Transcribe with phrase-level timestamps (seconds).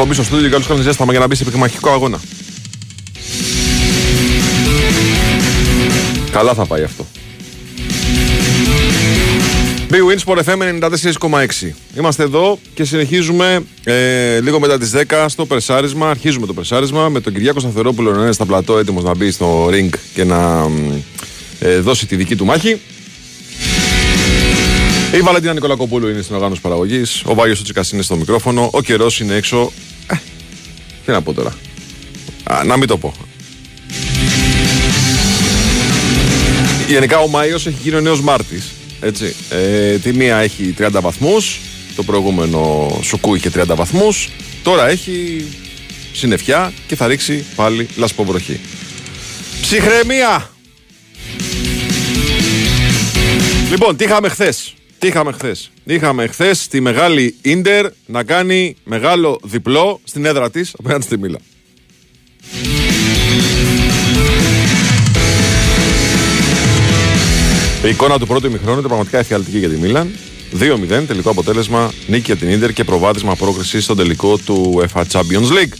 [0.00, 2.20] Έχω μπει στο στούντιο και καλώ κάνει ζέσταμα για να μπει σε πυγμαχικό αγώνα.
[6.30, 7.06] Καλά θα πάει αυτό.
[9.90, 10.80] Big Wins for FM
[11.20, 11.70] 94,6.
[11.98, 16.10] Είμαστε εδώ και συνεχίζουμε ε, λίγο μετά τις 10 στο περσάρισμα.
[16.10, 19.66] Αρχίζουμε το περσάρισμα με τον Κυριάκο Σταθερόπουλο να είναι στα πλατό έτοιμος να μπει στο
[19.66, 20.70] ring και να
[21.60, 22.80] ε, δώσει τη δική του μάχη.
[25.14, 27.22] Η Βαλεντίνα Νικολακοπούλου είναι στην οργάνωση παραγωγής.
[27.24, 28.70] Ο Βάγιος Τσίκα είναι στο μικρόφωνο.
[28.72, 29.72] Ο καιρός είναι έξω.
[30.06, 30.14] Ε,
[31.04, 31.54] τι να πω τώρα.
[32.44, 33.14] Α, να μην το πω.
[36.88, 38.66] Γενικά ο Μάιος έχει γίνει ο νέος Μάρτης.
[39.00, 39.34] Έτσι.
[39.50, 41.60] Ε, τη μία έχει 30 βαθμούς.
[41.96, 44.28] Το προηγούμενο Σουκού είχε 30 βαθμούς.
[44.62, 45.44] Τώρα έχει
[46.12, 48.60] συννεφιά και θα ρίξει πάλι λασποβροχή.
[49.60, 50.50] Ψυχραιμία!
[53.70, 59.40] Λοιπόν, τι είχαμε χθες; Τι είχαμε χθες; Είχαμε χθες τη μεγάλη Ίντερ να κάνει μεγάλο
[59.42, 61.38] διπλό στην έδρα της απέναντι στη Μίλα.
[67.84, 70.10] Η εικόνα του πρώτου ημιχρόνου ήταν πραγματικά εφιαλτική για τη Μίλαν.
[70.58, 75.50] 2-0 τελικό αποτέλεσμα, νίκη για την Ίντερ και προβάδισμα πρόκριση στον τελικό του UEFA Champions
[75.50, 75.72] League.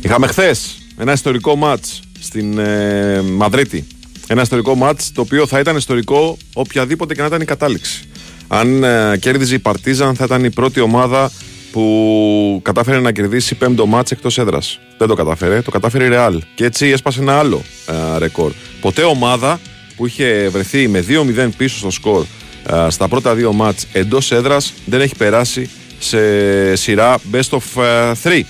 [0.00, 3.86] Είχαμε χθες ένα ιστορικό μάτς στην ε, Μαδρίτη.
[4.28, 8.08] Ένα ιστορικό μάτς το οποίο θα ήταν ιστορικό οποιαδήποτε και να ήταν η κατάληξη.
[8.48, 11.30] Αν ε, κέρδιζε η Παρτίζαν θα ήταν η πρώτη ομάδα
[11.72, 14.80] που κατάφερε να κερδίσει πέμπτο μάτς εκτός έδρας.
[14.98, 16.42] Δεν το κατάφερε, το κατάφερε η Ρεάλ.
[16.54, 18.52] Και έτσι έσπασε ένα άλλο ε, ρεκόρ.
[18.80, 19.60] Ποτέ ομάδα
[19.96, 22.24] που είχε βρεθεί με 2-0 πίσω στο σκορ
[22.66, 27.82] ε, στα πρώτα δύο μάτς εντός έδρας δεν έχει περάσει σε σειρά best of
[28.22, 28.42] 3.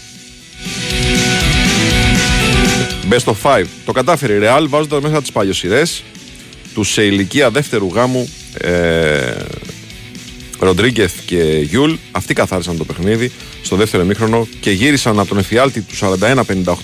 [3.11, 3.65] Best of 5.
[3.85, 5.83] Το κατάφερε η Real βάζοντας μέσα τις παλιοσυρέ
[6.75, 9.35] του σε ηλικία δεύτερου γάμου ε,
[10.59, 11.95] Ροντρίγκεθ και Γιούλ.
[12.11, 15.95] Αυτοί καθάρισαν το παιχνίδι στο δεύτερο εμίχρονο και γύρισαν από τον εφιάλτη του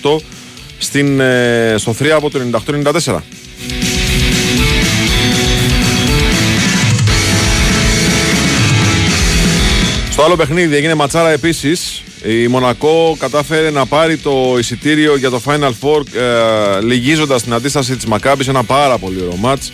[0.01, 0.17] 41-58
[0.77, 2.39] στην, ε, στο 3 από το
[3.05, 3.19] 98-94.
[10.13, 15.41] Στο άλλο παιχνίδι έγινε ματσάρα επίσης η Μονακό κατάφερε να πάρει το εισιτήριο για το
[15.45, 19.71] Final Four ε, λυγίζοντας την αντίσταση της Μακάμπης ένα πάρα πολύ ωραίο μάτς.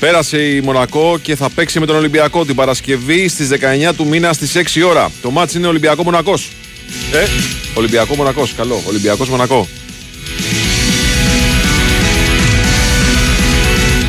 [0.00, 3.48] Πέρασε η Μονακό και θα παίξει με τον Ολυμπιακό την Παρασκευή στις
[3.88, 5.10] 19 του μήνα στις 6 ώρα.
[5.22, 6.48] Το μάτς είναι Ολυμπιακό Μονακός.
[7.12, 7.26] Ε,
[7.74, 8.82] Ολυμπιακό Μονακός, καλό.
[8.88, 9.68] Ολυμπιακός Μονακό.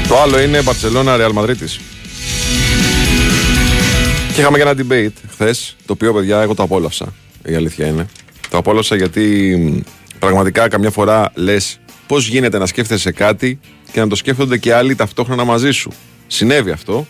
[0.08, 1.80] Το άλλο είναι Μπαρσελόνα Ρεάλ Μαδρίτης.
[4.42, 7.14] Και είχαμε και ένα debate χθες, το οποίο παιδιά εγώ το απόλαυσα
[7.46, 8.06] η αλήθεια είναι.
[8.50, 9.84] Το απόλαυσα γιατί
[10.20, 13.60] πραγματικά καμιά φορά λες πώς γίνεται να σκέφτεσαι κάτι
[13.92, 15.92] και να το σκέφτονται και άλλοι ταυτόχρονα μαζί σου.
[16.28, 17.08] Συνέβη αυτό.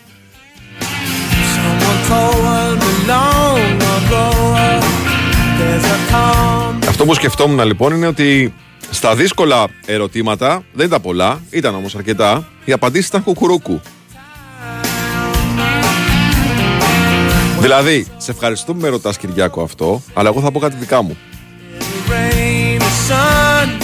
[6.87, 8.53] Αυτό που σκεφτόμουν λοιπόν είναι ότι
[8.89, 13.81] στα δύσκολα ερωτήματα, δεν ήταν πολλά, ήταν όμως αρκετά, οι απαντήσεις ήταν κουκουρούκου.
[17.61, 21.17] Δηλαδή, σε ευχαριστούμε με ρωτάς Κυριάκο αυτό, αλλά εγώ θα πω κάτι δικά μου.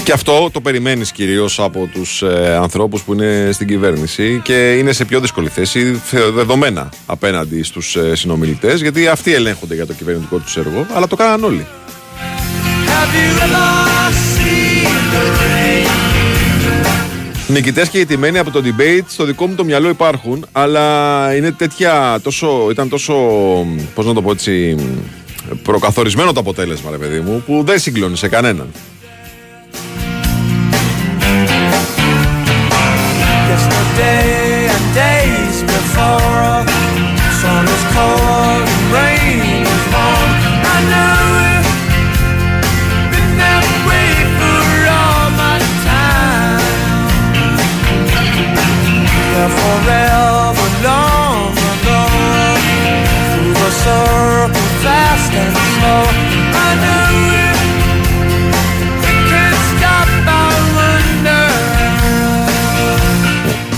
[0.04, 4.92] Και αυτό το περιμένεις κυρίως από τους ε, ανθρώπους που είναι στην κυβέρνηση και είναι
[4.92, 6.02] σε πιο δύσκολη θέση
[6.34, 11.16] δεδομένα απέναντι στους ε, συνομιλητές γιατί αυτοί ελέγχονται για το κυβερνητικό τους έργο αλλά το
[11.16, 11.66] κάναν όλοι.
[17.50, 22.20] Νικητές και ηττημένοι από το debate στο δικό μου το μυαλό υπάρχουν, αλλά είναι τέτοια,
[22.24, 23.14] τόσο, ήταν τόσο,
[23.94, 24.76] πώς να το πω έτσι,
[25.64, 28.68] προκαθορισμένο το αποτέλεσμα, ρε παιδί μου, που δεν συγκλώνει σε κανέναν.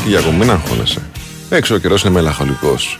[0.10, 1.02] Κυριακό, μην αγχώνεσαι.
[1.50, 3.00] Έξω ο καιρός είναι μελαγχολικός.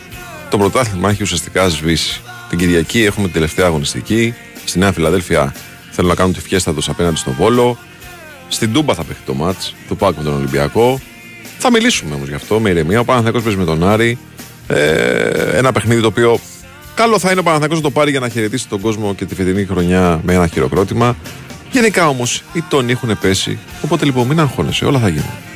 [0.50, 2.22] Το πρωτάθλημα έχει ουσιαστικά σβήσει.
[2.50, 4.34] Την Κυριακή έχουμε την τελευταία αγωνιστική.
[4.66, 5.54] Στη Νέα Φιλαδέλφια
[5.92, 7.78] θέλω να κάνουν τη φιέστα τους απέναντι στον Βόλο.
[8.48, 11.00] Στην Τούμπα θα παίξει το μάτς του Πάκου με τον Ολυμπιακό.
[11.58, 13.00] Θα μιλήσουμε όμως γι' αυτό με ηρεμία.
[13.00, 14.18] Ο Παναθηναϊκός παίζει με τον Άρη.
[14.68, 16.40] Ε, ένα παιχνίδι το οποίο
[16.96, 19.36] καλό θα είναι ο Παναθηναϊκός να το πάρει για να χαιρετήσει τον κόσμο και τη
[19.36, 21.16] φετινή χρονιά με ένα χειροκρότημα.
[21.72, 23.60] Γενικά όμως οι τόνοι έχουν πέσει.
[23.82, 25.49] Οπότε λοιπόν μην αγχώνεσαι, όλα θα γίνουν.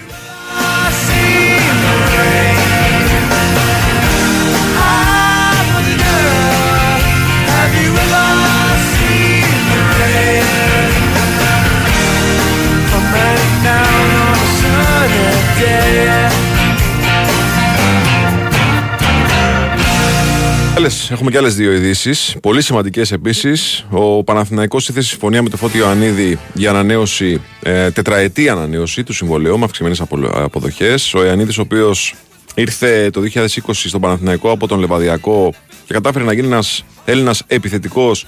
[21.10, 22.36] Έχουμε και άλλες δύο ειδήσεις.
[22.42, 23.86] Πολύ σημαντικές επίσης.
[23.90, 29.58] Ο Παναθηναϊκός ήρθε συμφωνία με το Φώτιο Ιωαννίδη για ανανέωση, ε, τετραετή ανανέωση του συμβολέου
[29.58, 30.04] με αυξημένες
[30.34, 31.14] αποδοχές.
[31.14, 32.16] Ο Ιωαννίδης, ο οποίος
[32.56, 35.54] ήρθε το 2020 στον Παναθηναϊκό από τον Λεβαδιακό
[35.86, 38.28] και κατάφερε να γίνει ένας Έλληνας επιθετικός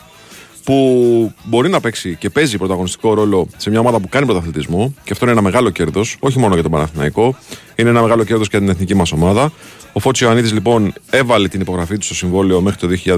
[0.65, 4.93] που μπορεί να παίξει και παίζει πρωταγωνιστικό ρόλο σε μια ομάδα που κάνει πρωταθλητισμό.
[5.03, 7.37] Και αυτό είναι ένα μεγάλο κέρδος, όχι μόνο για τον Παναθηναϊκό,
[7.75, 9.51] είναι ένα μεγάλο κέρδος και για την εθνική μας ομάδα.
[9.93, 13.15] Ο Φώτσιο Ιωαννίδης λοιπόν έβαλε την υπογραφή του στο συμβόλαιο μέχρι το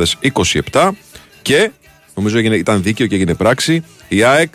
[0.72, 0.90] 2027
[1.42, 1.72] και
[2.16, 3.84] νομίζω ήταν δίκαιο και έγινε πράξη.
[4.08, 4.54] Η ΑΕΚ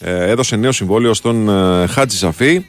[0.00, 2.64] ε, έδωσε νέο συμβόλαιο στον ε, Χάτζη Σαφή,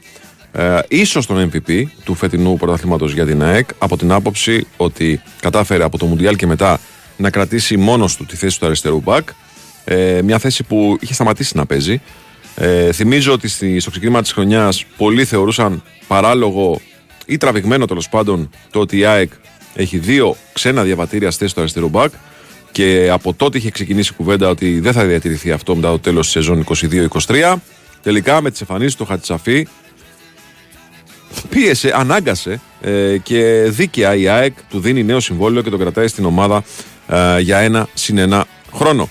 [0.52, 5.84] ε, ίσως τον MVP του φετινού πρωταθλήματος για την ΑΕΚ, από την άποψη ότι κατάφερε
[5.84, 6.80] από το Μουντιάλ και μετά
[7.16, 9.28] να κρατήσει μόνος του τη θέση του αριστερού μπακ.
[9.84, 12.00] Ε, μια θέση που είχε σταματήσει να παίζει.
[12.56, 13.48] Ε, θυμίζω ότι
[13.80, 16.80] στο ξεκίνημα της χρονιάς πολλοί θεωρούσαν παράλογο
[17.26, 19.32] ή τραβηγμένο τέλος πάντων το ότι η ΑΕΚ
[19.74, 22.12] έχει δύο ξένα διαβατήρια στη θέση του αριστερού μπακ
[22.72, 26.24] και από τότε είχε ξεκινήσει η κουβέντα ότι δεν θα διατηρηθεί αυτό μετά το τέλος
[26.24, 26.64] της σεζόν
[27.26, 27.54] 22-23.
[28.02, 29.66] Τελικά με τις εμφανίσεις του Χατσαφή
[31.48, 36.24] πίεσε, ανάγκασε ε, και δίκαια η ΑΕΚ του δίνει νέο συμβόλαιο και τον κρατάει στην
[36.24, 36.64] ομάδα
[37.08, 39.08] ε, για ένα συν ένα χρόνο.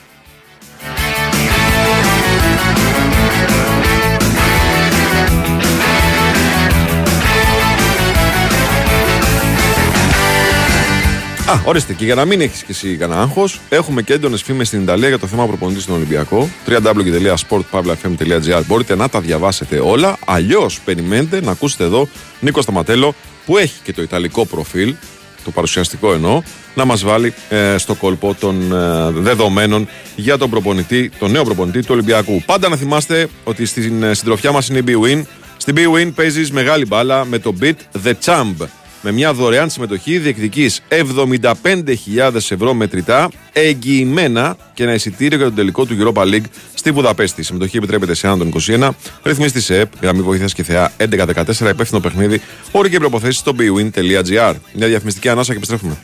[11.49, 14.67] Α, ορίστε, και για να μην έχεις και εσύ κανένα άγχος, έχουμε και έντονες φήμες
[14.67, 16.49] στην Ιταλία για το θέμα προπονητή στον Ολυμπιακό.
[16.67, 20.17] www.sportpavlafm.gr Μπορείτε να τα διαβάσετε όλα.
[20.25, 22.07] Αλλιώς περιμένετε να ακούσετε εδώ
[22.39, 24.95] Νίκο Σταματέλο, που έχει και το ιταλικό προφίλ,
[25.43, 26.41] το παρουσιαστικό εννοώ,
[26.75, 31.79] να μας βάλει ε, στο κόλπο των ε, δεδομένων για τον προπονητή, τον νέο προπονητή
[31.79, 32.41] του Ολυμπιακού.
[32.45, 35.21] Πάντα να θυμάστε ότι στην ε, συντροφιά μας είναι η B-Win.
[35.57, 38.67] Στην B-Win παίζεις μεγάλη μπάλα με το beat The Champ
[39.03, 45.85] με μια δωρεάν συμμετοχή διεκδική 75.000 ευρώ μετρητά, εγγυημένα και ένα εισιτήριο για τον τελικό
[45.85, 47.41] του Europa League στη Βουδαπέστη.
[47.41, 48.89] Η συμμετοχή επιτρέπεται σε έναν των 21.
[49.23, 52.41] Ρυθμίστη σε ΕΠ, γραμμή βοήθειας και θεά 1114, υπεύθυνο παιχνίδι,
[52.71, 54.55] όροι και προποθέσει στο bwin.gr.
[54.73, 55.97] Μια διαφημιστική ανάσα και επιστρέφουμε.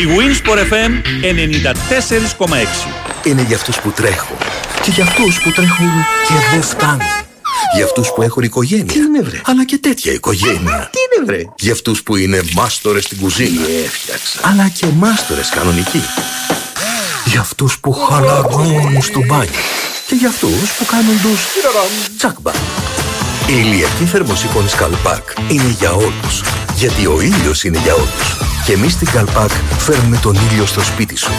[0.00, 0.90] Η Winsport FM
[2.46, 4.36] 94,6 Είναι για αυτούς που τρέχουν
[4.82, 5.90] και για αυτούς που τρέχουν
[6.28, 7.00] και δεν φτάνουν.
[7.74, 8.84] Για αυτούς που έχουν οικογένεια.
[8.84, 10.90] Τι είναι βρε; Αλλά και τέτοια οικογένεια.
[10.92, 13.64] Τι είναι βρε; Για αυτούς που είναι μάστορες στην κουζίνα.
[13.64, 14.40] Τι έφτιαξα.
[14.42, 16.02] Αλλά και μάστορες κανονικοί.
[17.24, 19.60] Για αυτούς που χαλαρώνουν στο μπάνιο.
[20.06, 21.40] Και για αυτούς που κάνουν τους
[22.16, 22.52] τσάκμπα.
[23.50, 26.42] Η ηλιακή θερμοσύφωνη Καλπάκ είναι για όλους.
[26.74, 28.36] Γιατί ο ήλιος είναι για όλους.
[28.66, 31.32] Και εμείς στην Καλπάκ φέρνουμε τον ήλιο στο σπίτι σου.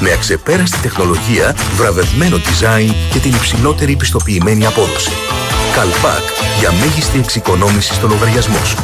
[0.00, 5.10] Με αξεπέραστη τεχνολογία, βραβευμένο design και την υψηλότερη πιστοποιημένη απόδοση.
[5.74, 6.24] Καλπάκ
[6.58, 8.76] για μέγιστη εξοικονόμηση στο λογαριασμό σου.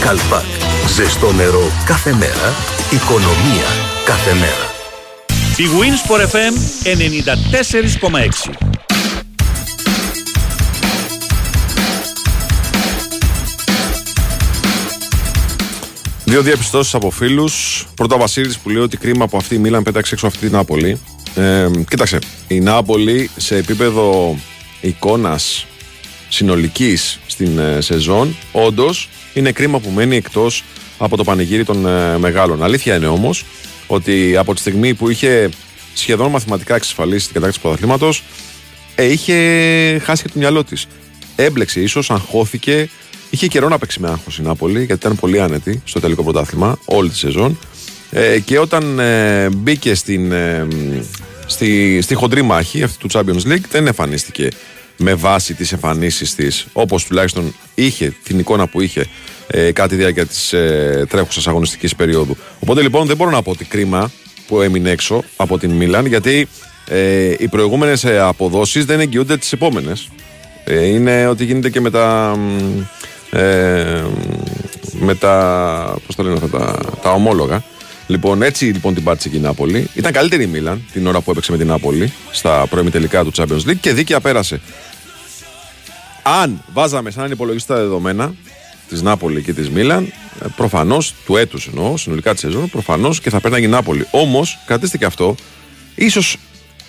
[0.00, 0.50] Καλπάκ.
[0.96, 2.54] Ζεστό νερό κάθε μέρα.
[2.90, 3.68] Οικονομία
[4.04, 4.66] κάθε μέρα.
[5.56, 6.54] Η Winsport FM
[8.50, 8.71] 94,6
[16.32, 17.86] Δύο διαπιστώσεις από φίλους.
[17.94, 20.50] Πρώτα ο Βασίλης που λέει ότι κρίμα από αυτή η Μίλαν πέταξε έξω αυτή την
[20.52, 21.00] Νάπολη.
[21.34, 24.36] Ε, κοίταξε, η Νάπολη σε επίπεδο
[24.80, 25.66] εικόνας
[26.28, 30.64] συνολικής στην ε, σεζόν, όντως είναι κρίμα που μένει εκτός
[30.98, 32.62] από το πανηγύρι των ε, μεγάλων.
[32.62, 33.44] Αλήθεια είναι όμως
[33.86, 35.48] ότι από τη στιγμή που είχε
[35.94, 38.22] σχεδόν μαθηματικά εξασφαλίσει την κατάκτηση του πρωταθλήματος,
[38.94, 39.34] ε, είχε
[40.04, 40.86] χάσει και το μυαλό της.
[41.36, 42.88] Έμπλεξε ίσως, αγχώθηκε,
[43.32, 46.78] Είχε καιρό να παίξει με άγχος η Νάπολη, γιατί ήταν πολύ άνετη στο τελικό πρωτάθλημα
[46.84, 47.58] όλη τη σεζόν.
[48.10, 50.66] Ε, και όταν ε, μπήκε στην, ε,
[51.46, 54.48] στη, στη χοντρή μάχη αυτή του Champions League, δεν εμφανίστηκε
[54.96, 59.06] με βάση τις εμφανίσεις της όπως τουλάχιστον είχε την εικόνα που είχε
[59.46, 62.36] ε, κατά τη διάρκεια της ε, τρέχουσας αγωνιστικής περίοδου.
[62.58, 64.10] Οπότε λοιπόν δεν μπορώ να πω ότι κρίμα
[64.46, 66.48] που έμεινε έξω από την Μίλαν γιατί
[66.88, 70.08] ε, οι προηγούμενες ε, αποδόσεις δεν εγγυούνται τις επόμενες.
[70.64, 72.82] Ε, είναι ότι γίνεται και με τα ε,
[74.92, 77.62] με τα, πώς το λένε αυτά, τα, τα ομόλογα.
[78.06, 79.88] Λοιπόν, έτσι λοιπόν την πάτησε και η Νάπολη.
[79.94, 83.32] Ήταν καλύτερη η Μίλαν την ώρα που έπαιξε με την Νάπολη στα πρώιμη τελικά του
[83.36, 84.60] Champions League και δίκαια πέρασε.
[86.22, 88.34] Αν βάζαμε σαν υπολογιστή τα δεδομένα
[88.88, 90.12] της Νάπολη και της Μίλαν,
[90.42, 94.06] ε, προφανώς του έτους εννοώ, συνολικά της σεζόν, προφανώς και θα παίρναγε η Νάπολη.
[94.10, 95.34] Όμως, κρατήστε και αυτό,
[95.94, 96.36] ίσως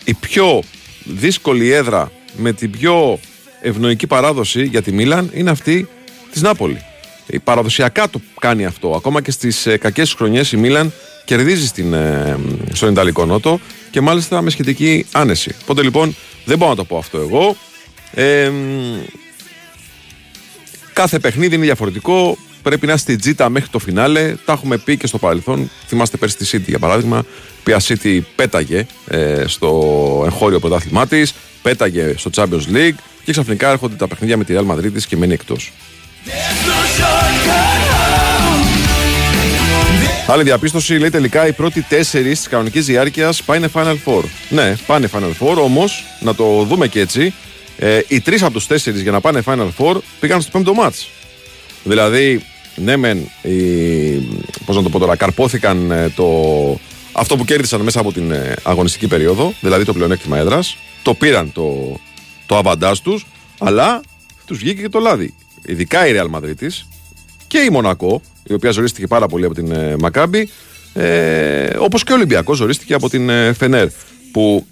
[0.04, 0.64] η πιο
[1.04, 3.20] δύσκολη έδρα με την πιο
[3.62, 5.88] ευνοϊκή παράδοση για τη Μίλαν είναι αυτή
[6.34, 6.84] της Νάπολη.
[7.28, 8.94] Η παραδοσιακά το κάνει αυτό.
[8.96, 10.94] Ακόμα και στις ε, κακές χρονιές η Μίλαν
[11.26, 12.38] κερδίζει στην, ε,
[12.72, 13.60] στον Ιταλικό Νότο
[13.92, 15.56] και μάλιστα με σχετική άνεση.
[15.62, 17.56] Οπότε λοιπόν δεν μπορώ να το πω αυτό εγώ.
[18.14, 18.52] Ε,
[20.94, 22.38] Κάθε παιχνίδι είναι διαφορετικό.
[22.62, 24.36] Πρέπει να είστε τζίτα μέχρι το φινάλε.
[24.46, 25.70] Τα έχουμε πει και στο παρελθόν.
[25.88, 27.26] Θυμάστε πέρσι τη City για παράδειγμα.
[27.68, 33.96] Η City πέταγε ε, στο εγχώριο πρωτάθλημά της, πέταγε στο Champions League και ξαφνικά έρχονται
[33.96, 35.72] τα παιχνίδια με τη Real Madrid και μένει εκτός.
[40.28, 44.24] Άλλη διαπίστωση λέει τελικά οι πρώτοι τέσσερις της κανονικής διάρκειας πάνε Final Four.
[44.50, 47.34] Ναι, πάνε Final Four, όμως να το δούμε και έτσι.
[47.78, 51.10] Ε, οι τρεις από τους τέσσερις για να πάνε Final Four πήγαν στο πέμπτο μάτς.
[51.84, 53.52] Δηλαδή, ναι, μεν, οι,
[54.66, 56.26] πώς να το πω τώρα, καρπόθηκαν ε, το,
[57.12, 61.52] αυτό που κέρδισαν μέσα από την ε, αγωνιστική περίοδο, δηλαδή το πλεονέκτημα έδρας, το πήραν
[61.52, 62.00] το,
[62.46, 63.26] το αβαντάζ τους,
[63.60, 64.02] αλλά
[64.46, 65.34] τους βγήκε και το λάδι.
[65.66, 66.68] Ειδικά η Real Madrid
[67.48, 70.50] και η Μονακό, η οποία ζορίστηκε πάρα πολύ από την ε, Μακάμπη,
[70.94, 73.88] ε, όπως και ο Ολυμπιακός ζορίστηκε από την ε, Φενέρ.
[74.32, 74.68] Που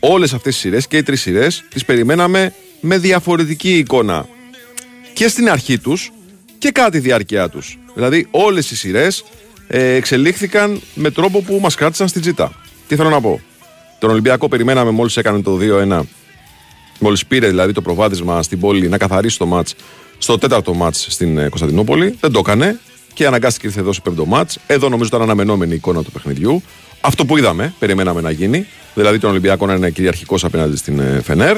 [0.00, 4.28] όλες αυτές τις σειρές και οι τρεις σειρές τις περιμέναμε με διαφορετική εικόνα
[5.12, 6.12] και στην αρχή τους
[6.58, 7.78] και κατά τη διάρκεια τους.
[7.94, 9.24] Δηλαδή, όλες οι σειρές
[9.66, 12.52] ε, εξελίχθηκαν με τρόπο που μας κράτησαν στην τζίτα.
[12.88, 13.40] Τι θέλω να πω;
[13.98, 16.00] Τον Ολυμπιακό περιμέναμε μόλις έκανε το 2-1,
[17.00, 19.74] μόλις πήρε δηλαδή το προβάδισμα στην πόλη να καθαρίσει το μάτς
[20.18, 22.16] στο τέταρτο μάτς στην ε, Κωνσταντινούπολη.
[22.20, 22.78] Δεν το έκανε
[23.14, 24.58] και αναγκάστηκε ήρθε εδώ σε πέμπτο μάτς.
[24.66, 26.62] Εδώ νομίζω ήταν αναμενόμενη η εικόνα του παιχνιδιού.
[27.00, 28.66] Αυτό που είδαμε, περιμέναμε να γίνει.
[28.94, 31.56] Δηλαδή τον Ολυμπιακό να είναι κυριαρχικός απέναντι στην ε, Φενέρ.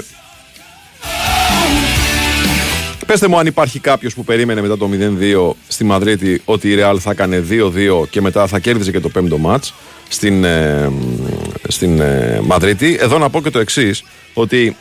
[3.07, 6.99] Πετε μου αν υπάρχει κάποιος που περίμενε μετά το 0-2 στη Μαδρίτη ότι η Ρεάλ
[7.01, 9.75] θα έκανε 2-2 και μετά θα κέρδιζε και το πέμπτο μάτς
[10.09, 10.91] στην, ε,
[11.69, 12.97] στην ε, Μαδρίτη.
[13.01, 14.77] Εδώ να πω και το εξής, ότι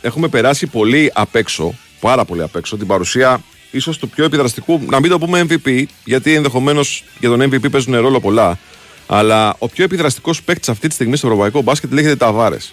[0.00, 4.80] έχουμε περάσει πολύ απ' έξω, πάρα πολύ απ' έξω, την παρουσία ίσως του πιο επιδραστικού,
[4.90, 8.58] να μην το πούμε MVP, γιατί ενδεχομένως για τον MVP παίζουν ρόλο πολλά.
[9.06, 12.72] Αλλά ο πιο επιδραστικός παίκτης αυτή τη στιγμή στο ευρωπαϊκό μπάσκετ λέγεται Ταβάρες.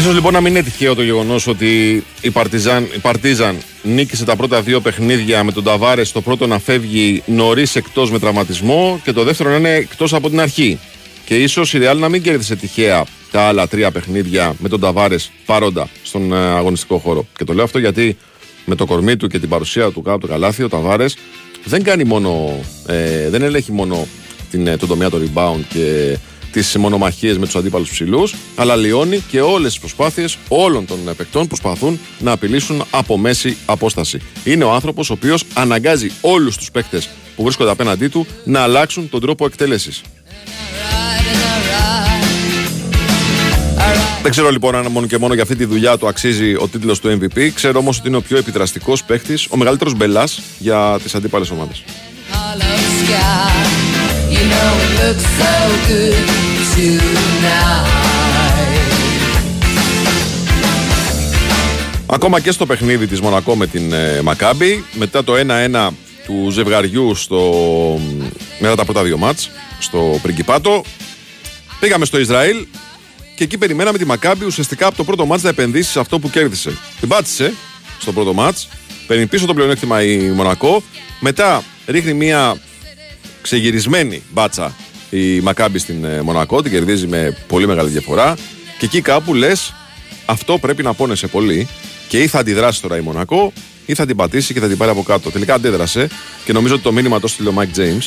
[0.00, 4.36] Ίσως λοιπόν να μην είναι τυχαίο το γεγονός ότι η Παρτίζαν, η Παρτίζαν νίκησε τα
[4.36, 6.12] πρώτα δύο παιχνίδια με τον Ταβάρες.
[6.12, 10.28] Το πρώτο να φεύγει νωρίς εκτός με τραυματισμό και το δεύτερο να είναι εκτός από
[10.30, 10.78] την αρχή.
[11.24, 15.30] Και ίσως η Ρεάλ να μην κέρδισε τυχαία τα άλλα τρία παιχνίδια με τον Ταβάρες
[15.46, 17.26] παρόντα στον ε, αγωνιστικό χώρο.
[17.36, 18.16] Και το λέω αυτό γιατί
[18.64, 21.16] με το κορμί του και την παρουσία του κάτω το καλάθι, ο Ταβάρες
[21.64, 22.60] δεν κάνει μόνο.
[22.86, 24.06] Ε, δεν ελέγχει μόνο
[24.50, 26.16] την, ε, τον τομέα του rebound και
[26.52, 31.42] τις μονομαχίες με τους αντίπαλους ψηλούς, αλλά λιώνει και όλες τις προσπάθειες όλων των παικτών
[31.42, 34.20] που προσπαθούν να απειλήσουν από μέση απόσταση.
[34.44, 39.08] Είναι ο άνθρωπος ο οποίος αναγκάζει όλους τους παίκτες που βρίσκονται απέναντί του να αλλάξουν
[39.08, 40.02] τον τρόπο εκτέλεσης.
[44.22, 47.00] Δεν ξέρω λοιπόν αν μόνο και μόνο για αυτή τη δουλειά του αξίζει ο τίτλος
[47.00, 47.48] του MVP.
[47.54, 51.82] Ξέρω όμως ότι είναι ο πιο επιδραστικό παίχτη, ο μεγαλύτερος μπελάς για τις αντίπαλες ομάδες.
[62.06, 65.32] Ακόμα και στο παιχνίδι της Μονακό με την ε, Μακάμπη μετά το
[65.72, 65.88] 1-1
[66.26, 67.54] του ζευγαριού στο,
[68.58, 70.84] μετά τα πρώτα δύο μάτς στο Πριγκιπάτο
[71.80, 72.66] πήγαμε στο Ισραήλ
[73.36, 76.30] και εκεί περιμέναμε τη Μακάμπη ουσιαστικά από το πρώτο μάτς να επενδύσει σε αυτό που
[76.30, 76.78] κέρδισε.
[77.00, 77.54] Την πάτησε
[78.00, 78.68] στο πρώτο μάτς
[79.06, 80.82] παίρνει πίσω το πλεονέκτημα η Μονακό
[81.20, 82.56] μετά ρίχνει μια
[83.42, 84.74] ξεγυρισμένη μπάτσα
[85.10, 88.34] η Μακάμπη στην ε, Μονακό, την κερδίζει με πολύ μεγάλη διαφορά.
[88.78, 89.74] Και εκεί κάπου λες,
[90.26, 91.68] αυτό πρέπει να πόνεσαι πολύ.
[92.08, 93.52] Και ή θα αντιδράσει τώρα η Μονακό,
[93.86, 95.30] ή θα την πατήσει και θα την πάρει από κάτω.
[95.30, 96.08] Τελικά αντέδρασε
[96.44, 97.98] και νομίζω ότι το μήνυμα το στείλε ο Μάικ Τζέιμς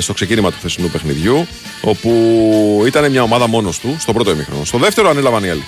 [0.00, 1.46] στο ξεκίνημα του χθεσινού παιχνιδιού,
[1.80, 4.64] όπου ήταν μια ομάδα μόνος του στο πρώτο ημίχρονο.
[4.64, 5.64] Στο δεύτερο ανέλαβαν οι άλλοι.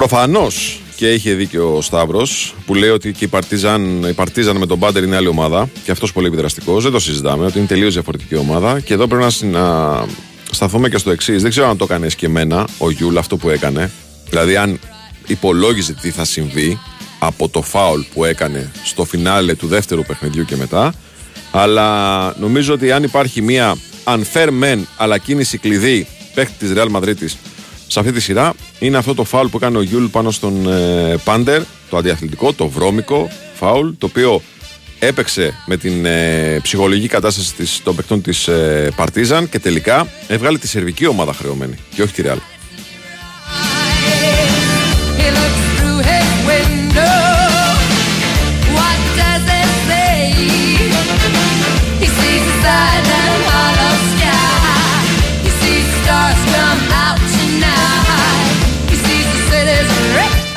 [0.00, 4.66] Προφανώς και είχε δίκιο ο Σταύρος που λέει ότι και η Παρτίζαν, η Παρτίζαν με
[4.66, 6.82] τον Πάντερ είναι άλλη ομάδα και αυτός πολύ επιδραστικός.
[6.82, 8.80] Δεν το συζητάμε, ότι είναι τελείως διαφορετική ομάδα.
[8.80, 10.06] Και εδώ πρέπει να, να
[10.50, 11.42] σταθούμε και στο εξής.
[11.42, 13.90] Δεν ξέρω αν το έκανε εσκεμμένα ο Γιούλ αυτό που έκανε.
[14.28, 14.80] Δηλαδή, αν
[15.26, 16.78] υπολόγιζε τι θα συμβεί
[17.18, 20.94] από το φάουλ που έκανε στο φινάλε του δεύτερου παιχνιδιού και μετά.
[21.50, 27.14] Αλλά νομίζω ότι αν υπάρχει μια unfair μεν αλλά κίνηση κλειδί παίχτης της Real Madrid
[27.90, 31.16] σε αυτή τη σειρά είναι αυτό το φάουλ που έκανε ο Γιούλ πάνω στον ε,
[31.24, 34.42] Πάντερ, το αντιαθλητικό, το βρώμικο φάουλ, το οποίο
[34.98, 40.58] έπαιξε με την ε, ψυχολογική κατάσταση της, των παικτών της ε, Παρτίζαν και τελικά έβγαλε
[40.58, 42.38] τη σερβική ομάδα χρεωμένη και όχι τη Ρεάλ.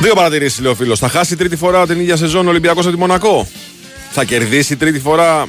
[0.04, 1.00] Δύο παρατηρήσεις, λέει ο φίλος.
[1.00, 3.48] Θα χάσει τρίτη φορά την ίδια σεζόν ο Ολυμπιακός από τη Μονακό.
[4.12, 5.48] Θα κερδίσει τρίτη φορά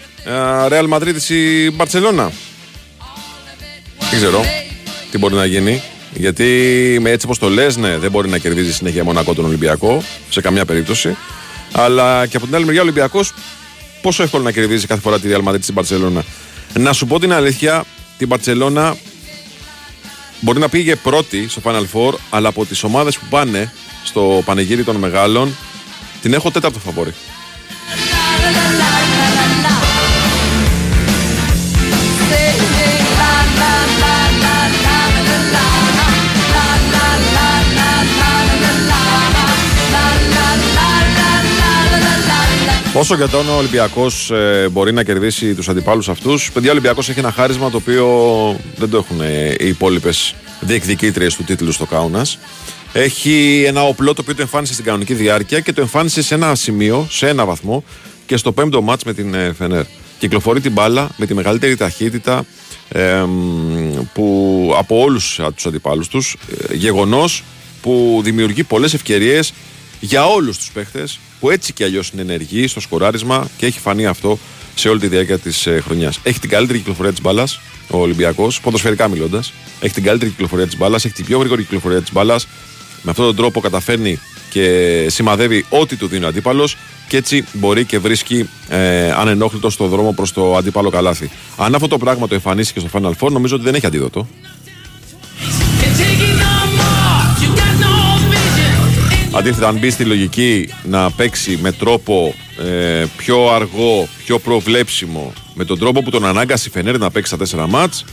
[0.69, 2.33] Ρεάλ Μαδρίτη η Μπαρσελόνα.
[4.11, 4.45] Δεν ξέρω
[5.11, 5.83] τι μπορεί να γίνει.
[6.13, 6.45] Γιατί
[7.01, 10.41] με έτσι όπως το λες, ναι, δεν μπορεί να κερδίζει συνέχεια Μονακό τον Ολυμπιακό σε
[10.41, 11.17] καμιά περίπτωση.
[11.73, 13.33] Αλλά και από την άλλη μεριά ο Ολυμπιακός
[14.03, 16.25] πόσο εύκολο να κερδίζει κάθε φορά τη Real Madrid στην Παρσελώνα.
[16.79, 17.85] Να σου πω την αλήθεια,
[18.19, 18.97] την Παρσελώνα
[20.41, 23.73] μπορεί να πήγε πρώτη στο Final Four, αλλά από τις ομάδες που πάνε
[24.05, 25.57] στο πανηγύρι των μεγάλων,
[26.23, 27.15] την έχω τέταρτο φαβόρη.
[42.97, 47.19] Όσο για τον Ολυμπιακός ε, μπορεί να κερδίσει τους αντιπάλους αυτούς, παιδιά, ο Ολυμπιακός έχει
[47.19, 48.07] ένα χάρισμα το οποίο
[48.77, 52.39] δεν το έχουν ε, οι υπόλοιπες διεκδικήτριες του τίτλου στο Κάουνας.
[52.97, 56.55] Έχει ένα οπλό το οποίο το εμφάνισε στην κανονική διάρκεια και το εμφάνισε σε ένα
[56.55, 57.85] σημείο, σε ένα βαθμό
[58.27, 59.85] και στο πέμπτο μάτς με την ε, Φενέρ.
[60.19, 62.45] Κυκλοφορεί την μπάλα με τη μεγαλύτερη ταχύτητα
[62.89, 63.25] ε,
[64.13, 66.37] που, από όλους τους αντιπάλους τους.
[66.69, 67.43] Ε, Γεγονός
[67.83, 69.53] που δημιουργεί πολλές ευκαιρίες
[70.01, 74.07] για όλους τους παίχτες που έτσι κι αλλιώς είναι ενεργοί στο σκοράρισμα και έχει φανεί
[74.07, 74.39] αυτό
[74.75, 76.19] σε όλη τη διάρκεια της ε, χρονιάς.
[76.23, 79.53] Έχει την καλύτερη κυκλοφορία της μπάλας ο Ολυμπιακός, ποδοσφαιρικά μιλώντας.
[79.81, 82.47] Έχει την καλύτερη κυκλοφορία της μπάλας, έχει την πιο γρήγορη κυκλοφορία της μπάλας.
[83.05, 84.19] Με αυτόν τον τρόπο καταφέρνει
[84.51, 86.77] και σημαδεύει ό,τι του δίνει ο αντίπαλος
[87.09, 91.31] και έτσι μπορεί και βρίσκει ε, ανενόχλητο στο δρόμο προς το αντίπαλο καλάθι.
[91.57, 94.29] Αν αυτό το πράγμα το εμφανίσει και στο Final Four, νομίζω ότι δεν έχει αντίδοτο.
[99.37, 105.65] Αντίθετα, αν μπει στη λογική να παίξει με τρόπο ε, πιο αργό, πιο προβλέψιμο, με
[105.65, 108.05] τον τρόπο που τον ανάγκασε η Φενέρ να παίξει στα τέσσερα μάτς,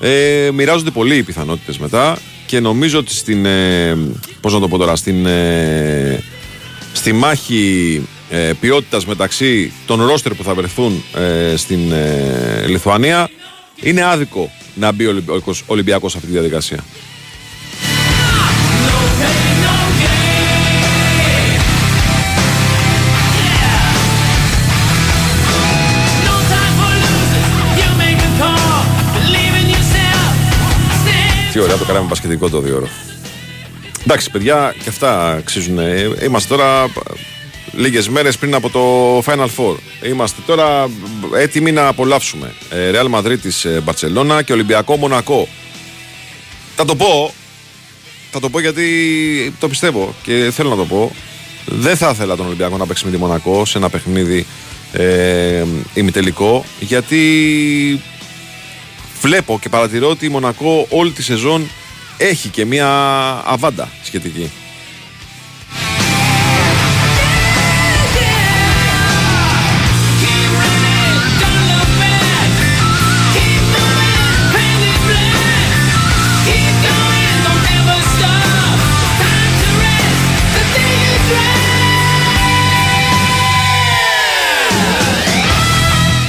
[0.00, 2.18] ε, μοιράζονται πολύ οι πιθανότητες μετά
[2.48, 3.46] και νομίζω ότι στην.
[3.46, 3.96] Ε,
[4.40, 5.26] πώς να το πω τώρα, στην.
[5.26, 6.22] Ε,
[6.92, 13.30] στη μάχη ε, ποιότητας μεταξύ των ρόστερ που θα βρεθούν ε, στην ε, Λιθουανία
[13.82, 15.22] είναι άδικο να μπει ο
[15.66, 16.84] Ολυμπιακός σε αυτή τη διαδικασία.
[31.58, 32.88] Τι ωραία, το κάναμε μπασκετικό το δύο ώρο.
[34.04, 35.78] Εντάξει, παιδιά, και αυτά αξίζουν.
[36.24, 36.90] Είμαστε τώρα
[37.72, 39.76] λίγες μέρες πριν από το Final Four.
[40.02, 40.90] Είμαστε τώρα
[41.36, 42.54] έτοιμοι να απολαύσουμε.
[42.90, 45.48] Ρεάλ Μαδρίτη Μπαρσελόνα και Ολυμπιακό Μονακό.
[46.76, 47.34] Θα το πω.
[48.30, 48.84] Θα το πω γιατί
[49.60, 51.12] το πιστεύω και θέλω να το πω.
[51.66, 54.46] Δεν θα ήθελα τον Ολυμπιακό να παίξει με τη Μονακό σε ένα παιχνίδι
[54.92, 57.20] ε, ημιτελικό γιατί
[59.20, 61.70] βλέπω και παρατηρώ ότι η Μονακό όλη τη σεζόν
[62.16, 62.88] έχει και μια
[63.44, 64.50] αβάντα σχετική.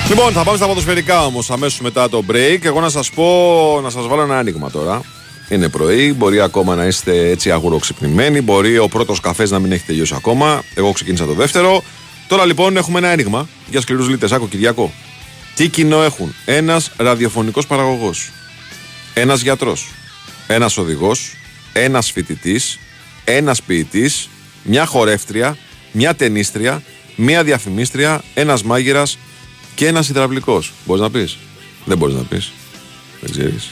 [0.10, 2.60] Λοιπόν, θα πάμε στα ποδοσφαιρικά όμως αμέσως μετά το break.
[2.62, 5.02] Εγώ να σας πω, να σας βάλω ένα άνοιγμα τώρα.
[5.50, 9.84] Είναι πρωί, μπορεί ακόμα να είστε έτσι αγουροξυπνημένοι, μπορεί ο πρώτος καφές να μην έχει
[9.86, 10.64] τελειώσει ακόμα.
[10.76, 11.84] Εγώ ξεκίνησα το δεύτερο.
[12.28, 14.32] Τώρα λοιπόν έχουμε ένα άνοιγμα για σκληρούς λίτες.
[14.32, 14.94] Άκου Κυριακό.
[15.56, 18.32] Τι κοινό έχουν ένας ραδιοφωνικός παραγωγός,
[19.14, 19.88] ένας γιατρός,
[20.48, 21.32] ένας οδηγός,
[21.74, 22.80] ένας φοιτητής,
[23.24, 24.30] ένας ποιητής,
[24.64, 25.58] μια χορεύτρια,
[25.92, 26.84] μια ταινίστρια,
[27.16, 29.18] μια διαφημίστρια, ένας μάγειρας,
[29.80, 30.72] και ένας υδραυλικός.
[30.86, 31.38] Μπορείς να πεις;
[31.86, 32.52] Δεν μπορείς να πεις.
[33.22, 33.70] Δεν ξέρεις.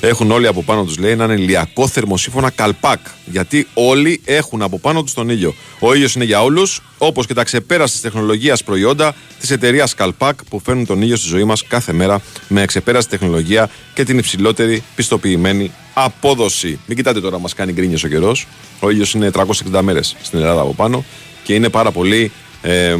[0.00, 3.00] Έχουν όλοι από πάνω τους, λέει, έναν ηλιακό θερμοσύφωνα καλπάκ.
[3.24, 5.54] Γιατί όλοι έχουν από πάνω τους τον ήλιο.
[5.78, 10.60] Ο ήλιος είναι για όλους, όπως και τα ξεπέραστης τεχνολογίας προϊόντα της εταιρείας Καλπάκ που
[10.60, 15.70] φέρνουν τον ήλιο στη ζωή μας κάθε μέρα με ξεπέραστη τεχνολογία και την υψηλότερη πιστοποιημένη
[15.94, 16.78] απόδοση.
[16.86, 18.46] Μην κοιτάτε τώρα, μας κάνει γκρίνιος ο καιρός.
[18.80, 21.04] Ο ήλιος είναι 360 μέρες στην Ελλάδα από πάνω
[21.42, 22.32] και είναι πάρα πολύ
[22.66, 22.96] ε,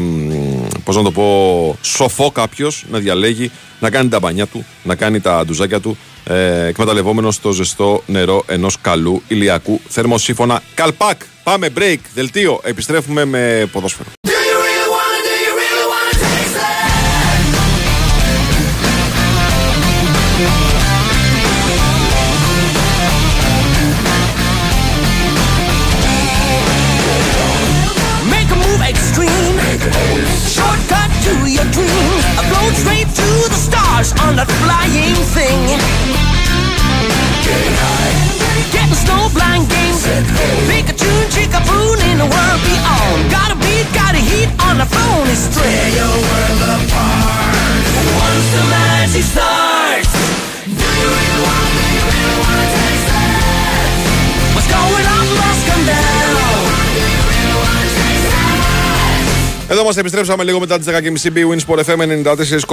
[0.84, 3.50] πώς να το πω, σοφό κάποιος να διαλέγει
[3.80, 8.44] να κάνει τα μπανιά του, να κάνει τα ντουζάκια του, ε, εκμεταλλευόμενος το ζεστό νερό
[8.46, 10.62] ενός καλού ηλιακού θερμοσύφωνα.
[10.74, 11.20] Καλπάκ!
[11.42, 12.60] Πάμε break, δελτίο.
[12.64, 14.08] Επιστρέφουμε με ποδόσφαιρο.
[59.84, 61.98] Είμαστε, επιστρέψαμε λίγο μετά τις 10.30 BWIN Sport FM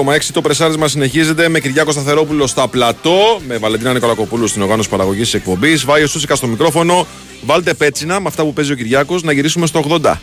[0.05, 0.17] 94,6.
[0.33, 5.37] Το πρεσάρισμα συνεχίζεται με Κυριάκο Σταθερόπουλο στα πλατό, με Βαλεντίνα Νικολακοπούλου στην οργάνωση παραγωγής τη
[5.37, 5.85] εκπομπής.
[5.85, 7.07] Βάιο Σούσικα στο μικρόφωνο.
[7.41, 10.13] Βάλτε πέτσινα με αυτά που παίζει ο Κυριάκος να γυρίσουμε στο 80.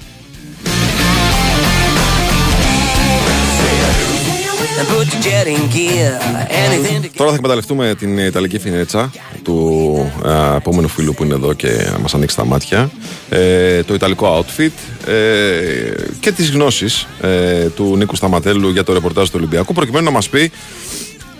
[7.16, 9.10] Τώρα θα εκμεταλλευτούμε την Ιταλική φινέτσα
[9.42, 12.90] του α, επόμενου φίλου που είναι εδώ και να μας ανοίξει τα μάτια.
[13.30, 19.26] Ε, το Ιταλικό outfit ε, και τις γνώσεις ε, του Νίκου Σταματέλου για το ρεπορτάζ
[19.26, 20.50] του Ολυμπιακού προκειμένου να μας πει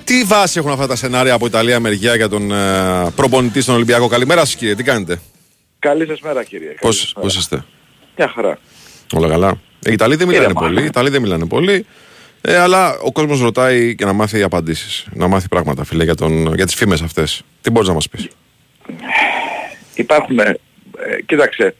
[0.05, 4.07] τι βάση έχουν αυτά τα σενάρια από Ιταλία μεριά για τον ε, προπονητή στον Ολυμπιακό.
[4.07, 5.21] Καλημέρα σας κύριε, τι κάνετε,
[5.79, 6.67] Καλή σας μέρα κύριε.
[6.67, 7.27] Καλή πώς, σας μέρα.
[7.27, 7.65] πώς είστε,
[8.17, 8.59] Μια χαρά.
[9.13, 9.49] όλα καλά;
[9.83, 10.61] Ε, Οι Ιταλοί δεν μιλάνε Ήρεμα.
[10.61, 11.87] πολύ, οι Ιταλοί δεν μιλάνε πολύ.
[12.51, 15.07] Ε, αλλά ο κόσμος ρωτάει και να μάθει απαντήσεις.
[15.13, 17.43] Να μάθει πράγματα, φίλε, για, τον, για τις φήμες αυτές.
[17.61, 18.29] Τι μπορείς να μας πεις;
[19.95, 20.57] Υπάρχουν, ε,
[21.27, 21.75] κοίταξε,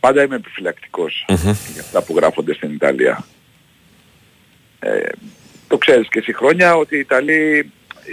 [0.00, 1.24] πάντα είμαι επιφυλακτικός
[1.72, 3.24] για αυτά που γράφονται στην Ιταλία.
[4.78, 5.00] Ε,
[5.68, 7.70] το ξέρεις και εσύ χρόνια ότι οι Ιταλοί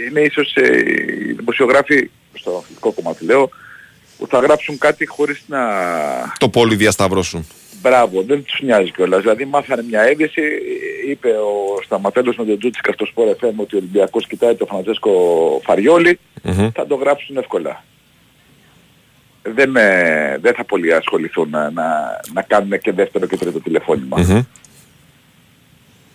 [0.08, 0.76] είναι ίσως ε,
[1.28, 3.50] οι δημοσιογράφοι, στο αθλητικό κομμάτι λέω,
[4.18, 5.58] που θα γράψουν κάτι χωρίς να...
[6.38, 7.46] Το πόλι διασταυρώσουν.
[7.80, 9.20] Μπράβο, δεν τους νοιάζει κιόλας.
[9.20, 10.42] Δηλαδή μάθανε μια είδηση,
[11.08, 15.10] είπε ο Σταματέλος με τον Τζούτσικα στο Sport FM ότι ο Ολυμπιακός κοιτάει τον Φραντζέσκο
[15.64, 16.70] Φαριόλη, Μμμ.
[16.74, 17.84] θα το γράψουν εύκολα.
[19.42, 24.18] Δεν, ε, δεν θα πολύ ασχοληθούν να, να, να κάνουν και δεύτερο και τρίτο τηλεφώνημα.
[24.18, 24.42] Μμμ.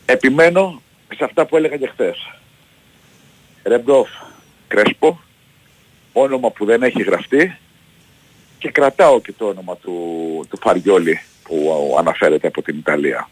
[0.06, 0.82] Επιμένω
[1.16, 2.32] σε αυτά που έλεγα και χθες.
[3.64, 4.10] Ρεμπρόφ,
[4.68, 5.20] Κρέσπο,
[6.14, 7.58] όνομα που δεν έχει γραφτεί
[8.58, 9.94] και κρατάω και το όνομα του,
[10.50, 13.30] του Φαριόλη που αναφέρεται από την Ιταλία.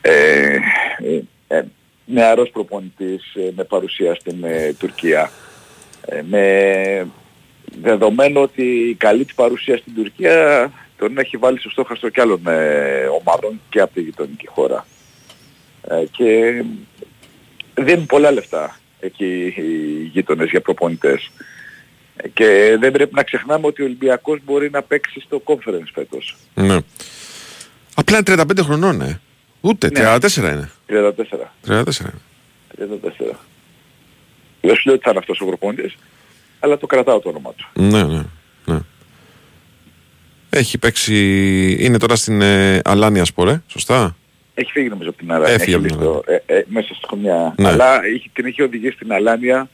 [0.00, 0.58] Ε,
[0.98, 1.62] ε, ε,
[2.04, 5.30] νεαρός προπονητής ε, με παρουσία στην ε, Τουρκία.
[6.06, 7.06] Ε, με
[7.80, 12.46] δεδομένο ότι η καλή της παρουσία στην Τουρκία τον έχει βάλει στο στόχαστρο κι άλλων
[12.46, 14.86] ε, ομάδων και από τη γειτονική χώρα.
[15.88, 16.62] Ε, και
[17.74, 21.30] δίνουν πολλά λεφτά εκεί οι γείτονες για προπονητές.
[22.22, 26.36] Ε, Και δεν πρέπει να ξεχνάμε ότι ο Ολυμπιακός μπορεί να παίξει στο conference φέτος.
[26.54, 26.76] Ναι.
[27.94, 29.20] Απλά είναι 35 χρονών, ε.
[29.60, 30.00] Ούτε, Ναι.
[30.16, 30.70] 34 είναι.
[30.86, 31.54] 34.
[31.66, 32.14] 34 είναι.
[32.78, 33.38] 34.
[34.60, 35.94] Δεν σου λέω ότι θα είναι αυτός ο προπονητής,
[36.60, 37.66] αλλά το κρατάω το όνομα του.
[37.82, 38.22] Ναι, ναι,
[38.64, 38.78] ναι.
[40.50, 41.16] Έχει παίξει...
[41.80, 44.16] Είναι τώρα στην ε, Αλάνια Σπορέ, σωστά;
[44.54, 45.54] Έχει φύγει νομίζω από την Αλάνια.
[45.54, 47.54] Έφυγε Έχει από την λήξει το- ε, ε, μέσα στη χρονιά.
[47.56, 47.68] Ναι.
[47.68, 49.66] Αλλά είχε, την είχε οδηγήσει στην Αλάνια α,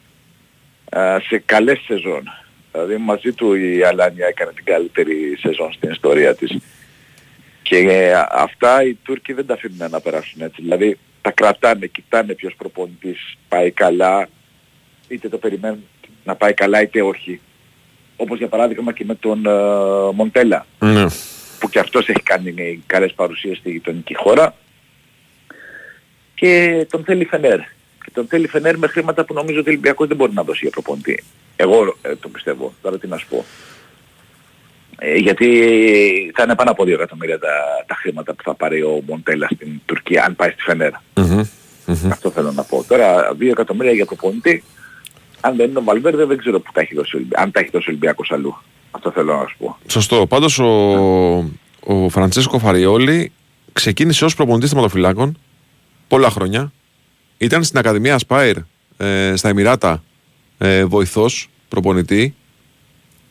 [1.28, 2.22] σε καλές σεζόν.
[2.72, 6.56] Δηλαδή μαζί του η Αλάνια έκανε την καλύτερη σεζόν στην ιστορία της.
[7.62, 10.62] Και ε, αυτά οι Τούρκοι δεν τα αφήνουν να περάσουν έτσι.
[10.62, 14.28] Δηλαδή τα κρατάνε, κοιτάνε ποιος προπονητής πάει καλά,
[15.08, 15.84] είτε το περιμένουν
[16.24, 17.40] να πάει καλά είτε όχι.
[18.16, 19.50] Όπως για παράδειγμα και με τον ε,
[20.14, 21.04] Μοντέλα Ναι.
[21.58, 24.54] που και αυτός έχει κάνει καλές παρουσίες στη γειτονική χώρα
[26.34, 27.60] και τον θέλει Φενέρ.
[28.04, 30.58] Και τον θέλει Φενέρ με χρήματα που νομίζω ότι ο Ολυμπιακός δεν μπορεί να δώσει
[30.62, 31.24] για προπονητή.
[31.56, 32.72] Εγώ ε, το πιστεύω.
[32.82, 33.44] Τώρα τι να σου πω.
[34.98, 35.46] Ε, γιατί
[36.34, 37.48] θα είναι πάνω από 2 εκατομμύρια τα,
[37.86, 40.90] τα χρήματα που θα πάρει ο Μοντέλα στην Τουρκία αν πάει στη Φενέρ.
[41.14, 41.42] Μμμ.
[41.86, 42.10] Μμμ.
[42.10, 42.84] Αυτό θέλω να πω.
[42.88, 44.64] Τώρα 2 εκατομμύρια για προπονητή,
[45.40, 47.44] αν δεν είναι ο Βαλβέρδε δεν ξέρω που τα έχει δώσει ο Ολυμπιακός.
[47.44, 48.56] Αν τα έχει δώσει ο Ολυμπιακός αλλού.
[48.90, 49.76] Αυτό θέλω να σου πω.
[49.86, 50.26] Σωστό.
[50.26, 50.70] Πάντως ο,
[51.80, 53.32] ο Φραντσέσκο Φαριόλη
[53.72, 55.38] ξεκίνησε ως προπονητής θεματοφυλάκων
[56.08, 56.72] πολλά χρόνια.
[57.38, 58.56] Ήταν στην Ακαδημία Aspire
[58.96, 60.02] ε, στα Εμμυράτα
[60.58, 62.34] ε, βοηθός προπονητή.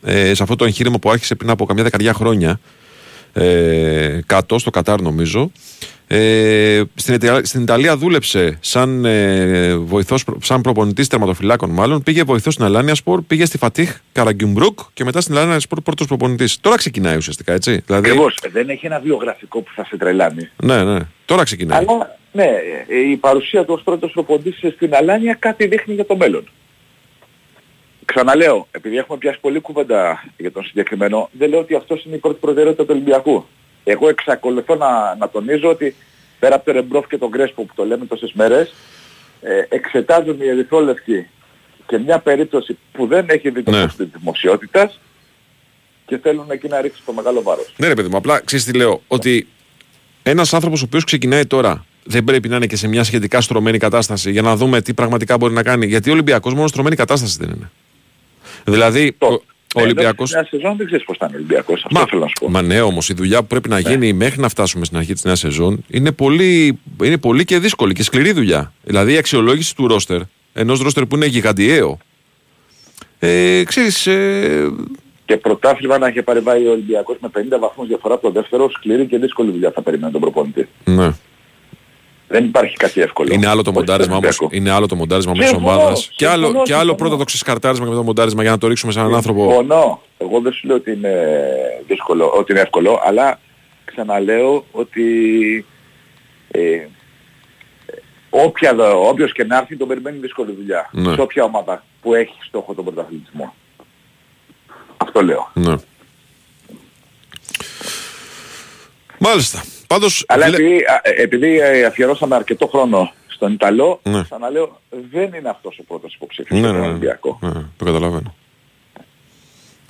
[0.05, 2.59] Ε, σε αυτό το εγχείρημα που άρχισε πριν από καμιά δεκαριά χρόνια
[3.33, 5.51] ε, κάτω στο Κατάρ νομίζω
[6.07, 12.03] ε, στην, Ιταλία, στην Ιταλία δούλεψε σαν, ε, βοηθός, προ- σαν προπονητής τερματοφυλάκων μάλλον.
[12.03, 16.07] Πήγε βοηθός στην Αλάνια Σπορ πήγε στη Φατίχ Καραγκιουμπρούκ και μετά στην Αλάνια Σπορ πρώτος
[16.07, 16.57] προπονητής.
[16.61, 18.37] Τώρα ξεκινάει ουσιαστικά έτσι δηλαδή, Ακριβώς.
[18.51, 20.49] Δεν έχει ένα βιογραφικό που θα σε τρελάνει.
[20.63, 20.99] ναι ναι.
[21.25, 21.85] Τώρα ξεκινάει.
[21.87, 22.49] Αλλά ναι,
[22.87, 26.47] ε, η παρουσία του ως πρώτος προποντής στην Αλάνια κάτι δείχνει για το μέλλον.
[28.05, 32.19] Ξαναλέω, επειδή έχουμε πιάσει πολλή κουβέντα για τον συγκεκριμένο, δεν λέω ότι αυτός είναι η
[32.19, 33.45] πρώτη προτεραιότητα του Ολυμπιακού.
[33.83, 35.95] Εγώ εξακολουθώ να, να τονίζω ότι
[36.39, 38.73] πέρα από το Ρεμπρόφ και τον Κρέσπο που το λέμε τόσες μέρες,
[39.41, 41.27] ε, εξετάζουν οι ερυθρόλευκοι
[41.87, 43.81] και μια περίπτωση που δεν έχει δει το Ναι.
[43.81, 44.99] φως της δημοσιότητας
[46.05, 47.73] και θέλουν εκεί να ρίξουν το μεγάλο βάρος.
[47.77, 49.01] Ναι, ρε παιδί μου, απλά ξέρεις τι λέω.
[49.07, 49.47] Ότι
[50.23, 53.77] ένας άνθρωπος ο οποίος ξεκινάει τώρα δεν πρέπει να είναι και σε μια σχετικά στρωμένη
[53.77, 55.85] κατάσταση για να δούμε τι πραγματικά μπορεί να κάνει.
[55.85, 57.69] Γιατί ο Ολυμπιακός μόνο στρωμένη κατάσταση δεν είναι.
[58.63, 59.41] Δηλαδή, Το- ο,
[59.75, 61.83] Ο Ολυμπιακός- Μια σεζόν δεν ξέρεις πώς θα είναι ο Ολυμπιακός.
[61.85, 62.49] Αυτό Μα, θέλω να σου πω.
[62.49, 63.75] μα ναι όμως η δουλειά που πρέπει Ναι.
[63.75, 67.59] να γίνει μέχρι να φτάσουμε στην αρχή της νέας σεζόν είναι πολύ, είναι πολύ και
[67.59, 68.73] δύσκολη και σκληρή δουλειά.
[68.83, 70.21] Δηλαδή η αξιολόγηση του ρόστερ,
[70.53, 71.97] ενός ρόστερ που είναι γιγαντιαίο,
[73.19, 74.69] ε, ξέρεις, ε,
[75.25, 79.05] Και πρωτάθλημα να είχε παρεμβάει ο Ολυμπιακός με 50 βαθμούς διαφορά από το δεύτερο, σκληρή
[79.05, 80.67] και δύσκολη δουλειά θα περιμένει τον προπονητή.
[80.85, 81.11] ναι.
[82.33, 83.33] Δεν υπάρχει κάτι εύκολο.
[83.33, 84.55] Είναι άλλο το Όχι μοντάρισμα στον όμως, Ολυμπιακό.
[84.69, 86.09] είναι άλλο το μοντάρισμα όμως της Συμφωνώ, ομάδας.
[86.15, 86.97] Και άλλο, συμφωνώ, και άλλο συμφωνώ.
[86.97, 89.41] πρώτα το ξεσκαρτάρισμα και μετά το μοντάρισμα για να το ρίξουμε σε έναν άνθρωπο.
[89.43, 90.01] Συμφωνώ.
[90.17, 91.13] Εγώ δεν σου λέω ότι είναι
[91.87, 93.39] δύσκολο, ότι είναι εύκολο, αλλά
[93.85, 95.05] ξαναλέω ότι
[96.51, 96.85] ε,
[98.29, 100.89] όποια, δο- όποιος και να έρθει τον περιμένει δύσκολη δουλειά.
[100.91, 101.13] Ναι.
[101.13, 103.53] Σε όποια ομάδα που έχει στόχο τον πρωταθλητισμό.
[104.97, 105.51] Αυτό λέω.
[105.53, 105.75] Ναι.
[109.23, 109.63] Μάλιστα.
[109.87, 114.23] Πάντως, Αλλά βλέ- επειδή, α, ε, επειδή ε, αφιερώσαμε αρκετό χρόνο στον Ιταλό, Ναι.
[114.23, 114.81] ξαναλέω
[115.11, 116.89] δεν είναι αυτός ο πρώτος υποψήφιος Ναι, για ναι, τον ναι.
[116.91, 117.39] Ολυμπιακό.
[117.41, 118.35] Ναι, το καταλαβαίνω.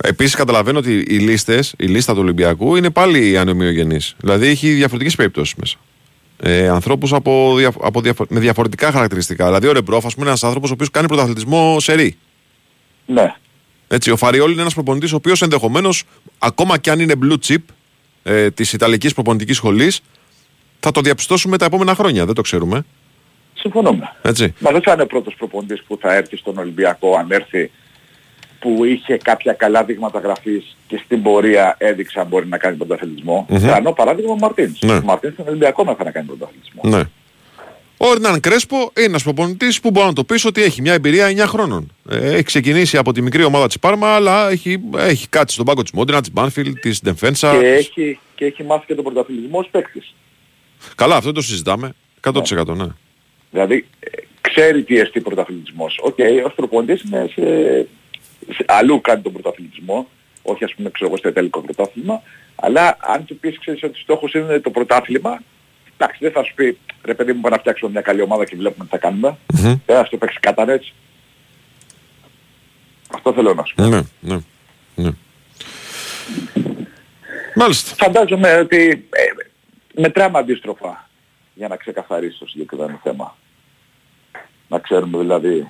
[0.03, 4.15] Επίσης καταλαβαίνω ότι οι λίστες, η λίστα του Ολυμπιακού είναι πάλι ανομοιογενής.
[4.17, 5.77] Δηλαδή έχει διαφορετικές περιπτώσεις μέσα.
[6.39, 9.45] Ε, ανθρώπους από, δια- από διαφο- με διαφορετικά χαρακτηριστικά.
[9.45, 12.17] Δηλαδή ο Ρεμπρόφ, ας πούμε, είναι ένας άνθρωπος ο οποίος κάνει πρωταθλητισμό σε ρί.
[13.05, 13.33] Ναι.
[13.87, 16.03] Έτσι, ο Φαριόλ είναι ένας προπονητής ο οποίος ενδεχομένως,
[16.39, 17.57] ακόμα και αν είναι blue chip
[18.23, 20.01] ε, της Ιταλικής προπονητικής σχολής,
[20.79, 22.25] θα το διαπιστώσουμε τα επόμενα χρόνια.
[22.25, 22.85] Δεν το ξέρουμε.
[23.53, 24.15] Συμφωνούμε.
[24.21, 24.53] Έτσι.
[24.59, 27.71] Μα δεν θα είναι ο πρώτος προπονητής που θα έρθει στον Ολυμπιακό αν έρθει
[28.59, 33.45] που είχε κάποια καλά δείγματα γραφής και στην πορεία έδειξε αν μπορεί να κάνει πρωταθλητισμό.
[33.49, 33.65] Μμμ.
[33.65, 34.81] Κάνω παράδειγμα ο Μαρτίνς.
[34.81, 34.93] Ναι.
[34.93, 36.81] Ο Μαρτίνς στον Ολυμπιακό να θα να κάνει πρωταθλητισμό.
[36.83, 37.03] Ναι.
[37.97, 41.27] Ο Ερνάν Κρέσπο είναι ένας προπονητής που μπορεί να το πει ότι έχει μια εμπειρία
[41.27, 41.91] 9 χρόνων.
[42.09, 45.81] Ε, έχει ξεκινήσει από τη μικρή ομάδα της Πάρμα, αλλά έχει, έχει κάτσει στον πάγκο
[45.81, 47.57] της Μόντινα, της Μπάνφιλ, της Ντεφένσα.
[47.59, 50.13] Και έχει, και έχει μάθει και τον πρωταθλητισμό ως παίκτης.
[50.95, 51.93] Καλά, αυτό δεν το συζητάμε.
[52.21, 52.85] 100% ναι.
[53.51, 54.09] Δηλαδή ε,
[54.41, 55.99] ξέρει τι εστί πρωταθλητισμός.
[56.01, 57.41] Οκ, ως προπονητής είναι σε,
[58.53, 60.07] σε- αλλού κάνει τον πρωταθλητισμό,
[60.41, 62.21] όχι ας πούμε ξέρω εγώ στο τελικό πρωτάθλημα,
[62.55, 65.41] αλλά αν του πεις ξέρεις ότι στόχος είναι το πρωτάθλημα,
[65.97, 68.55] εντάξει δεν θα σου πει ρε παιδί μου πάμε να φτιάξουμε μια καλή ομάδα και
[68.55, 69.61] βλέπουμε τι θα κάνουμε, Μμμ.
[69.85, 70.93] δεν θα στο παίξεις κατά έτσι.
[73.15, 73.83] Αυτό θέλω να σου πω.
[73.83, 74.37] ναι, ναι,
[74.95, 75.09] ναι.
[77.55, 77.95] Μάλιστα.
[78.05, 81.09] Φαντάζομαι ότι ε, μετράμε αντίστροφα
[81.53, 83.37] για να ξεκαθαρίσει το συγκεκριμένο θέμα.
[84.67, 85.67] Να ξέρουμε δηλαδή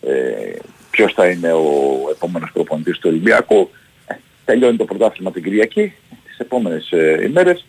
[0.00, 0.58] ε,
[0.90, 1.62] ποιος θα είναι ο
[2.10, 3.70] επόμενος προπονητής του Ολυμπιακού.
[4.06, 5.92] Ε, τελειώνει το πρωτάθλημα την Κυριακή,
[6.24, 7.64] τις επόμενες ε, ημέρες.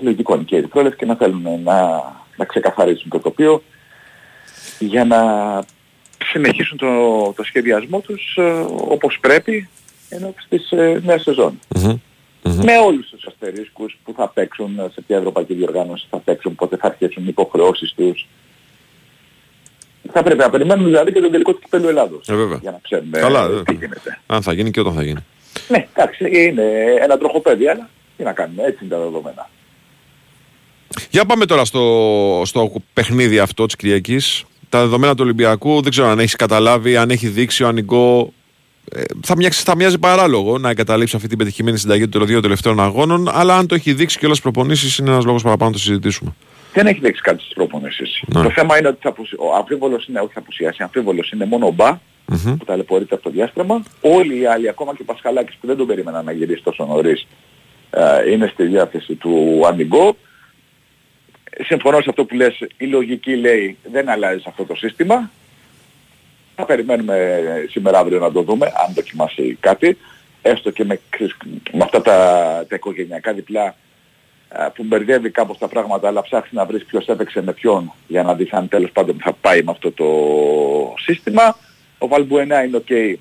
[0.00, 2.02] Λογικό είναι και οι Ερυθρόλες και να θέλουν να,
[2.36, 3.62] να ξεκαθαρίσουν το τοπίο
[4.78, 5.18] για να
[6.24, 6.86] συνεχίσουν το,
[7.36, 9.68] το σχεδιασμό τους ε, όπως πρέπει
[10.08, 11.98] ενώ της ε, νέας σεζόν Μμμ.
[12.42, 12.64] Μμμ.
[12.64, 16.86] με όλους τους αστερίσκους που θα παίξουν, σε ποια ευρωπαϊκή διοργάνωση θα παίξουν, πότε θα
[16.86, 18.26] αρχίσουν οι υποχρεώσεις τους.
[20.12, 22.28] Θα πρέπει να περιμένουμε δηλαδή και τον τελικό του κυπέλου Ελλάδος.
[22.28, 22.58] Ε, βέβαια.
[22.62, 23.62] Για να ξέρουμε Καλά, ε, ε.
[23.62, 24.18] τι γίνεται.
[24.26, 25.24] Αν θα γίνει και όταν θα γίνει.
[25.68, 26.62] Ναι, εντάξει, είναι
[27.00, 29.50] ένα τροχοπέδι, αλλά τι να κάνουμε, έτσι είναι τα δεδομένα.
[31.10, 34.44] Για πάμε τώρα στο, στο παιχνίδι αυτό της Κυριακής.
[34.68, 38.32] Τα δεδομένα του Ολυμπιακού δεν ξέρω αν έχεις καταλάβει, αν έχει δείξει ο Ανιγκό.
[38.92, 42.80] Ε, θα, μοιάξει, θα μοιάζει παράλογο να εγκαταλείψει αυτή την πετυχημένη συνταγή των δύο τελευταίων
[42.80, 45.76] αγώνων, αλλά αν το έχει δείξει και όλε τι προπονήσεις, είναι ένας λόγος παραπάνω να
[45.76, 46.34] το συζητήσουμε.
[46.72, 48.22] Δεν έχει δείξει κάτι στις προπονήσεις.
[48.26, 48.42] Ναι.
[48.42, 49.34] Το θέμα είναι ότι θα απουσι...
[49.38, 52.56] ο αμφίβολος είναι, όχι θα απουσιάσει, αμφίβολος είναι μόνο ο Μπα Μμμ.
[52.56, 53.82] που ταλαιπωρείται από το διάστρεμα.
[54.00, 57.26] Όλοι οι άλλοι, ακόμα και ο Πασχαλάκης που δεν τον περίμεναν να γυρίσει τόσο νωρίς,
[57.90, 60.16] ε, είναι στη διάθεση του Ανιγκό.
[61.64, 65.30] Συμφωνώ σε αυτό που λες, η λογική λέει δεν αλλάζει αυτό το σύστημα.
[66.54, 69.98] Θα περιμένουμε σήμερα αύριο να το δούμε, αν δοκιμάσει κάτι.
[70.42, 71.36] Έστω και με, ξέρεις,
[71.72, 72.16] με αυτά τα,
[72.68, 73.74] τα οικογενειακά διπλά
[74.48, 78.22] α, που μπερδεύει κάπως τα πράγματα, αλλά ψάχνεις να βρεις ποιος έπαιξε με ποιον για
[78.22, 80.06] να δεις αν τέλος πάντων θα πάει με αυτό το
[80.98, 81.58] σύστημα.
[81.98, 82.90] Ο Βαλμπουενά είναι οκ.
[82.90, 83.16] Ε,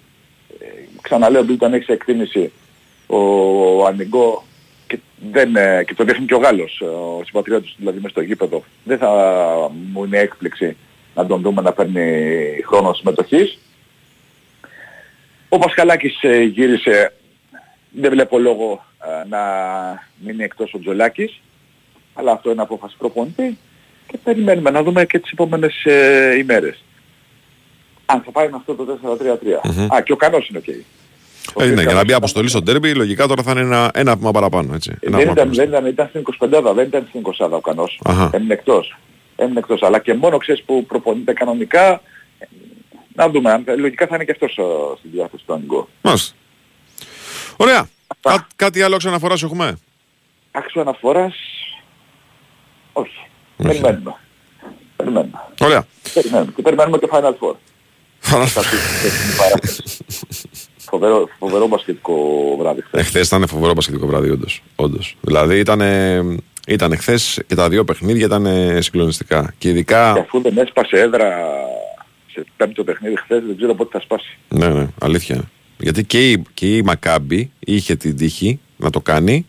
[1.01, 2.51] ξαναλέω, επειδή τον έχει σε εκτίμηση
[3.07, 4.43] ο Ανιγκό
[4.87, 4.99] και,
[5.31, 8.63] δεν, ε, και το δείχνει και ο Γάλλος, ο συμπατριώτης του δηλαδή μέσα στο γήπεδο,
[8.83, 9.09] δεν θα
[9.93, 10.77] μου είναι έκπληξη
[11.15, 12.05] να τον δούμε να παίρνει
[12.65, 13.59] χρόνο συμμετοχής.
[15.49, 17.13] Ο Πασχαλάκης ε, γύρισε,
[17.89, 19.39] δεν βλέπω λόγο ε, να
[20.23, 21.41] μείνει εκτός ο Τζολάκης,
[22.13, 23.57] αλλά αυτό είναι απόφαση προπονητή
[24.07, 26.83] και περιμένουμε να δούμε και τις επόμενες ε, ημέρες.
[28.05, 29.73] Αν θα πάει με αυτό το 4-3-3.
[29.75, 29.93] Μμμ.
[29.93, 30.67] Α, και ο Κανός είναι οκ.
[30.67, 30.96] Ο
[31.49, 33.91] Ε, οποίος ναι, για να Κανός μπει αποστολή στο ντέρμπι, λογικά τώρα θα είναι ένα,
[33.93, 34.73] ένα βήμα παραπάνω.
[34.73, 34.91] Έτσι.
[34.99, 35.55] ε, Ένα δεν, βήμα ήταν, πάνω.
[35.55, 36.23] δεν ήταν, ήταν στην
[36.69, 37.99] 25 δεν ήταν στην 20 ο Κανός.
[38.03, 38.29] Αχα.
[38.33, 38.97] Έμεινε εκτός.
[39.35, 39.81] Έμεινε εκτός.
[39.81, 42.01] Αλλά και μόνο ξέρεις που προπονείται κανονικά,
[42.39, 42.45] ε,
[43.13, 43.51] να δούμε.
[43.51, 44.61] Αν, λογικά θα είναι και αυτός ε,
[44.99, 45.87] στη διάθεση του Ανγκό.
[46.01, 46.33] Μάλιστα.
[47.57, 47.89] Ωραία.
[48.19, 49.77] Κά- κάτι άλλο ξαναφοράς έχουμε;
[50.51, 51.33] Άξιο αναφοράς,
[52.93, 53.17] όχι.
[53.57, 54.15] Περιμένουμε.
[54.95, 55.39] Περιμένουμε.
[55.61, 55.85] Ωραία.
[56.13, 56.51] Περιμένουμε.
[56.55, 57.55] Και περιμένουμε το Final Four.
[58.19, 59.97] Θα πει σε την παράσταση.
[60.89, 62.15] Φοβερό, φοβερό μπασκετικό
[62.59, 63.01] βράδυ χθες.
[63.01, 64.63] Εχθέ ήταν φοβερό μπασκετικό βράδυ, όντως.
[64.75, 65.17] Όντως.
[65.21, 65.81] Δηλαδή ήταν,
[66.67, 68.47] ήταν χθες και τα δύο παιχνίδια ήταν
[68.81, 69.53] συγκλονιστικά.
[69.57, 70.13] Και ειδικά.
[70.13, 71.33] Και αφού δεν έσπασε έδρα
[72.31, 74.37] σε πέμπτο παιχνίδι χθες, δεν ξέρω πότε θα σπάσει.
[74.49, 75.49] Ναι, ναι, αλήθεια.
[75.77, 79.45] Γιατί και η, και η Μακάμπη είχε την τύχη να το κάνει.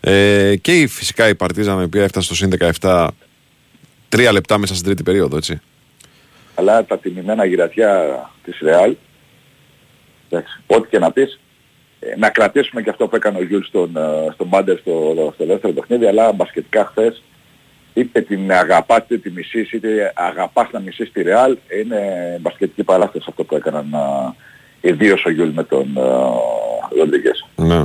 [0.00, 3.08] Ε, και η, φυσικά η Παρτίζαν η οποία έφτασε στο συν 17
[4.08, 5.60] τρία λεπτά μέσα στην τρίτη περίοδο, έτσι.
[6.54, 9.07] Αλλά τα τιμημένα γυρατιά της Ρεάλ, εντάξει,
[10.66, 11.40] ό,τι και να πεις,
[12.00, 15.46] ε, να κρατήσουμε και αυτό που έκανε ο Γιούλ στον, ε, στον Πάντερ στο, στο
[15.46, 17.22] δεύτερο παιχνίδι, αλλά μπασκετικά χθες
[17.98, 22.00] είτε την αγαπάς είτε τη μισείς είτε αγαπάς να μισείς τη Ρεάλ είναι
[22.40, 23.92] μπασκετική παράσταση αυτό που έκαναν
[24.80, 27.46] ε, ιδίως ο Γιούλ με τον ε, Ροντρίγκες.
[27.54, 27.84] Ναι.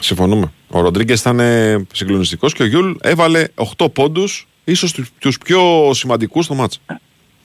[0.00, 0.52] Συμφωνούμε.
[0.70, 3.44] Ο Ροντρίγκες ήταν ε, συγκλονιστικός και ο Γιούλ έβαλε
[3.76, 6.80] 8 πόντους, ίσως τους πιο σημαντικούς στο μάτς.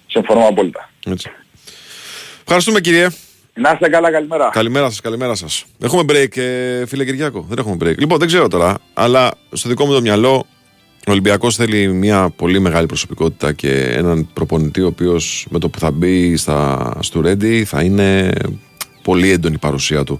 [0.07, 0.89] Συμφωνούμε απόλυτα.
[1.05, 1.31] Έτσι.
[2.41, 3.07] Ευχαριστούμε κύριε.
[3.57, 4.49] Να είστε καλά, καλημέρα.
[4.51, 5.65] Καλημέρα σας, καλημέρα σας.
[5.79, 7.97] Έχουμε break, ε, φίλε Κυριάκο; Δεν έχουμε break.
[7.97, 10.45] Λοιπόν, δεν ξέρω τώρα, αλλά στο δικό μου το μυαλό
[11.07, 15.79] ο Ολυμπιακός θέλει μια πολύ μεγάλη προσωπικότητα και έναν προπονητή ο οποίος με το που
[15.79, 18.31] θα μπει στα, στο Ρέντι θα είναι
[19.01, 20.19] πολύ έντονη η παρουσία του.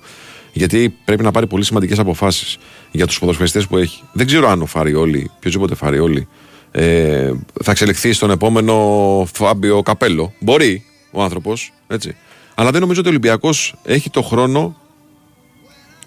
[0.54, 2.58] Γιατί πρέπει να πάρει πολύ σημαντικές αποφάσεις
[2.92, 4.04] για τους ποδοσφαιριστές που έχει.
[4.14, 6.28] Δεν ξέρω αν ο Φαριόλη, οποιοδήποτε Φαριόλη,
[6.72, 7.32] ε,
[7.64, 10.34] θα εξελιχθεί στον επόμενο Φάμπιο Καπέλο.
[10.40, 12.16] Μπορεί ο άνθρωπος, έτσι.
[12.56, 14.76] Αλλά δεν νομίζω ότι ο Ολυμπιακός έχει το χρόνο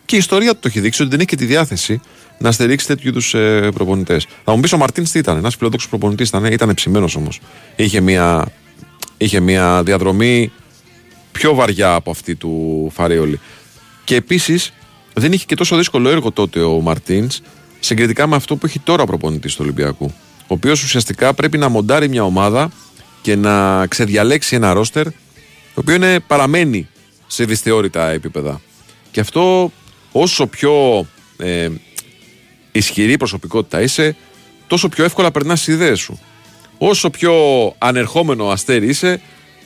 [0.05, 2.01] και η ιστορία του το έχει δείξει ότι δεν έχει και τη διάθεση
[2.39, 4.27] να στηρίξει τέτοιου είδους ε, προπονητές.
[4.45, 7.41] Θα μου πεις ο Μαρτίνς τι ήταν, ένας φιλοδόξο προπονητής ήταν, ήταν ψημένος όμως.
[7.77, 8.53] Είχε μια,
[9.17, 10.53] είχε μια διαδρομή
[11.33, 13.41] πιο βαριά από αυτή του Φαριόλη.
[14.05, 14.73] Και επίσης
[15.15, 17.41] δεν είχε και τόσο δύσκολο έργο τότε ο Μαρτίνς
[17.81, 20.13] συγκριτικά με αυτό που έχει τώρα ο προπονητής του Ολυμπιακού.
[20.41, 22.71] Ο οποίος ουσιαστικά πρέπει να μοντάρει μια ομάδα
[23.23, 25.07] και να ξεδιαλέξει ένα ρόστερ
[25.79, 26.89] το οποίο είναι, παραμένει
[27.27, 28.61] σε δυσθεώρητα επίπεδα.
[29.11, 29.73] Και αυτό
[30.13, 31.69] όσο πιο ε,
[32.73, 34.17] ισχυρή προσωπικότητα είσαι,
[34.67, 36.21] τόσο πιο εύκολα περνάς τι ιδέες σου.
[36.79, 37.35] Όσο πιο
[37.79, 39.21] ανερχόμενο αστέρι είσαι,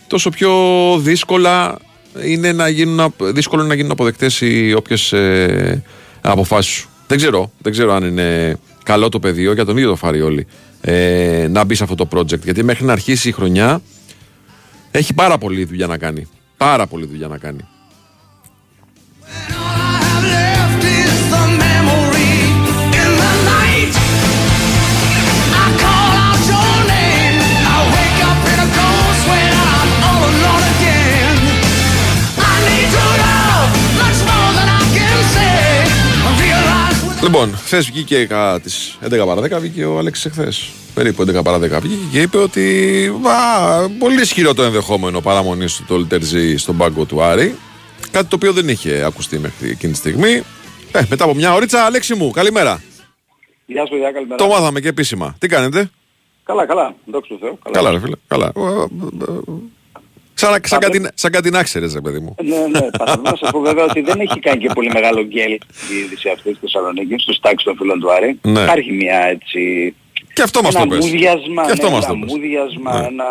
[0.06, 0.52] τόσο πιο
[0.98, 1.78] δύσκολα
[2.24, 5.82] είναι να γίνουν, δύσκολο είναι να γίνουν αποδεκτές οι όποιες ε,
[6.20, 6.88] αποφάσεις σου.
[7.06, 10.46] Δεν ξέρω, δεν ξέρω αν είναι καλό το πεδίο για τον ίδιο το Φαριόλη
[10.80, 12.42] ε, να μπει σε αυτό το project.
[12.42, 13.80] Γιατί μέχρι να αρχίσει η χρονιά
[14.92, 16.28] έχει πάρα πολλή δουλειά να κάνει.
[16.56, 17.68] Πάρα πολλή δουλειά να κάνει.
[37.34, 40.70] Λοιπόν, χθες βγήκε κατά τις 11 παρα 10 βγήκε ο Αλέξης εχθές.
[40.94, 45.84] Περίπου 11 παρα 10 βγήκε και είπε ότι α, πολύ ισχυρό το ενδεχόμενο παραμονής του
[45.88, 47.54] το Λιτερζή στον πάγκο του Άρη.
[48.10, 50.42] Κάτι το οποίο δεν είχε ακουστεί μέχρι εκείνη τη στιγμή.
[50.92, 52.82] Ε, μετά από μια ωρίτσα, Αλέξη μου, καλημέρα.
[53.66, 54.36] Γεια σου, γεια, καλημέρα.
[54.36, 55.34] Το μάθαμε και επίσημα.
[55.38, 55.90] Τι κάνετε,
[56.44, 56.94] Καλά, καλά.
[57.04, 57.58] Δόξα τω Θεώ.
[57.72, 58.16] Καλά, ρε φίλε.
[58.26, 58.52] Καλά.
[60.46, 62.34] Σαν, σαν, κάτι, σαν κάτι να ξέρεις, ρε παιδί μου.
[62.42, 62.86] Ναι, ναι.
[62.98, 65.58] Παθαίνω να σας πω βέβαια ότι δεν έχει κάνει και πολύ μεγάλο γκέλ η
[66.04, 68.38] είδηση αυτή στη Θεσσαλονίκη, στους τάξεις των φίλων του Άρη.
[68.42, 68.60] Ναι.
[68.60, 69.94] Υπάρχει μια έτσι...
[70.34, 71.04] Και αυτό μας ένα το πες.
[71.04, 72.32] μουδιασμα, Και αυτό ναι, μας ένα το πες.
[72.32, 73.06] μουδιασμα, Ναι.
[73.06, 73.24] ένα...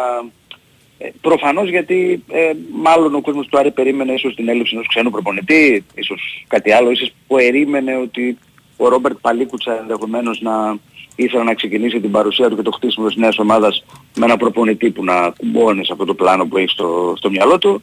[0.97, 5.09] Ε, προφανώς γιατί ε, μάλλον ο κόσμος του Άρη περίμενε ίσως την έλλειψη ενός ξένου
[5.11, 8.37] προπονητή, ίσως κάτι άλλο, ίσως περίμενε ότι
[8.77, 10.75] ο Ρόμπερτ Παλίκουτσα ενδεχομένως να
[11.15, 13.83] ήθελε να ξεκινήσει την παρουσία του και το χτίσιμο της νέας ομάδας
[14.15, 17.57] με ένα προπονητή που να κουμπώνει σε αυτό το πλάνο που έχει στο, στο μυαλό
[17.57, 17.81] του.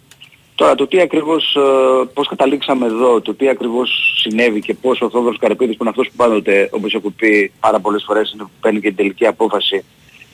[0.54, 1.60] Τώρα το τι ακριβώς, ε,
[2.14, 6.08] πώς καταλήξαμε εδώ, το τι ακριβώς συνέβη και πώς ο Θόδωρος Καρπίδης που είναι αυτός
[6.08, 9.84] που πάντοτε, όπως έχω πει πάρα πολλές φορές, είναι που παίρνει και την τελική απόφαση,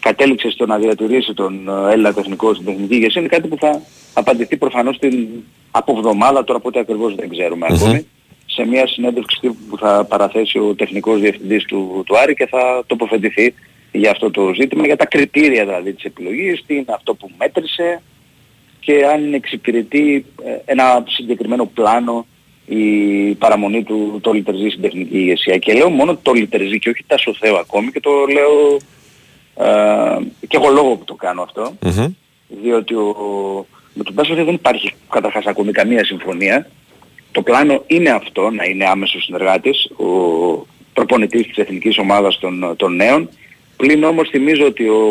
[0.01, 3.83] κατέληξε στο να διατηρήσει τον ε, Έλληνα τεχνικό στην τεχνική ηγεσία, είναι κάτι που θα
[4.13, 5.29] απαντηθεί προφανώς την
[5.71, 8.07] από εβδομάδα, τώρα πότε ακριβώς δεν ξέρουμε ακόμη,
[8.55, 12.85] σε μια συνέντευξη τύπου που θα παραθέσει ο τεχνικός διευθυντής του, του Άρη και θα
[12.87, 13.55] τοποθετηθεί
[13.93, 18.03] για αυτό το ζήτημα, για τα κριτήρια δηλαδή της επιλογής, τι είναι αυτό που μέτρησε,
[18.81, 22.27] και αν εξυπηρετεί ε, ένα συγκεκριμένο πλάνο
[22.67, 25.59] η παραμονή του το Λιτερζή στην τεχνική ηγεσία.
[25.59, 28.77] Και λέω μόνο το Λιτερζή και όχι τα Σοθέο ακόμη και το λέω
[29.69, 32.07] ε, και έχω λόγο που το κάνω αυτό, Μμμ.
[32.49, 36.71] διότι ο, με τον Τάσο δεν υπάρχει καταρχάς ακόμη καμία συμφωνία.
[37.35, 40.07] Το πλάνο είναι αυτό, να είναι άμεσος συνεργάτης, ο
[40.93, 43.29] προπονητής της εθνικής ομάδας των, των νέων.
[43.77, 45.03] Πλην όμως θυμίζω ότι ο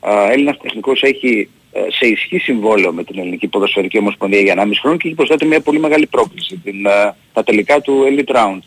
[0.00, 4.70] α, Έλληνας τεχνικός έχει ε, σε ισχύ συμβόλαιο με την Ελληνική Ποδοσφαιρική Ομοσπονδία για 1,5
[4.80, 6.60] χρόνο και έχει μπροστά μια πολύ μεγάλη πρόκληση.
[6.64, 8.58] Την, ε, τα τελικά του Elite Round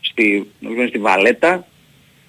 [0.00, 1.66] στη, νομίζω είναι στη Βαλέτα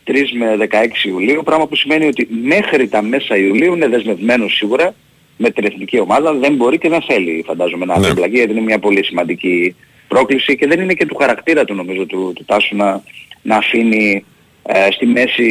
[0.07, 4.93] 3 με 16 Ιουλίου, πράγμα που σημαίνει ότι μέχρι τα μέσα Ιουλίου είναι δεσμευμένος σίγουρα
[5.38, 8.07] με την εθνική ομάδα, δεν μπορεί και δεν θέλει φαντάζομαι να Ναι.
[8.07, 8.26] ναι.
[8.28, 9.76] γιατί είναι μια πολύ σημαντική
[10.14, 13.03] πρόκληση και δεν είναι και του χαρακτήρα του νομίζω του, του Τάσου να,
[13.41, 14.26] να αφήνει
[14.64, 15.49] ε, στη μέση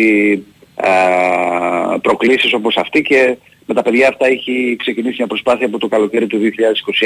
[0.75, 3.37] ε, προκλήσεις όπως αυτή και
[3.67, 6.39] με τα παιδιά αυτά έχει ξεκινήσει μια προσπάθεια από το καλοκαίρι του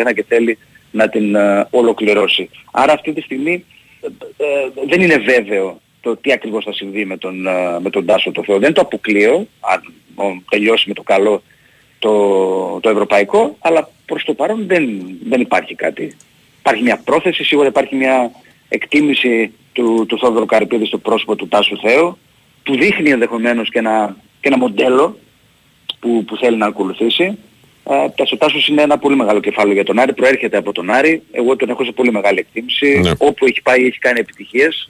[0.09, 0.59] 2021 και θέλει
[0.91, 2.51] να την ε, ολοκληρώσει.
[2.73, 3.65] Άρα αυτή τη στιγμή
[4.01, 4.07] ε,
[4.45, 8.33] ε, δεν είναι βέβαιο το τι ακριβώς θα συμβεί με τον, ε, με τον Τάσο
[8.33, 8.59] το Θεό.
[8.59, 11.43] Δεν το αποκλείω, αν ο, τελειώσει με το καλό
[11.99, 14.85] το, το ευρωπαϊκό, αλλά προς το παρόν δεν,
[15.29, 16.17] δεν υπάρχει κάτι.
[16.67, 18.31] Υπάρχει μια πρόθεση, σίγουρα υπάρχει μια
[18.69, 22.19] εκτίμηση του, του Θόδωρου Καρυπίδη στο πρόσωπο του Τάσου Θεού,
[22.63, 25.19] που δείχνει ενδεχομένως και ένα, και ένα μοντέλο
[26.01, 27.39] που, που θέλει να ακολουθήσει.
[27.91, 27.95] Ε,
[28.33, 31.57] ο Τάσος είναι ένα πολύ μεγάλο κεφάλαιο για τον Άρη, προέρχεται από τον Άρη, εγώ
[31.57, 33.11] τον έχω σε πολύ μεγάλη εκτίμηση, Ναι.
[33.19, 34.89] όπου έχει πάει έχει κάνει επιτυχίες.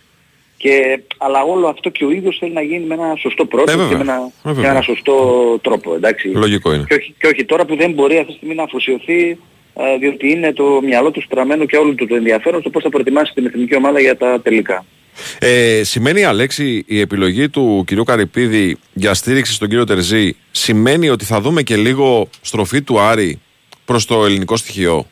[0.57, 3.85] Και, αλλά όλο αυτό και ο ίδιος θέλει να γίνει με ένα σωστό πρόσωπο Ε,
[3.85, 3.99] βέβαια.
[3.99, 4.71] και με ένα, Ε, και με βέβαια.
[4.71, 5.15] ένα σωστό
[5.63, 5.95] τρόπο.
[5.95, 6.29] Εντάξει.
[6.29, 6.85] Λογικό είναι.
[6.89, 9.37] Και όχι, και όχι τώρα που δεν μπορεί αυτή τη στιγμή να αφοσιωθεί ε,
[9.99, 13.33] διότι είναι το μυαλό του στραμμένο και όλο του το ενδιαφέρον στο πώς θα προετοιμάσει
[13.35, 14.85] την εθνική ομάδα για τα τελικά.
[15.39, 21.25] Ε, σημαίνει, Αλέξη, η επιλογή του κυρίου Καρυπίδη για στήριξη στον κύριο Τερζή σημαίνει ότι
[21.25, 23.41] θα δούμε και λίγο στροφή του Άρη
[23.85, 25.07] προς το ελληνικό στοιχείο;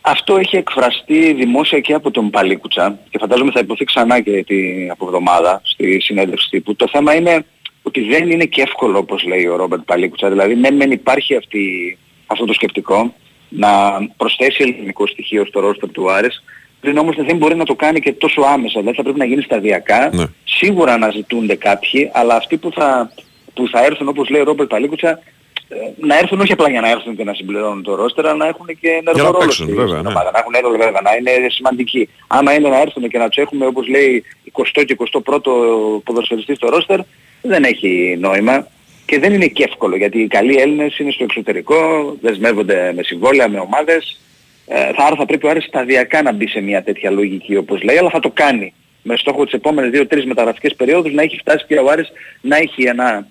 [0.00, 4.90] Αυτό έχει εκφραστεί δημόσια και από τον Παλίκουτσα και φαντάζομαι θα υποθεί ξανά και την
[4.90, 6.76] από εβδομάδα στη συνέντευξη τύπου.
[6.76, 7.44] Το θέμα είναι
[7.82, 10.28] ότι δεν είναι και εύκολο όπως λέει ο Ρόμπερτ Παλίκουτσα.
[10.28, 13.14] Δηλαδή ναι μεν υπάρχει αυτή, αυτό το σκεπτικό
[13.48, 13.68] να
[14.16, 16.42] προσθέσει ελληνικό στοιχείο στο ρόστερ του Άρες
[16.80, 18.78] πριν όμως δεν μπορεί να το κάνει και τόσο άμεσα.
[18.78, 20.10] Δηλαδή θα πρέπει να γίνει σταδιακά.
[20.12, 20.24] Ναι.
[20.44, 23.12] Σίγουρα αναζητούνται κάποιοι, αλλά αυτοί που θα,
[23.54, 25.20] που θα έρθουν όπως λέει ο Ρόμπερτ Παλίκουτσα
[25.68, 28.46] ε, να έρθουν όχι απλά για να έρθουν και να συμπληρώνουν το ρόστερ, αλλά να
[28.46, 30.08] έχουν και ενεργό ρόλο παίξουν, στη- βέβαια, στην ναι.
[30.08, 30.30] ομάδα.
[30.30, 32.08] Να έχουν έργο βέβαια, να είναι σημαντικοί.
[32.26, 36.68] Άμα είναι να έρθουν και να τους έχουμε όπως λέει 20 και 21ο ποδοσφαιριστή στο
[36.68, 37.00] ρόστερ,
[37.42, 38.66] δεν έχει νόημα.
[39.10, 41.76] Και δεν είναι και εύκολο γιατί οι καλοί Έλληνες είναι στο εξωτερικό,
[42.20, 44.20] δεσμεύονται με συμβόλαια, με ομάδες.
[44.66, 47.82] Ε, θα, άρα θα πρέπει ο Άρης σταδιακά να μπει σε μια τέτοια λογική όπως
[47.82, 48.72] λέει, αλλά θα το κάνει.
[49.02, 52.08] Με στόχο τις επόμενες 2-3 μεταγραφικές περιόδους να έχει φτάσει και ο Άρης
[52.40, 53.26] να έχει ένα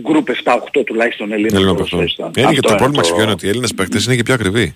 [0.00, 2.30] γκρουπ 7-8 τουλάχιστον Ελλήνων Έλληνα ποδοσφαιριστών.
[2.30, 2.42] παιχτών.
[2.42, 4.34] Είναι και Αυτό το πρόβλημα το- ποιο είναι ότι οι Έλληνες παίκτες είναι και πιο
[4.34, 4.74] ακριβοί.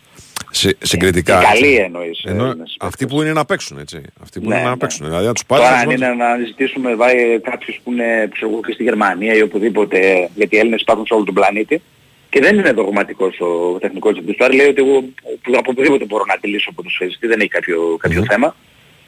[0.50, 1.40] Σε, συγκριτικά.
[1.40, 2.22] Οι καλοί εννοείς.
[2.24, 4.00] Ενώ Έλληνες αυτοί που είναι να παίξουν, έτσι.
[4.22, 4.76] Αυτοί που Ναι, είναι να ναι.
[4.76, 5.06] παίξουν.
[5.06, 5.74] Δηλαδή να τους Τώρα πάρει.
[5.84, 10.28] αν είναι να ζητήσουμε βάει κάποιους που είναι ξέρω εγώ, και στη Γερμανία ή οπουδήποτε,
[10.34, 11.82] γιατί οι Έλληνες υπάρχουν σε όλο τον πλανήτη
[12.30, 14.38] και δεν είναι δογματικός ο τεχνικός διευθυντής.
[14.38, 15.00] Τώρα λέει ότι εγώ
[15.42, 18.54] που από οπουδήποτε μπορώ να αντιλήσω από το σφαιριστή, δεν έχει κάποιο, κάποιο θέμα.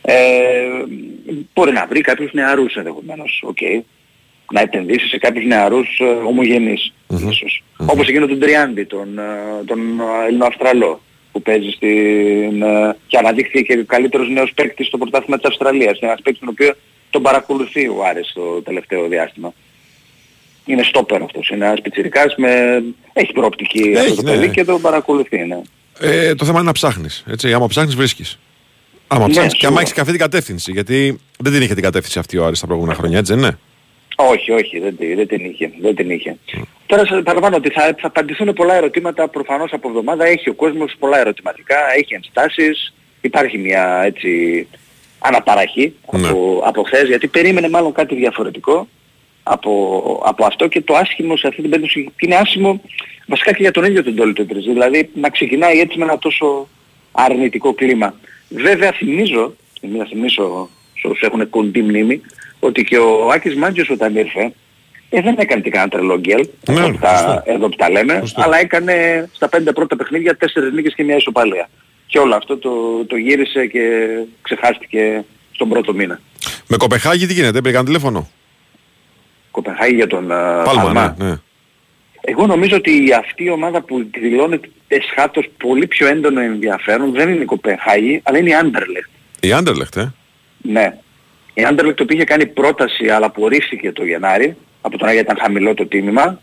[0.03, 0.14] Ε,
[1.55, 3.59] μπορεί να βρει κάποιους νεαρούς ενδεχομένως, οκ.
[4.53, 6.93] Να επενδύσει σε κάποιους νεαρούς ε, ομογενείς
[7.28, 7.62] ίσως.
[7.76, 11.01] Όπως εκείνο τον Τριάντη, τον, ε, τον ε, Ελληνοαυστραλό
[11.41, 12.62] που παίζει στην...
[12.62, 15.99] ε, και αναδείχθηκε και καλύτερος νέος παίκτης στο πρωτάθλημα της Αυστραλίας.
[15.99, 16.74] Είναι ένας παίκτης τον οποίο
[17.11, 19.53] τον παρακολουθεί ο Άρης το τελευταίο διάστημα.
[20.64, 22.82] Είναι στόπερ αυτός, είναι ένας πιτσιρικάς με...
[23.12, 24.30] έχει προοπτική Έχει, αυτό το ναι.
[24.30, 25.38] παιδί και τον παρακολουθεί.
[25.38, 25.61] Ναι.
[26.01, 27.24] Ε, το θέμα είναι να ψάχνεις.
[27.55, 28.38] Άμα ψάχνεις, βρίσκεις.
[29.07, 29.80] Άμα Ναι, ψάχνεις και άμα σίγουρα.
[29.80, 30.72] έχεις και αυτή την κατεύθυνση.
[30.72, 33.59] Γιατί δεν την είχε την κατεύθυνση αυτή ο Άρης τα προηγούμενα χρόνια, έτσι δεν είναι;
[34.29, 35.71] Όχι, όχι, δεν, τη- δεν την είχε.
[35.81, 36.37] Δεν την είχε.
[36.87, 40.25] Τώρα σας παραλαμβάνω ότι θα, θα απαντηθούν πολλά ερωτήματα προφανώς από εβδομάδα.
[40.25, 44.66] Έχει ο κόσμος πολλά ερωτηματικά, έχει ενστάσεις, υπάρχει μια έτσι
[45.18, 46.29] αναπαραχή Ναι.
[46.29, 48.89] από, από χθες, γιατί περίμενε μάλλον κάτι διαφορετικό
[49.43, 52.81] από, από αυτό και το άσχημο σε αυτή την περίπτωση και είναι άσχημο
[53.27, 56.18] βασικά και για τον ίδιο τον Τόλι του Τριζή, δηλαδή να ξεκινάει έτσι με ένα
[56.18, 56.68] τόσο
[57.12, 58.14] αρνητικό κλίμα.
[58.49, 60.68] Βέβαια θυμίζω, να θυμίσω
[61.01, 62.21] σε όσους έχουν κοντή μνήμη,
[62.61, 64.53] ότι και ο Άκης Μάντζιος όταν ήρθε,
[65.11, 67.43] ε, δεν έκανε και κανένα τρελό γκέλ, Ναι, εδώ, που τα, σωστό.
[67.47, 68.43] εδώ που τα λέμε, Σωστό.
[68.43, 71.69] αλλά έκανε στα πέντε πρώτα παιχνίδια τέσσερις νίκες και μια ισοπαλία.
[72.07, 72.71] Και όλο αυτό το,
[73.07, 73.81] το γύρισε και
[74.43, 76.21] ξεχάστηκε στον πρώτο μήνα.
[76.67, 78.31] Με Κοπεχάγη τι γίνεται, πήρε κανένα τηλέφωνο;
[79.51, 80.35] Κοπενχάγη για τον ε,
[80.65, 81.15] Πάλμα, Παλμά.
[81.19, 81.29] ναι.
[81.29, 81.35] ναι.
[82.21, 87.43] Εγώ νομίζω ότι αυτή η ομάδα που δηλώνει εσχάτως πολύ πιο έντονο ενδιαφέρον δεν είναι
[87.43, 89.11] η Κοπενχάγη, αλλά είναι η Άντερλεχτ.
[89.41, 90.13] Η Άντερλεχτ, ε;
[90.63, 90.97] Ναι.
[91.55, 95.36] Η Άντερλεχτ το οποίο είχε κάνει πρόταση αλλά απορρίφθηκε το Γενάρη, από τον Άγια ήταν
[95.40, 96.40] χαμηλό το τίμημα.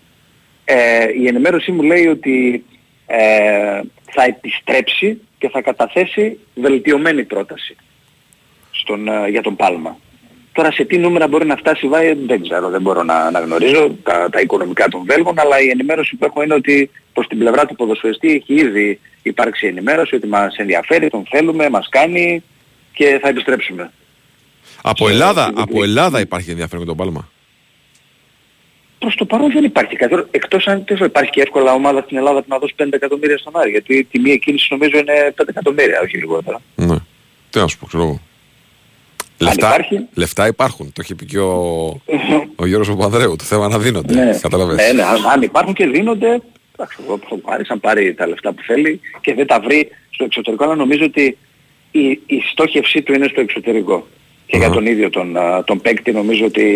[0.66, 2.66] Ε, η ενημέρωσή μου λέει ότι
[3.06, 3.82] ε,
[4.12, 7.76] θα επιστρέψει και θα καταθέσει βελτιωμένη πρόταση
[8.72, 9.98] στον, ε, για τον Πάλμα.
[10.52, 13.96] Τώρα σε τι νούμερα μπορεί να φτάσει βάει δεν ξέρω, δεν μπορώ να, να γνωρίζω
[14.04, 17.66] τα, τα οικονομικά των Βέλγων, αλλά η ενημέρωση που έχω είναι ότι προς την πλευρά
[17.66, 22.44] του ποδοσφαιριστή έχει ήδη υπάρξει ενημέρωση ότι μας ενδιαφέρει, τον θέλουμε, μας κάνει
[22.94, 23.92] και θα επιστρέψουμε.
[24.82, 25.84] Από Σε- Ελλάδα, στην από Κύπρο.
[25.84, 27.30] Ελλάδα υπάρχει ενδιαφέρον με τον Πάλμα.
[29.00, 30.16] Προς το παρόν δεν υπάρχει κάτι.
[30.32, 33.54] Εκτός αν δεν υπάρχει και εύκολα ομάδα στην Ελλάδα που να δώσει 5 εκατομμύρια στον
[33.58, 33.70] Άρη.
[33.72, 36.62] Γιατί η τιμή εκκίνηση νομίζω είναι 5 εκατομμύρια, όχι λιγότερα.
[36.76, 36.96] Ναι.
[37.50, 38.22] Τι να σου πω, ξέρω εγώ.
[39.40, 40.06] Λεφτά, υπάρχει.
[40.14, 40.94] λεφτά υπάρχουν.
[40.94, 41.86] Το είχε πει και ο,
[42.56, 43.36] ο Γιώργος Παπανδρέου.
[43.36, 44.14] Το θέμα να δίνονται.
[44.14, 44.76] Ναι, Καταλαβες.
[44.76, 46.42] ναι, ναι, αν, αν υπάρχουν και δίνονται,
[46.76, 50.24] εντάξει, εγώ θα πάρει, αν πάρει τα λεφτά που θέλει και δεν τα βρει στο
[50.24, 51.38] εξωτερικό, αλλά νομίζω ότι
[51.92, 54.08] η, η στόχευσή του είναι στο εξωτερικό.
[54.48, 56.68] Και για τον ίδιο τον, α, τον παίκτη νομίζω ότι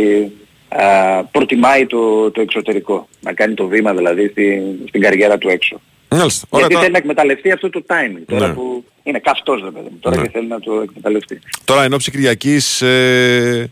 [0.68, 3.08] α, προτιμάει το, το εξωτερικό.
[3.22, 5.82] Να κάνει το βήμα δηλαδή στην, στην καριέρα του έξω.
[6.10, 6.48] Μάλιστα.
[6.50, 8.22] Ωραία, Γιατί τώρα, θέλει να εκμεταλλευτεί αυτό το timing.
[8.26, 8.54] Τώρα Ναι.
[8.54, 9.98] που είναι καυτός ρε παιδί μου.
[10.00, 10.22] Τώρα Ναι.
[10.22, 11.40] και θέλει να το εκμεταλλευτεί.
[11.66, 13.72] τώρα εν ώψη Κυριακής ε,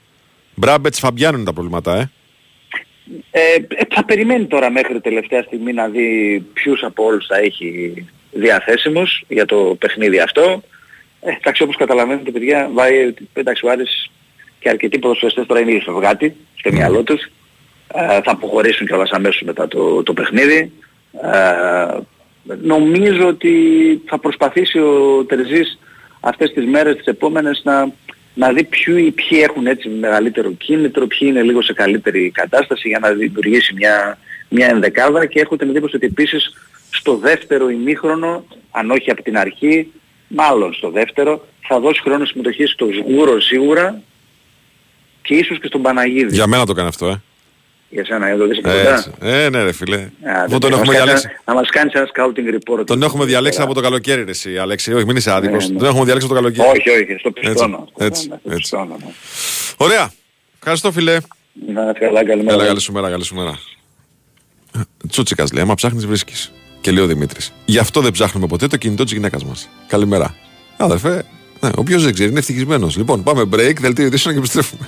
[0.55, 2.09] Μπράμπετς Φαμπιάνου είναι τα προβλήματα, ε;
[3.31, 7.93] Ε, ε, θα περιμένει τώρα μέχρι τελευταία στιγμή να δει ποιους από όλους θα έχει
[8.31, 10.63] διαθέσιμους για το παιχνίδι αυτό.
[11.21, 14.11] Ε, εντάξει όπως καταλαβαίνετε παιδιά, βάει, εντάξει ο Άρης
[14.59, 17.23] και αρκετοί ποδοσφαιριστές τώρα είναι ήδη φευγάτη στο μυαλό τους.
[17.93, 20.71] Ε, θα αποχωρήσουν κιόλας αμέσως μετά το, το παιχνίδι.
[21.23, 21.97] Ε,
[22.61, 23.53] νομίζω ότι
[24.05, 25.79] θα προσπαθήσει ο Τερζής
[26.19, 27.91] αυτές τις μέρες τις επόμενες να,
[28.33, 32.99] να δει ποιοι, ποιοι έχουν έτσι μεγαλύτερο κίνητρο, ποιοι είναι λίγο σε καλύτερη κατάσταση για
[32.99, 34.17] να δημιουργήσει μια,
[34.49, 36.53] μια ενδεκάδα και έχω την εντύπωση ότι επίσης
[36.89, 39.91] στο δεύτερο ημίχρονο, αν όχι από την αρχή,
[40.29, 44.01] μάλλον στο δεύτερο, θα δώσει χρόνο συμμετοχή στο Σγούρο σίγουρα
[45.21, 46.33] και ίσως και στον Παναγίδη.
[46.35, 47.21] Για μένα το κάνει αυτό, ε.
[47.91, 48.95] Για σένα, εδώ δεις από Ε, κοντά.
[48.95, 49.11] έτσι.
[49.21, 49.95] ε, ναι ρε φίλε.
[49.97, 51.27] Α, Αυτό δεν τον να έχουμε μας κάνεις διαλέξει.
[51.29, 52.85] ένα- Να μας κάνεις ένας scouting report.
[52.85, 54.93] Τον έχουμε διαλέξει από το καλοκαίρι ρε εσύ, Αλέξη.
[54.93, 55.69] Όχι, μην είσαι άδικος.
[55.69, 55.77] ναι.
[55.77, 56.67] Τον έχουμε διαλέξει από το καλοκαίρι.
[56.69, 57.87] Όχι, όχι, στο πιστώνω.
[57.97, 58.59] έτσι, Ναι, στο έτσι.
[58.61, 59.11] πιστώνω, ναι.
[59.77, 60.11] Ωραία.
[60.57, 61.17] Ευχαριστώ φίλε.
[61.67, 62.53] Να είστε καλά, καλημέρα.
[62.57, 63.59] Έλα, καλή σου μέρα, καλή σου μέρα.
[65.09, 66.51] Τσούτσικας λέει, άμα ψάχνεις βρίσκεις.
[66.81, 67.51] Και λέει ο Δημήτρης.
[67.65, 69.69] Γι' αυτό δεν ψάχνουμε ποτέ το κινητό της γυναίκας μας.
[69.87, 70.35] Καλημέρα.
[70.77, 71.25] Αδερφέ,
[71.59, 72.97] ναι, ο οποίος δεν ξέρει είναι ευτυχισμένος.
[72.97, 74.87] Λοιπόν, πάμε break, δελτίο ειδήσεων και επιστρέφουμε.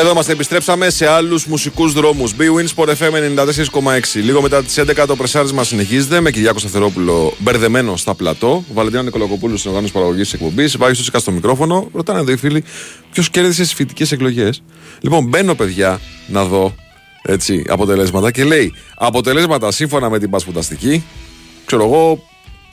[0.00, 2.34] Εδώ είμαστε, επιστρέψαμε σε άλλους μουσικούς δρόμους.
[2.38, 4.20] B-Win Sport FM 94,6.
[4.22, 8.64] Λίγο μετά τις 11 το πρεσάρισμα συνεχίζεται με Κυριάκο Σταθερόπουλο μπερδεμένο στα πλατό.
[8.72, 10.76] Βαλεντίνα Νικολακοπούλου στην οργάνωση παραγωγής της εκπομπής.
[10.76, 11.88] Βάγει του στο μικρόφωνο.
[11.94, 12.64] Ρωτάνε εδώ οι φίλοι
[13.12, 14.62] ποιος κέρδισε στις φοιτητικές εκλογές.
[15.00, 16.74] Λοιπόν, μπαίνω παιδιά να δω
[17.22, 21.04] έτσι, αποτελέσματα και λέει αποτελέσματα σύμφωνα με την πασπουδαστική.
[21.64, 22.22] Ξέρω εγώ,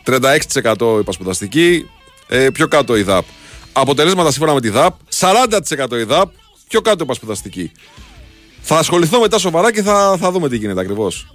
[0.03, 1.89] 36% η πασπουδαστική,
[2.27, 3.25] ε, πιο κάτω η ΔΑΠ.
[3.73, 6.29] Αποτελέσματα σύμφωνα με τη ΔΑΠ, 40% η ΔΑΠ,
[6.67, 7.71] πιο κάτω η πασπουδαστική.
[8.61, 11.27] Θα ασχοληθώ μετά σοβαρά και θα, θα δούμε τι γίνεται ακριβώς.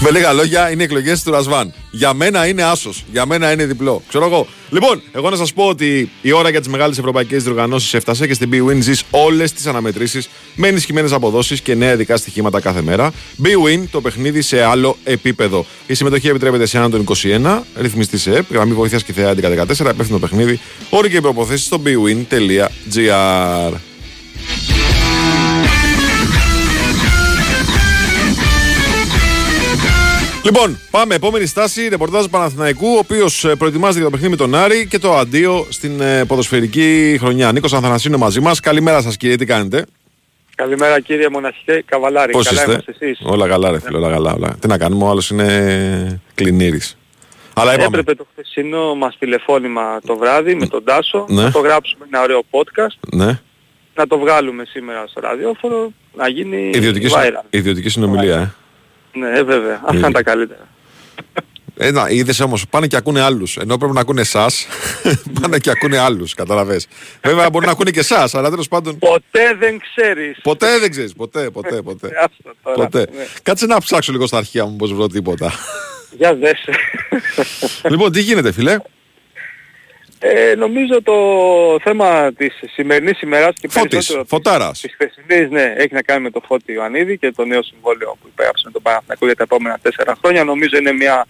[0.00, 1.72] Με λίγα λόγια, είναι εκλογές του Ρασβάν.
[1.90, 3.04] Για μένα είναι άσος.
[3.12, 4.02] Για μένα είναι διπλό.
[4.08, 4.46] Ξέρω εγώ.
[4.70, 8.34] Λοιπόν, εγώ να σας πω ότι η ώρα για τις μεγάλες ευρωπαϊκές διοργανώσεις έφτασε και
[8.34, 13.12] στην BWIN ζεις όλες τις αναμετρήσεις με ενισχυμένες αποδόσεις και νέα ειδικά στοιχήματα κάθε μέρα.
[13.42, 15.66] BWIN το παιχνίδι σε άλλο επίπεδο.
[15.86, 19.90] Η συμμετοχή επιτρέπεται σε έναν των 21, ρυθμιστή σε ΕΠ, γραμμή βοήθειας και θεά 1114,
[19.90, 20.60] υπεύθυνο παιχνίδι.
[20.90, 23.72] Όροι και προποθέσεις στο bwin.gr.
[30.52, 31.14] Λοιπόν, πάμε.
[31.14, 35.16] Επόμενη στάση, ρεπορτάζ Παναθηναϊκού, ο οποίος προετοιμάζεται για το παιχνίδι με τον Άρη και το
[35.16, 37.52] αντίο στην ε, ποδοσφαιρική χρονιά.
[37.52, 38.60] Νίκος Ανθανασίου είναι μαζί μας.
[38.60, 39.84] Καλημέρα σας, κύριε, τι κάνετε;
[40.54, 42.32] Καλημέρα κύριε Μοναχέ Καβαλάρη.
[42.32, 43.18] Πώς Καλά είστε, είμαστε εσείς.
[43.22, 44.32] Όλα καλά, ρε φίλε, όλα καλά.
[44.32, 44.56] Όλα.
[44.60, 46.80] Τι να κάνουμε, ο άλλος είναι κλινήρη.
[47.54, 47.86] Αλλά είπαμε.
[47.86, 51.42] Έπρεπε το χθεσινό μας τηλεφώνημα το βράδυ με τον Τάσο Ναι.
[51.42, 53.40] να το γράψουμε ένα ωραίο podcast, Ναι,
[53.94, 57.44] να το βγάλουμε σήμερα στο ραδιόφωνο, να γίνει ιδιωτική, συ- viral.
[57.50, 58.54] ιδιωτική συνομιλία, ε.
[59.18, 59.80] Ναι, ε, βέβαια.
[59.84, 60.68] Αυτά είναι τα καλύτερα.
[61.80, 63.56] Ε, να, είδες όμως, πάνε και ακούνε άλλους.
[63.56, 64.66] Ενώ πρέπει να ακούνε εσάς,
[65.40, 66.34] πάνε και ακούνε άλλους.
[66.34, 66.80] Καταλαβέ.
[67.22, 68.98] Βέβαια, μπορεί να ακούνε και εσάς, αλλά τέλος πάντων.
[68.98, 70.38] Ποτέ δεν ξέρεις.
[70.42, 72.06] Ποτέ δεν ξέρεις, ποτέ, ποτέ, ποτέ.
[72.06, 72.76] Άστα τώρα.
[72.76, 73.06] ποτέ.
[73.16, 73.26] Ναι.
[73.42, 75.52] Κάτσε να ψάξω λίγο στα αρχεία μου, πως βρω τίποτα.
[76.10, 76.64] Για δες.
[77.90, 78.76] λοιπόν, τι γίνεται, φιλέ.
[80.20, 81.14] Ε, νομίζω το
[81.82, 84.80] θέμα της σημερινής ημέρας και Φώτης, περισσότερο της- Φωτάρας.
[84.80, 88.28] της χθεσινής, ναι, έχει να κάνει με το Φώτη Ιωαννίδη και το νέο συμβόλαιο που
[88.32, 90.44] υπέγραψε με τον Παναθηναϊκό για τα επόμενα τέσσερα χρόνια.
[90.44, 91.26] Νομίζω είναι μια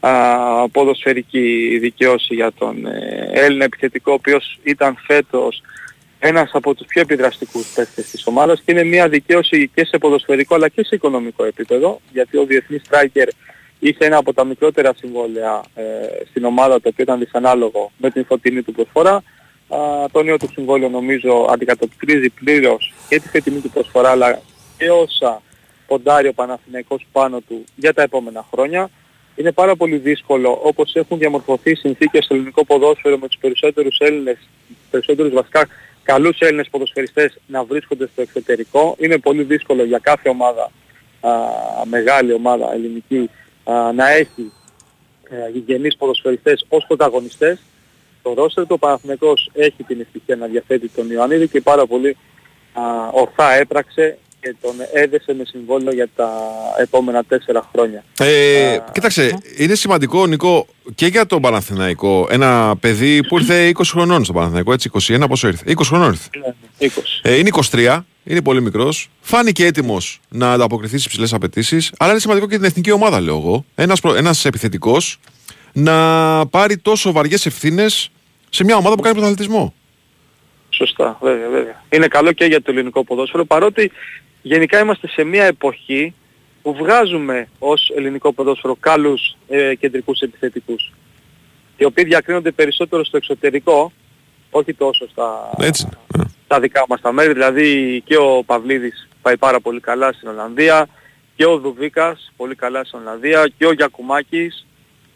[0.00, 0.10] α,
[0.68, 5.62] ποδοσφαιρική δικαίωση για τον ε, Έλληνα επιθετικό, ο οποίος ήταν φέτος
[6.18, 10.54] ένας από τους πιο επιδραστικούς παίκτες της ομάδας και είναι μια δικαίωση και σε ποδοσφαιρικό
[10.54, 13.28] αλλά και σε οικονομικό επίπεδο, γιατί ο διεθνής striker
[13.80, 15.82] είχε ένα από τα μικρότερα συμβόλαια ε,
[16.28, 19.14] στην ομάδα το οποίο ήταν δυσανάλογο με την φωτεινή του προσφορά.
[19.68, 24.40] Α, το νέο του συμβόλαιο νομίζω αντικατοπτρίζει πλήρως και τη φετινή του προσφορά αλλά
[24.78, 25.42] και όσα
[25.86, 28.90] ποντάρει ο Παναθηναϊκός πάνω του για τα επόμενα χρόνια.
[29.36, 33.98] Είναι πάρα πολύ δύσκολο όπως έχουν διαμορφωθεί οι συνθήκες στο ελληνικό ποδόσφαιρο με τους περισσότερους
[33.98, 34.38] Έλληνες,
[34.90, 35.66] περισσότερους βασικά
[36.02, 38.96] καλούς Έλληνες ποδοσφαιριστές να βρίσκονται στο εξωτερικό.
[38.98, 40.70] Είναι πολύ δύσκολο για κάθε ομάδα,
[41.20, 41.30] α,
[41.84, 43.30] μεγάλη ομάδα ελληνική,
[43.72, 44.52] α, να έχει
[45.30, 47.60] ε, γηγενείς ποδοσφαιριστές ως πρωταγωνιστές.
[48.22, 52.16] Το ρόστερ του Παναθηναϊκός έχει την ευτυχία να διαθέτει τον Ιωαννίδη και πάρα πολύ
[52.72, 56.30] α, ορθά έπραξε και τον έδεσε με συμβόλαιο για τα
[56.78, 58.04] επόμενα τέσσερα χρόνια.
[58.18, 62.26] Ε, Α, κοίταξε, είναι σημαντικό, Νικό, και για τον Παναθηναϊκό.
[62.30, 66.28] Ένα παιδί που ήρθε 20 χρονών στον Παναθηναϊκό, έτσι, 21 πόσο ήρθε; 20 χρονών ήρθε.
[66.38, 66.88] Ναι, 20.
[67.22, 69.08] Ε, είναι 23, είναι πολύ μικρός.
[69.20, 71.92] Φάνηκε έτοιμος να ανταποκριθεί στις ψηλέ απαιτήσεις.
[71.98, 73.64] Αλλά είναι σημαντικό και την εθνική ομάδα, λέω εγώ.
[73.74, 75.18] Ένας ένας επιθετικός
[75.72, 78.10] να πάρει τόσο βαριές ευθύνες
[78.50, 79.74] σε μια ομάδα που κάνει πρωταθλητισμό.
[80.70, 81.82] Σωστά, βέβαια, βέβαια.
[81.90, 83.90] Είναι καλό και για το ελληνικό ποδόσφαιρο, παρότι
[84.42, 86.14] γενικά είμαστε σε μια εποχή
[86.62, 90.92] που βγάζουμε ως ελληνικό ποδόσφαιρο καλούς ε, κεντρικούς επιθετικούς,
[91.76, 93.92] οι οποίοι διακρίνονται περισσότερο στο εξωτερικό,
[94.50, 95.88] όχι τόσο στα, Έτσι.
[96.14, 96.30] είναι.
[96.44, 100.88] στα δικά μας τα μέρη, δηλαδή και ο Παυλίδης πάει πάρα πολύ καλά στην Ολλανδία,
[101.36, 104.66] και ο Δουβίκας πολύ καλά στην Ολλανδία, και ο Γιακουμάκης,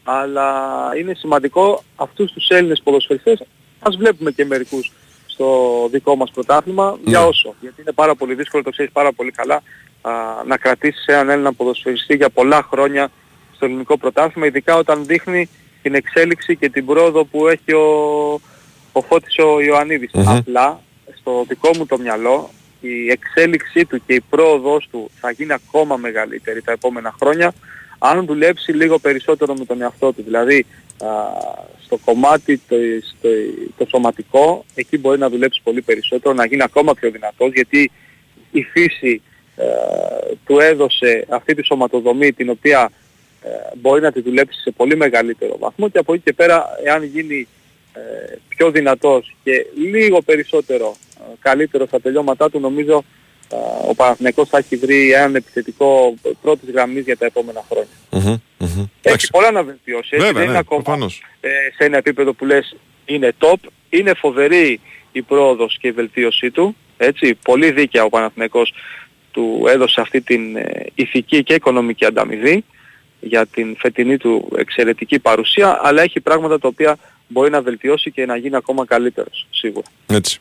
[0.03, 0.51] αλλά
[0.99, 3.43] είναι σημαντικό αυτούς τους Έλληνες ποδοσφαιριστές,
[3.79, 4.91] ας βλέπουμε και μερικούς
[5.35, 7.25] στο δικό μας πρωτάθλημα, για Ναι.
[7.25, 7.55] όσο.
[7.61, 9.55] Γιατί είναι πάρα πολύ δύσκολο, το ξέρεις πάρα πολύ καλά,
[10.01, 10.11] α,
[10.45, 13.11] να κρατήσεις έναν Έλληνα ποδοσφαιριστή για πολλά χρόνια
[13.55, 15.49] στο ελληνικό πρωτάθλημα, ειδικά όταν δείχνει
[15.81, 17.87] την εξέλιξη και την πρόοδο που έχει ο,
[18.91, 20.29] ο Φώτης ο ιωαννιδης Μμμ.
[20.29, 20.79] Απλά,
[21.19, 22.49] στο δικό μου το μυαλό,
[22.81, 27.53] η εξέλιξή του και η πρόοδος του θα γίνει ακόμα μεγαλύτερη τα επόμενα χρόνια
[27.99, 30.23] αν δουλέψει λίγο περισσότερο με τον εαυτό του.
[30.23, 30.65] Δηλαδή α,
[31.85, 33.29] στο κομμάτι το, στο,
[33.77, 37.91] το σωματικό εκεί μπορεί να δουλέψεις πολύ περισσότερο, να γίνει ακόμα πιο δυνατός γιατί
[38.51, 39.21] η φύση
[39.55, 39.65] ε,
[40.45, 42.91] του έδωσε αυτή τη σωματοδομή την οποία
[43.41, 47.03] ε, μπορεί να τη δουλέψει σε πολύ μεγαλύτερο βαθμό και από εκεί και πέρα εάν
[47.03, 47.47] γίνει
[47.93, 53.24] ε, πιο δυνατός και λίγο περισσότερο ε, καλύτερο στα τελειώματά του νομίζω ε,
[53.89, 57.89] ο Παναθηναϊκός θα έχει βρει έναν επιθετικό πρώτης γραμμής για τα επόμενα χρόνια.
[58.11, 58.79] Μμμ, μμμ.
[58.79, 59.29] Έχει Εντάξει.
[59.31, 60.09] πολλά να βελτιώσει.
[60.11, 61.21] Έτσι, Βέβαια, δεν είναι ναι, ακόμα προφανώς.
[61.41, 62.75] ε, σε ένα επίπεδο που λες
[63.05, 63.55] είναι top.
[63.89, 64.79] Είναι φοβερή
[65.11, 66.75] η πρόοδος και η βελτίωσή του.
[66.97, 68.73] Έτσι, πολύ δίκαια ο Παναθηναϊκός
[69.31, 72.63] του έδωσε αυτή την ε, ηθική και οικονομική ανταμοιβή
[73.19, 78.25] για την φετινή του εξαιρετική παρουσία, αλλά έχει πράγματα τα οποία μπορεί να βελτιώσει και
[78.25, 79.87] να γίνει ακόμα καλύτερος, σίγουρα.
[80.07, 80.39] Έτσι.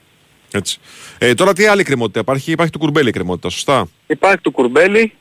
[0.57, 0.78] Έτσι.
[1.18, 5.12] Ε, τώρα τι άλλη κρεμότητα υπάρχει, υπάρχει του κουρμπέλι κρεμότητα, σωστά; Υπάρχει του Κουρμπέλη,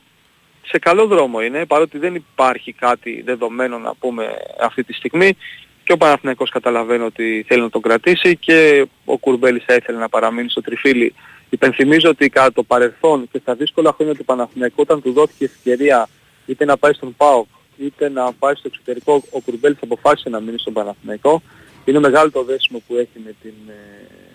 [0.65, 4.27] σε καλό δρόμο είναι, παρότι δεν υπάρχει κάτι δεδομένο να πούμε
[4.61, 5.37] αυτή τη στιγμή
[5.83, 10.09] και ο Παναθηναϊκός καταλαβαίνει ότι θέλει να τον κρατήσει και ο Κουρμπέλης θα ήθελε να
[10.09, 11.13] παραμείνει στο τριφύλι.
[11.49, 16.07] Υπενθυμίζω ότι κατά το παρελθόν και στα δύσκολα χρόνια του Παναθηναϊκού όταν του δόθηκε ευκαιρία
[16.45, 20.59] είτε να πάει στον ΠΑΟΚ είτε να πάει στο εξωτερικό, ο Κουρμπέλης αποφάσισε να μείνει
[20.59, 21.41] στον Παναθηναϊκό.
[21.85, 24.32] Είναι μεγάλο το δέσιμο που έχει με την, ε,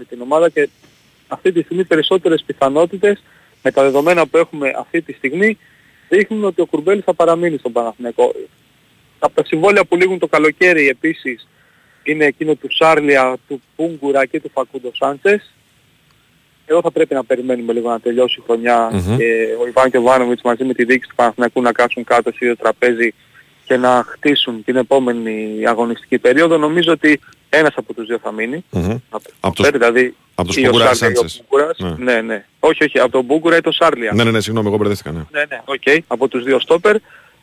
[0.00, 0.68] με την ομάδα και
[1.28, 3.22] αυτή τη στιγμή περισσότερες πιθανότητες
[3.62, 5.58] με τα δεδομένα που έχουμε αυτή τη στιγμή
[6.08, 8.34] δείχνουν ότι ο Κουρμπέλης θα παραμείνει στον Παναθηναϊκό.
[9.18, 11.48] Από τα συμβόλαια που λήγουν το καλοκαίρι επίσης
[12.02, 15.52] είναι εκείνο του Σάρλια, του Πούγκουρα και του Φακούντο Σάντσες.
[16.66, 19.16] Εδώ θα πρέπει να περιμένουμε λίγο να τελειώσει η χρονια Μμμ.
[19.16, 22.30] και ο Ιβάν και ο Βάνοβιτς μαζί με τη διοίκηση του Παναθηναϊκού να κάτσουν κάτω
[22.30, 23.14] στο ίδιο τραπέζι
[23.64, 26.56] και να χτίσουν την επόμενη αγωνιστική περίοδο.
[26.56, 27.20] Νομίζω ότι
[27.50, 28.64] ένας από τους δύο θα μείνει.
[28.70, 28.90] Μμμ.
[28.90, 29.00] Από,
[29.40, 31.42] Από το- Στόπερ, δηλαδή από το ή ο Μπούγκουρας ή Σάρλια ή ο Σάντσες.
[31.48, 31.78] Μπούγκουρας.
[31.78, 32.12] Ναι.
[32.12, 32.44] Ναι, ναι.
[32.60, 34.12] Όχι, όχι, από τον Μπούγκουρα ή τον Σάρλια.
[34.14, 35.10] Ναι, ναι, ναι, συγγνώμη, εγώ μπερδεύτηκα.
[35.12, 35.22] Ναι.
[35.30, 36.96] Ναι, ναι, οκ, από τους δύο στόπερ.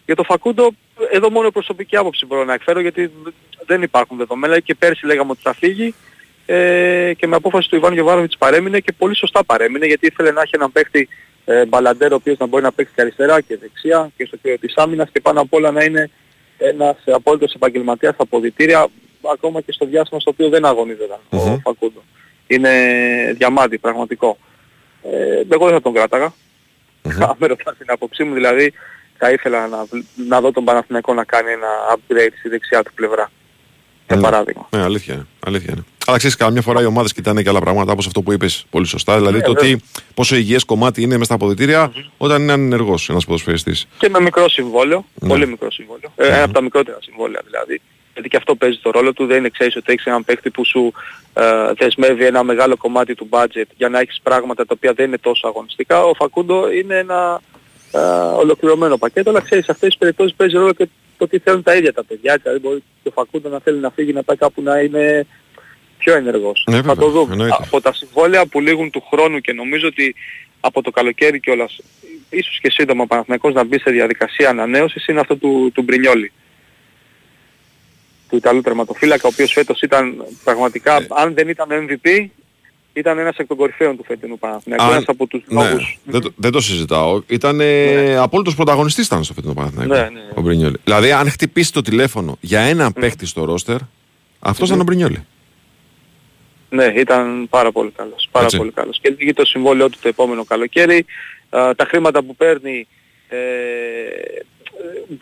[0.06, 0.70] Για το Φακούντο,
[1.12, 3.12] εδώ μόνο προσωπική άποψη μπορώ να εκφέρω γιατί
[3.66, 5.94] δεν υπάρχουν δεδομένα και πέρσι λέγαμε ότι θα φύγει
[6.46, 10.42] ε, και με απόφαση του Ιβάν Γιοβάνοβιτς παρέμεινε και πολύ σωστά παρέμεινε γιατί ήθελε να
[10.42, 11.08] έχει έναν παίχτη
[11.46, 14.58] ε, μπαλαντέρ ο οποίος να μπορεί να παίξει και αριστερά και δεξιά και στο κύριο
[14.60, 16.10] της άμυνας και πάνω απ' όλα να είναι
[16.58, 18.88] ένας απόλυτος επαγγελματίας στα αποδητήρια
[19.34, 21.40] ακόμα και στο διάστημα στο οποίο δεν αγωνίζονταν Μμμ.
[21.54, 22.04] ο Φακούντο.
[22.48, 22.72] Είναι
[23.38, 24.38] διαμάντι πραγματικό.
[25.04, 26.34] Ε, εγώ δεν θα τον κράταγα.
[27.20, 28.74] Αν με ρωτάς την άποψή μου, δηλαδή
[29.18, 32.92] θα ήθελα να, βλ- να δω τον Παναθηναϊκό να κάνει ένα upgrade στη δεξιά του
[32.94, 33.32] πλευρά.
[34.08, 34.22] Για Ναι.
[34.22, 34.68] παράδειγμα.
[34.76, 35.26] Ναι, αλήθεια είναι.
[35.46, 35.84] Αλήθεια είναι.
[36.08, 38.86] Αλλά ξέρεις, καμιά φορά οι ομάδες κοιτάνε και άλλα πράγματα όπως αυτό που είπες πολύ
[38.86, 39.16] σωστά.
[39.18, 39.76] Δηλαδή Ναι, το βέβαια.
[39.78, 43.88] τι, πόσο υγιές κομμάτι είναι μέσα στα αποδητήρια όταν είναι ενεργό ένας ποδοσφαιριστής.
[43.98, 45.28] Και με μικρό συμβόλαιο, Ναι.
[45.30, 46.12] πολύ μικρό συμβόλαιο.
[46.16, 47.82] Ε, ένα από τα μικρότερα συμβόλαια δηλαδή.
[48.18, 49.26] Γιατί και αυτό παίζει το ρόλο του.
[49.26, 50.94] Δεν είναι ξέρεις ότι έχεις έναν παίκτη που σου
[51.34, 51.44] ε,
[51.78, 55.48] δεσμεύει ένα μεγάλο κομμάτι του budget για να έχεις πράγματα τα οποία δεν είναι τόσο
[55.48, 56.04] αγωνιστικά.
[56.04, 57.42] Ο Φακούντο είναι ένα
[57.92, 58.00] ε,
[58.44, 60.88] ολοκληρωμένο πακέτο, αλλά ξέρεις, σε αυτές τις περιπτώσεις παίζει ρόλο και
[61.18, 62.40] το τι θέλουν τα ίδια τα παιδιά.
[62.42, 65.26] Δηλαδή μπορεί και ο Φακούντα να θέλει να φύγει να πάει κάπου να είναι
[65.98, 66.64] πιο ενεργός.
[66.70, 67.32] Ναι, θα βέβαια, το δούμε.
[67.32, 67.56] εννοείται.
[67.60, 70.16] Από τα συμβόλαια που λήγουν του χρόνου και νομίζω ότι
[70.60, 71.80] από το καλοκαίρι κιόλας,
[72.30, 76.32] ίσως και σύντομα ο Παναθηναϊκός να μπει σε διαδικασία ανανέωσης είναι αυτό του, του Μπρινιόλη.
[78.30, 81.08] Του Ιταλού τερματοφύλακα, ο οποίος φέτος ήταν πραγματικά, Ε.
[81.10, 82.30] αν δεν ήταν MVP,
[82.94, 84.84] ήταν ένας εκ των κορυφαίων του φετινού Παναθηναϊκού.
[84.86, 86.00] Αν- Ένας από τους ναι, λόγους.
[86.04, 87.22] δεν, το, δεν το συζητάω.
[87.28, 89.94] Ήταν ε, απόλυτος πρωταγωνιστής ήταν στο φετινό Παναθηναϊκό.
[89.94, 90.20] Ναι, ναι.
[90.36, 90.76] Ο Μπρινιόλη.
[90.84, 93.78] Δηλαδή, αν χτυπήσει το τηλέφωνο για έναν παίχτη στο ρόστερ,
[94.40, 95.26] αυτός ήταν ο Μπρινιόλη.
[96.70, 98.28] Ναι, ήταν πάρα πολύ καλός.
[98.32, 98.58] Πάρα Έτσι.
[98.58, 99.00] πολύ καλός.
[99.02, 101.06] Και λύγει το συμβόλαιο του το επόμενο καλοκαίρι.
[101.50, 102.88] Α, τα χρήματα που παίρνει
[103.28, 103.38] ε,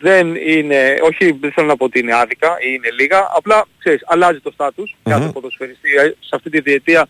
[0.00, 4.02] δεν είναι, όχι δεν θέλω να πω ότι είναι άδικα ή είναι λίγα, απλά ξέρεις,
[4.06, 5.12] αλλάζει το στάτους Μμμ.
[5.12, 5.88] κάθε ποδοσφαιριστή.
[5.96, 7.06] Ε, Σε αυτή τη διετία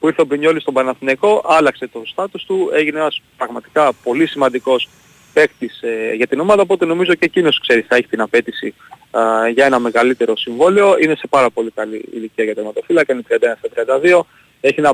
[0.00, 4.88] που ήρθε ο Μπρινιόλης στον Παναθηναϊκό, άλλαξε το στάτους του, έγινε ένας πραγματικά πολύ σημαντικός
[5.32, 8.74] παίκτης ε, για την ομάδα, οπότε νομίζω και εκείνος ξέρει θα έχει την απέτηση
[9.10, 10.96] α, για ένα μεγαλύτερο συμβόλαιο.
[10.98, 14.20] Είναι σε πάρα πολύ καλή ηλικία για τερματοφύλακα, είναι 31 στα 32.
[14.60, 14.92] Έχει ένα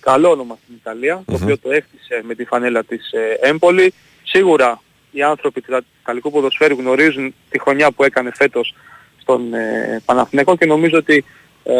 [0.00, 1.42] καλό όνομα στην Ιταλία, το Μμμ.
[1.42, 3.92] οποίο το έχτισε με τη φανέλα της ε, Έμπολη.
[4.22, 8.74] Σίγουρα οι άνθρωποι του Ιταλικού ποδοσφαίρου γνωρίζουν τη χρονιά που έκανε φέτος
[9.20, 11.24] στον ε, Παναθηναϊκό και νομίζω ότι
[11.64, 11.74] ε,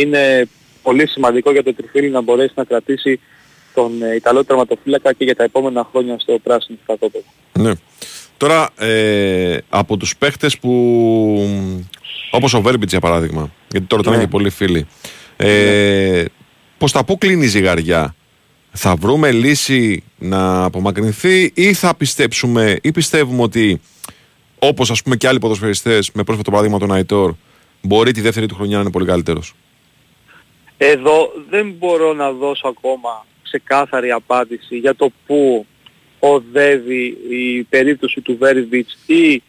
[0.00, 0.48] είναι
[0.82, 3.20] πολύ σημαντικό για το Τριφύλι να μπορέσει να κρατήσει
[3.74, 7.24] τον ε, Ιταλό τερματοφύλακα και για τα επόμενα χρόνια στο πράσινο στρατόπεδο.
[7.52, 7.72] Ναι.
[8.36, 10.72] Τώρα, ε, από τους παίχτες που,
[12.30, 14.20] όπως ο Βέρμπιτς για παράδειγμα, γιατί τώρα ήταν Ναι.
[14.20, 14.86] και πολλοί φίλοι,
[15.36, 16.24] ε,
[16.78, 18.14] πως τα πού κλείνει η ζυγαριά;
[18.72, 23.80] Θα βρούμε λύση να απομακρυνθεί ή θα πιστέψουμε ή πιστεύουμε ότι
[24.58, 27.34] όπως ας πούμε και άλλοι ποδοσφαιριστές με πρόσφατο παράδειγμα τον Αϊτόρ
[27.82, 29.54] μπορεί τη δεύτερη του χρονιά να είναι πολύ καλύτερος;
[30.76, 35.66] Εδώ δεν μπορώ να δώσω ακόμα ξεκάθαρη απάντηση για το πού
[36.18, 39.42] οδεύει η περίπτωση του Βέρβιτς ή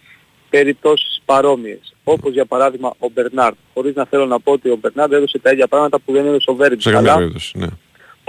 [0.49, 1.95] περιπτώσεις παρόμοιες.
[2.03, 3.55] Όπως για παράδειγμα ο Μπερνάρτ.
[3.74, 6.49] Χωρίς να θέλω να πω ότι ο Μπερνάρτ έδωσε τα ίδια πράγματα που δεν έδωσε
[6.49, 6.84] ο Βέρβιτς.
[6.84, 7.57] Σε καμία Αλλά περίπτωση.
[7.57, 7.67] Ναι.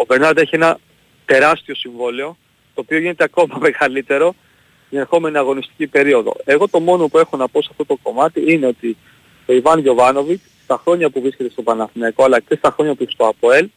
[0.01, 0.79] Ο Μπερνάρτ έχει ένα
[1.25, 2.37] τεράστιο συμβόλαιο,
[2.75, 4.35] το οποίο γίνεται ακόμα μεγαλύτερο
[4.91, 6.37] την ερχόμενη αγωνιστική περίοδο.
[6.45, 8.97] Εγώ το μόνο που έχω να πω σε αυτό το κομμάτι είναι ότι
[9.47, 13.27] ο Ιβάν Γιοβάνοβιτ στα χρόνια που βρίσκεται στο Παναθηναϊκό αλλά και στα χρόνια που στο
[13.27, 13.69] ΑΠΟΕΛ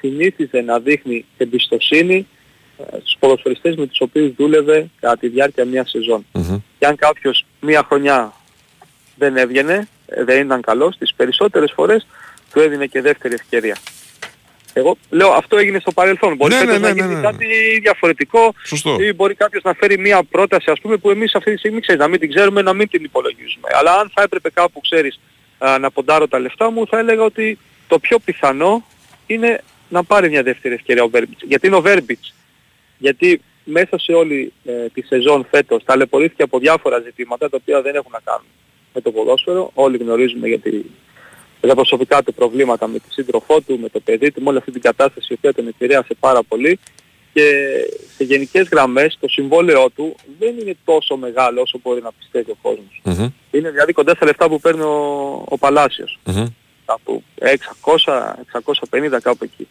[0.00, 2.26] συνήθιζε να δείχνει εμπιστοσύνη
[2.78, 6.26] ε, στους ποδοσφαιριστές με τους οποίους δούλευε κατά τη διάρκεια μιας σεζόν.
[6.32, 6.58] Μμμ.
[6.78, 8.32] Και αν κάποιος μία χρονιά
[9.16, 12.06] δεν έβγαινε, ε, δεν ήταν καλός, τις περισσότερες φορές
[12.52, 13.76] του έδινε και δεύτερη ευκαιρία.
[14.72, 16.36] Εγώ λέω αυτό έγινε στο παρελθόν.
[16.36, 17.26] Μπορεί Ναι, φέτος ναι, να ναι, γίνει ναι, ναι.
[17.26, 17.46] κάτι
[17.82, 18.96] διαφορετικό Σωστό.
[19.00, 22.00] ή μπορεί κάποιος να φέρει μία πρόταση ας πούμε που εμείς αυτή τη στιγμή ξέρεις
[22.00, 23.68] να μην την ξέρουμε, να μην την υπολογίζουμε.
[23.72, 25.20] Αλλά αν θα έπρεπε κάπου ξέρεις
[25.58, 27.58] α, να ποντάρω τα λεφτά μου θα έλεγα ότι
[27.88, 28.86] το πιο πιθανό
[29.26, 31.42] είναι να πάρει μια δεύτερη ευκαιρία ο Βέρμπιτς.
[31.42, 32.34] Γιατί είναι ο Βέρμπιτς.
[32.98, 37.94] Γιατί μέσα σε όλη ε, τη σεζόν φέτος ταλαιπωρήθηκε από διάφορα ζητήματα τα οποία δεν
[37.94, 38.46] έχουν να κάνουν
[38.94, 39.70] με το ποδόσφαιρο.
[39.74, 40.84] Όλοι γνωρίζουμε γιατί για
[41.68, 44.70] τα προσωπικά του προβλήματα με τη σύντροφό του, με το παιδί του, με όλη αυτή
[44.70, 46.78] την κατάσταση η οποία τον επηρέασε πάρα πολύ
[47.32, 47.44] και
[48.16, 52.56] σε γενικές γραμμές το συμβόλαιό του δεν είναι τόσο μεγάλο όσο μπορεί να πιστεύει ο
[52.62, 53.00] κόσμος.
[53.04, 53.28] Μμμ.
[53.50, 56.18] Είναι δηλαδή κοντά στα λεφτά που παίρνει ο, ο Παλάσιος.
[56.24, 56.46] Μμμ.
[56.86, 58.34] Κάπου 600,
[58.90, 59.68] 650 κάπου εκεί.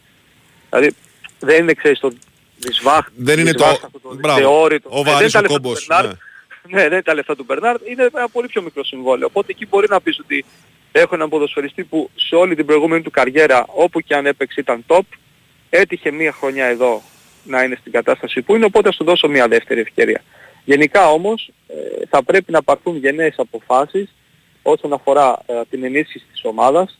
[0.70, 0.96] Δηλαδή
[1.40, 2.12] δεν είναι ξέρεις το
[2.58, 4.40] δυσβάχ, Δεν είναι το- δυσβάχ αυτό το μπράβο.
[4.40, 4.90] θεώρητο.
[4.92, 6.06] Ο Ναι, δεν βαρύς είναι ο τα λεφτά του κόμπος, Μπερνάρ.
[6.70, 9.28] Ναι, δεν είναι τα λεφτά του Μπερνάρ, είναι ένα πολύ πιο μικρό συμβόλαιο.
[9.28, 10.46] Οπότε εκεί μπορεί να πεις ότι
[10.92, 14.86] έχω έναν ποδοσφαιριστή που σε όλη την προηγούμενη του καριέρα, όπου και αν έπαιξε ήταν
[14.88, 15.02] top,
[15.70, 17.02] έτυχε μία χρονιά εδώ
[17.44, 20.22] να είναι στην κατάσταση που είναι, οπότε θα του δώσω μία δεύτερη ευκαιρία.
[20.66, 24.16] Γενικά όμως ε, θα πρέπει να πάρθουν γενναίες αποφάσεις
[24.62, 27.00] όσον αφορά ε, την ενίσχυση της ομάδας.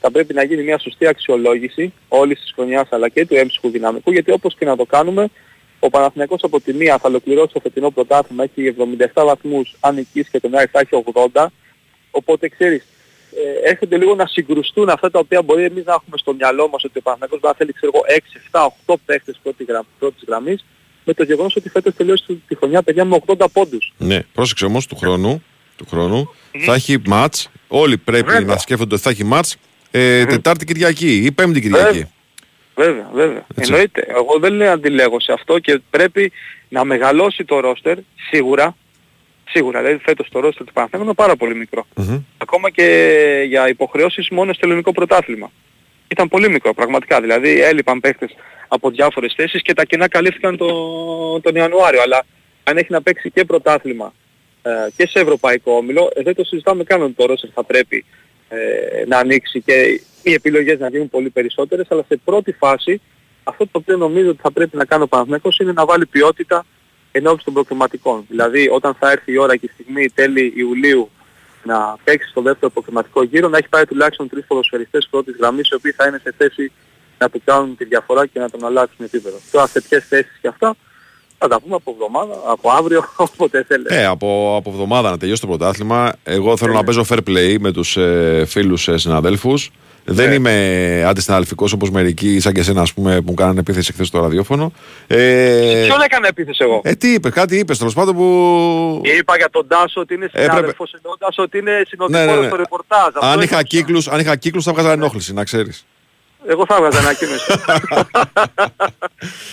[0.00, 4.12] Θα πρέπει να γίνει μια σωστή αξιολόγηση όλης της χρονιάς αλλά και του έμψυχου δυναμικού
[4.12, 5.30] γιατί όπως και να το κάνουμε
[5.78, 8.74] ο Παναθηναϊκός από τη μία θα ολοκληρώσει το φετινό πρωτάθλημα, έχει
[9.14, 11.46] 77 βαθμούς, αν νικήσει και τον Άρη θα έχει 80.
[12.10, 12.86] Οπότε ξέρεις,
[13.64, 16.84] ε, έρχονται λίγο να συγκρουστούν αυτά τα οποία μπορεί εμείς να έχουμε στο μυαλό μας
[16.84, 18.04] ότι ο Παναθηναϊκός μπορεί να θέλει ξέρω εγώ
[18.50, 20.64] 6, 7, 8 παίχτες πρώτη γραμ, πρώτης γραμμής
[21.04, 23.92] με το γεγονός ότι φέτος τελείωσε τη χρονιά παιδιά με 80 πόντους.
[23.98, 25.42] Ναι, πρόσεξε όμως του χρόνου,
[25.76, 27.50] του χρόνου θα έχει μάτς.
[27.68, 28.40] Όλοι πρέπει Βέβαια.
[28.40, 29.56] να σκέφτονται ότι θα έχει μάτς
[29.90, 31.86] ε, Τετάρτη Κυριακή ή Πέμπτη Κυριακή.
[31.86, 32.08] Βέβαια.
[32.74, 33.46] Βέβαια, βέβαια.
[33.56, 33.72] Έτσι.
[33.72, 34.04] Εννοείται.
[34.08, 36.32] Εγώ δεν λέω αντιλέγω σε αυτό και πρέπει
[36.68, 37.98] να μεγαλώσει το ρόστερ
[38.30, 38.76] σίγουρα.
[39.54, 41.86] Σίγουρα, δηλαδή φέτος το ρόστερ του Παναθηναϊκού είναι πάρα πολύ μικρό.
[41.94, 42.22] Μμμ.
[42.38, 42.86] Ακόμα και
[43.48, 45.50] για υποχρεώσεις μόνο στο ελληνικό πρωτάθλημα.
[46.08, 47.20] Ήταν πολύ μικρό πραγματικά.
[47.20, 48.30] Δηλαδή έλειπαν παίχτες
[48.68, 50.66] από διάφορες θέσεις και τα κενά καλύφθηκαν το,
[51.40, 52.02] τον Ιανουάριο.
[52.02, 52.24] Αλλά
[52.64, 54.12] αν έχει να παίξει και πρωτάθλημα
[54.62, 58.04] ε, και σε ευρωπαϊκό όμιλο, ε, δεν το συζητάμε καν ότι το ρόστερ θα πρέπει
[58.48, 58.56] ε,
[59.06, 61.86] να ανοίξει και οι επιλογές να γίνουν πολύ περισσότερες.
[61.90, 63.00] Αλλά σε πρώτη φάση
[63.44, 66.66] αυτό το οποίο νομίζω ότι θα πρέπει να κάνει ο Παναθηναϊκός είναι να βάλει ποιότητα
[67.16, 68.24] ενώπιση των προκριματικών.
[68.28, 71.10] Δηλαδή όταν θα έρθει η ώρα και η στιγμή τέλη Ιουλίου
[71.62, 75.74] να παίξει στο δεύτερο προκριματικό γύρο να έχει πάρει τουλάχιστον τρεις ποδοσφαιριστές πρώτης γραμμής οι
[75.74, 76.72] οποίοι θα είναι σε θέση
[77.18, 79.36] να του κάνουν τη διαφορά και να τον αλλάξουν επίπεδο.
[79.50, 80.76] Τώρα σε ποιες θέσεις και αυτά
[81.38, 84.00] θα τα πούμε από εβδομάδα, από αύριο, όποτε θέλετε.
[84.00, 86.12] Ε, από, από εβδομάδα να τελειώσει το πρωτάθλημα.
[86.22, 89.70] Εγώ θέλω να παίζω fair play με τους ε, φίλους ε, συναδέλφους.
[90.06, 90.34] Δεν Ναι.
[90.34, 94.20] είμαι αντισταλφικό όπως μερικοί, σαν και εσένα, ας πούμε, που μου κάνανε επίθεση χθες στο
[94.20, 94.72] ραδιόφωνο.
[95.06, 99.00] Ε, Ποιον έκανα επίθεση εγώ; ε, τι είπε, κάτι είπες τέλος πάντων που.
[99.18, 102.46] Είπα για τον Τάσο ότι είναι Έπρεπε- συνάδελφος εννοώντας ότι είναι Ναι, συνοδοιπόρος ναι, ναι.
[102.46, 103.06] στο ρεπορτάζ.
[103.06, 103.62] Αυτό Αν είχα εννοούσα.
[103.62, 105.86] κύκλους, αν είχα κύκλους θα βγάζα ενόχληση, να ξέρεις.
[106.46, 107.52] Εγώ θα έβγαζα ανακοίνωση.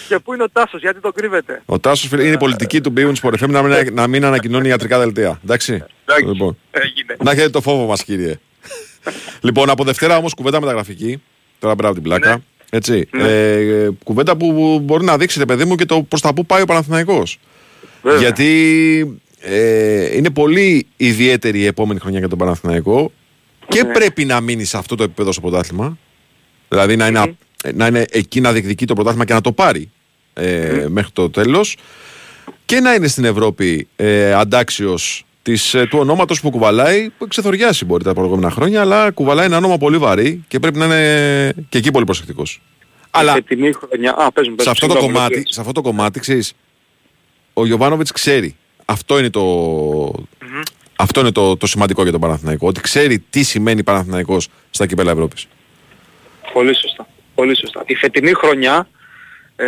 [0.09, 2.93] και πού είναι ο Τάσος, γιατί το κρύβεται; Ο Τάσος φίλε, είναι η πολιτική του
[2.97, 5.39] Beyond Sport FM να μην, να μην ανακοινώνει ιατρικά δελτία.
[5.43, 5.83] Εντάξει.
[6.05, 6.57] Εντάξει, Λοιπόν.
[6.71, 7.15] έγινε.
[7.23, 8.39] Να έχετε το φόβο μας κύριε.
[9.41, 11.21] Λοιπόν, από Δευτέρα όμως κουβέντα μεταγραφική.
[11.59, 12.29] Τώρα πέρα από την πλάκα.
[12.29, 12.41] Ναι.
[12.69, 13.07] Έτσι.
[13.11, 13.23] Ναι.
[13.23, 16.61] Ε, κουβέντα που μπορεί να δείξει, ρε παιδί μου, και το προς τα που πάει
[16.61, 17.39] ο Παναθηναϊκός.
[18.01, 18.19] Βέβαια.
[18.19, 23.11] Γιατί ε, είναι πολύ ιδιαίτερη η επόμενη χρονιά για τον Παναθηναϊκό
[23.67, 23.93] και Ναι.
[23.93, 25.97] πρέπει να μείνει σε αυτό το επίπεδο στο πρωτάθλημα.
[26.67, 27.35] Δηλαδή να είναι, α-
[27.73, 29.91] να είναι εκεί να διεκδικεί το πρωτάθλημα και να το πάρει
[30.33, 31.77] ε, μέχρι το τέλος
[32.65, 37.85] και να είναι στην Ευρώπη ε, αντάξιος της, ε, του ονόματος που κουβαλάει, που ξεθοριάσει
[37.85, 41.77] μπορεί τα προηγούμενα χρόνια, αλλά κουβαλάει ένα όνομα πολύ βαρύ και πρέπει να είναι και
[41.77, 42.61] εκεί πολύ προσεκτικός.
[43.11, 44.15] Αλλά Και την χρονιά...
[44.17, 46.19] Α, πες μου, πες σε μου, αυτό, το συγγνώμη, κομμάτι, λέω, σε αυτό το κομμάτι,
[46.19, 46.53] ξέρεις,
[47.53, 48.55] ο Γιωβάνοβιτς ξέρει.
[48.85, 49.43] Αυτό είναι το,
[50.95, 52.67] αυτό είναι το, το σημαντικό για τον Παναθηναϊκό.
[52.67, 55.47] Ότι ξέρει τι σημαίνει Παναθηναϊκός στα κύπελα Ευρώπης.
[56.53, 57.07] Πολύ σωστά.
[57.35, 57.83] Πολύ σωστά.
[57.85, 58.87] Η φετινή χρονιά
[59.55, 59.65] ε,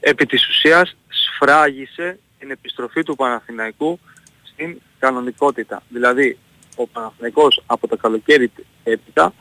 [0.00, 3.98] επί της ουσίας σφράγισε την επιστροφή του Παναθηναϊκού
[4.58, 5.82] στην κανονικότητα.
[5.88, 6.38] Δηλαδή
[6.76, 8.50] ο Παναθηναϊκός από το καλοκαίρι
[8.84, 9.32] έπειτα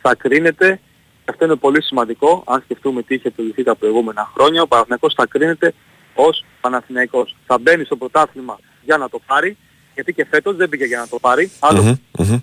[0.00, 0.80] θα κρίνεται
[1.24, 5.14] και αυτό είναι πολύ σημαντικό αν σκεφτούμε τι είχε προηγηθεί τα προηγούμενα χρόνια ο Παναθηναϊκός
[5.14, 5.74] θα κρίνεται
[6.14, 7.36] ως Παναθηναϊκός.
[7.46, 9.56] Θα μπαίνει στο πρωτάθλημα για να το πάρει
[9.94, 11.50] γιατί και φέτος δεν πήγε για να το πάρει.
[11.60, 12.34] Άλλο Μμμ, μμμ.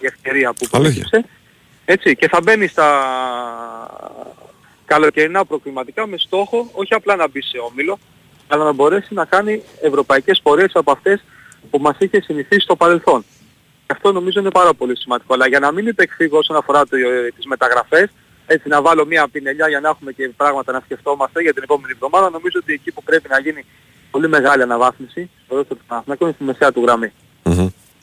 [0.00, 1.08] η ευκαιρία που Αλήθεια.
[1.08, 1.24] προέκυψε.
[1.84, 2.86] Έτσι, και θα μπαίνει στα
[4.84, 7.98] καλοκαιρινά προκριματικά με στόχο όχι απλά να μπει σε όμιλο,
[8.48, 11.22] αλλά να μπορέσει να κάνει ευρωπαϊκές πορείες από αυτές
[11.70, 13.24] που μας είχε συνηθίσει στο παρελθόν.
[13.86, 15.34] Και αυτό νομίζω είναι πάρα πολύ σημαντικό.
[15.34, 18.08] Αλλά για να μην υπεκφύγω όσον αφορά το, ε, τις μεταγραφές,
[18.46, 21.92] έτσι να βάλω μία πινελιά για να έχουμε και πράγματα να σκεφτόμαστε για την επόμενη
[21.92, 23.64] εβδομάδα, νομίζω ότι εκεί που πρέπει να γίνει
[24.10, 27.12] πολύ μεγάλη αναβάθμιση, στο δεύτερο του Παναθηναϊκού είναι στη μεσαία του γραμμή.
[27.42, 27.52] Μμμ.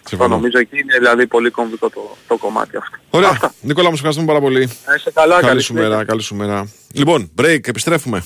[0.10, 0.36] Αυτό Συμφωνώ.
[0.36, 2.98] νομίζω εκεί είναι δηλαδή πολύ κομβικό το, το κομμάτι αυτό.
[3.10, 3.30] Ωραία.
[3.30, 3.54] Αυτά.
[3.62, 4.72] Νικόλα, μου σε ευχαριστούμε πάρα πολύ.
[4.88, 5.90] Να είστε καλά, Καλή σου συνέχεια.
[5.90, 6.72] μέρα, καλή σου μέρα.
[6.94, 8.24] Λοιπόν, break, επιστρέφουμε.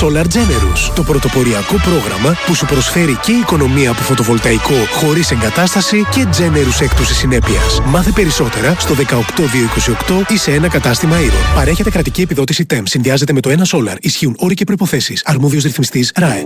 [0.00, 6.26] Solar Generous, το πρωτοποριακό πρόγραμμα που σου προσφέρει και οικονομία από φωτοβολταϊκό χωρίς εγκατάσταση και
[6.38, 7.80] Generous έκπτωση συνέπειας.
[7.84, 11.54] Μάθε περισσότερα στο 18228 ή σε ένα κατάστημα Iron.
[11.54, 12.82] Παρέχεται κρατική επιδότηση TEM.
[12.84, 13.96] Συνδυάζεται με το ένα Solar.
[14.00, 15.22] Ισχύουν όροι και προϋποθέσεις.
[15.24, 16.42] Αρμόδιος ρυθμιστής ΡΑΕ.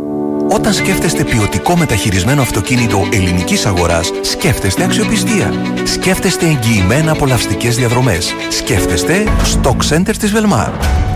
[0.53, 5.53] Όταν σκέφτεστε ποιοτικό μεταχειρισμένο αυτοκίνητο ελληνικής αγοράς, σκέφτεστε αξιοπιστία.
[5.85, 8.35] Σκέφτεστε εγγυημένα απολαυστικές διαδρομές.
[8.49, 9.25] Σκέφτεστε
[9.55, 10.71] Stock Center της Velmar.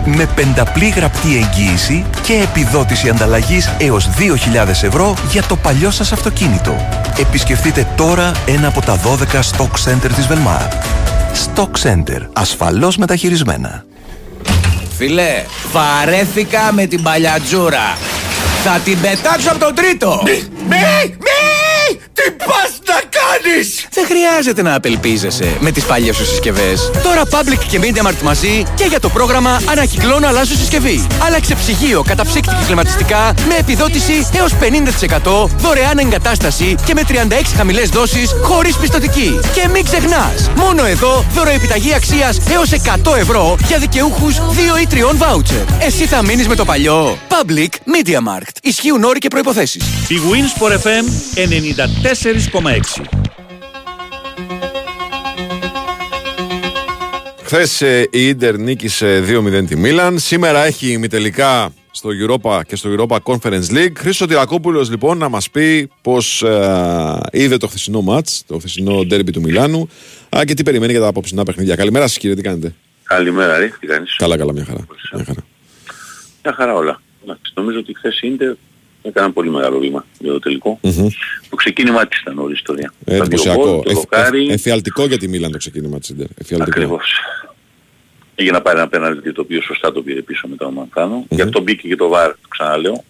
[0.04, 6.76] Με πενταπλή γραπτή εγγύηση και επιδότηση ανταλλαγής έως 2.000 ευρώ για το παλιό σας αυτοκίνητο.
[7.20, 10.72] Επισκεφτείτε τώρα ένα από τα 12 Stock Center της Velmar.
[11.44, 12.20] Stock Center.
[12.32, 13.84] Ασφαλώς μεταχειρισμένα.
[14.96, 17.96] Φιλέ, βαρέθηκα με την παλιατζούρα.
[18.66, 20.20] Θα την πετάξω από τον τρίτο.
[20.24, 20.42] Μη!
[20.68, 22.00] Μη!
[22.12, 23.00] Τι πας να
[23.44, 23.86] κάνεις!
[23.90, 26.90] Δεν χρειάζεται να απελπίζεσαι με τις παλιές σου συσκευές.
[27.02, 31.06] Τώρα Public και MediaMarkt μαζί και για το πρόγραμμα Ανακυκλώνω αλλάζω συσκευή.
[31.26, 37.12] Άλλαξε ψυγείο, καταψύκτη και κλιματιστικά με επιδότηση έως 50% δωρεάν εγκατάσταση και με 36
[37.56, 39.38] χαμηλές δόσεις χωρίς πιστοτική.
[39.54, 45.16] Και μην ξεχνάς, μόνο εδώ δωροεπιταγή αξίας έως 100 ευρώ για δικαιούχους 2 ή 3
[45.16, 45.62] βάουτσερ.
[45.80, 47.18] Εσύ θα μείνεις με το παλιό.
[47.28, 48.56] Public MediaMarkt.
[48.62, 49.84] Ισχύουν όροι και προϋποθέσεις.
[50.08, 53.33] Η Winsport FM 94,6.
[57.54, 57.80] Χθες
[58.10, 60.18] η Ιντερ νίκησε 2-0 τη Μίλαν.
[60.18, 63.92] Σήμερα έχει ημιτελικά στο Europa και στο Europa Conference League.
[63.96, 69.32] Χρήστο Τυρακόπουλος λοιπόν να μας πει πώς ε, είδε το χθεσινό μάτς, το χθεσινό ντέρμπι
[69.32, 69.88] του Μιλάνου
[70.36, 71.76] α, και τι περιμένει για τα απόψινά παιχνίδια.
[71.76, 74.86] Καλημέρα σας κύριε, τι κάνετε; Καλημέρα, ρε, τι κάνεις; Καλά, καλά, μια χαρά.
[75.12, 75.44] Μια χαρά.
[76.42, 77.02] Μια χαρά όλα.
[77.22, 78.54] Εντάξει, νομίζω ότι χθες η Ίντερ
[79.08, 80.78] έκανε πολύ μεγάλο βήμα για το τελικό.
[80.82, 81.08] Μμμ.
[81.50, 82.92] Το ξεκίνημά της ήταν όλη η ιστορία.
[83.04, 83.62] Ε, Τα δύο εντυπωσιακό.
[83.64, 86.26] γκολ, το Εφ- δοκάρι, εφ- Εφιαλτικό για τη Μίλαν το ξεκίνημα της Ιντερ.
[86.38, 86.70] Εφιαλτικό.
[86.78, 87.12] Ακριβώς.
[88.36, 91.14] Για να πάρει ένα πέναλτι το οποίο σωστά το πήρε πίσω μετά ο Μανθάνο.
[91.16, 91.24] Μμμ.
[91.28, 93.04] Γι' αυτό μπήκε και το ΒΑΡ, το ξαναλέω,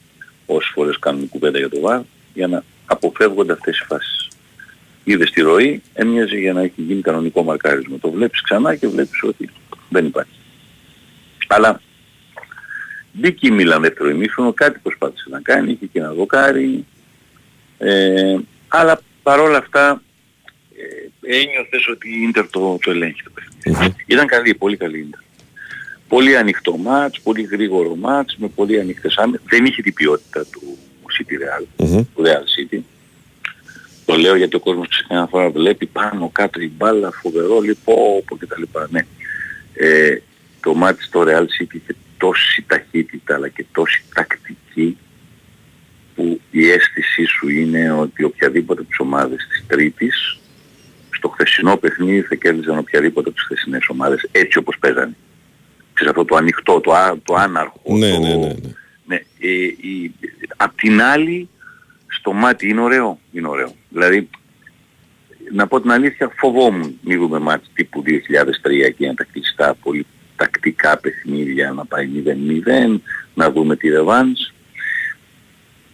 [0.46, 2.00] όσες φορές κάνουν κουβέντα για το ΒΑΡ,
[2.34, 4.28] για να αποφεύγονται αυτές οι φάσεις.
[5.04, 7.96] Είδες στη ροή, έμοιαζε για να έχει γίνει κανονικό μαρκάρισμα.
[8.00, 9.50] Το βλέπεις ξανά και βλέπεις ότι
[9.88, 10.30] δεν υπάρχει.
[11.46, 11.80] Αλλά
[13.14, 16.84] μπήκε η Μίλαν δεύτερο ημίχρονο, κάτι προσπάθησε να κάνει, είχε και ένα δοκάρι.
[17.78, 18.36] Ε,
[18.68, 20.02] αλλά παρόλα αυτά
[21.22, 23.94] ε, ένιωθες ότι η Ίντερ το, το ελέγχει το παιχνίδι.
[24.06, 25.20] Ήταν καλή, πολύ καλή η Ίντερ.
[26.08, 29.40] Πολύ ανοιχτό μάτς, πολύ γρήγορο μάτς, με πολύ ανοιχτές άμυνες.
[29.48, 30.78] Δεν είχε την ποιότητα του
[31.18, 32.02] City Real, Μμμ.
[32.14, 32.78] του Real City.
[34.04, 38.36] Το λέω γιατί ο κόσμος ξεκινά φορά βλέπει πάνω κάτω η μπάλα, φοβερό, λοιπόν, πω
[38.36, 38.62] κτλ.
[38.90, 39.06] Ναι.
[39.74, 40.18] Ε,
[40.60, 44.96] το μάτς στο Real City είχε τόση ταχύτητα αλλά και τόση τακτική
[46.14, 50.38] που η αίσθησή σου είναι ότι οποιαδήποτε από τις ομάδες της Τρίτης
[51.10, 55.16] στο χθεσινό παιχνίδι θα κέρδιζαν οποιαδήποτε από τις χθεσινές ομάδες έτσι όπως παίζανε.
[55.92, 57.80] Ξέρεις αυτό το ανοιχτό, το, α- το άναρχο.
[57.96, 58.18] Ναι, το...
[58.20, 58.54] ναι, ναι, ναι.
[59.06, 60.12] Ναι, ε, η-
[60.56, 61.48] απ' την άλλη
[62.06, 63.74] στο μάτι είναι ωραίο, είναι ωραίο.
[63.88, 64.28] Δηλαδή
[65.52, 68.08] να πω την αλήθεια φοβόμουν μη δούμε μάτς τύπου 2003
[68.96, 70.06] και είναι τα κλειστά πολύ
[70.36, 72.08] τακτικά παιχνίδια να πάει
[72.94, 72.98] 0-0,
[73.34, 74.52] να δούμε τη ρεβάνς.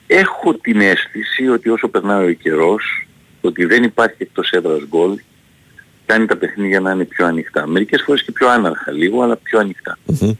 [0.06, 3.06] Έχω την αίσθηση ότι όσο περνάει ο καιρός,
[3.40, 5.18] ότι δεν υπάρχει εκτός έδρας γκολ,
[6.06, 7.66] κάνει τα παιχνίδια να είναι πιο ανοιχτά.
[7.66, 9.98] Μερικές φορές και πιο άναρχα λίγο, αλλά πιο ανοιχτά.
[10.04, 10.32] Μμμ.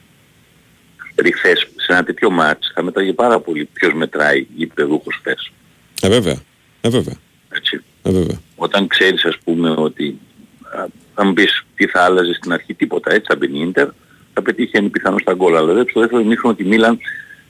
[1.15, 5.53] Δηλαδή χθες σε ένα τέτοιο μάτς θα μετράγει πάρα πολύ ποιος μετράει γηπεδούχος χθες.
[6.01, 6.41] Ε, βέβαια.
[6.81, 7.15] Ε, βέβαια.
[7.49, 7.83] Έτσι.
[8.03, 8.41] Ε, βέβαια.
[8.57, 10.30] Όταν ξέρεις ας πούμε ότι α,
[11.15, 13.89] θα μου πεις τι θα άλλαζες στην αρχή τίποτα έτσι θα μπαίνει η Ίντερ
[14.35, 15.57] θα πετύχει πιθανώς τα γκολ.
[15.57, 16.99] Αλλά δεν στο δεύτερο ημίχρονο τη Μίλαν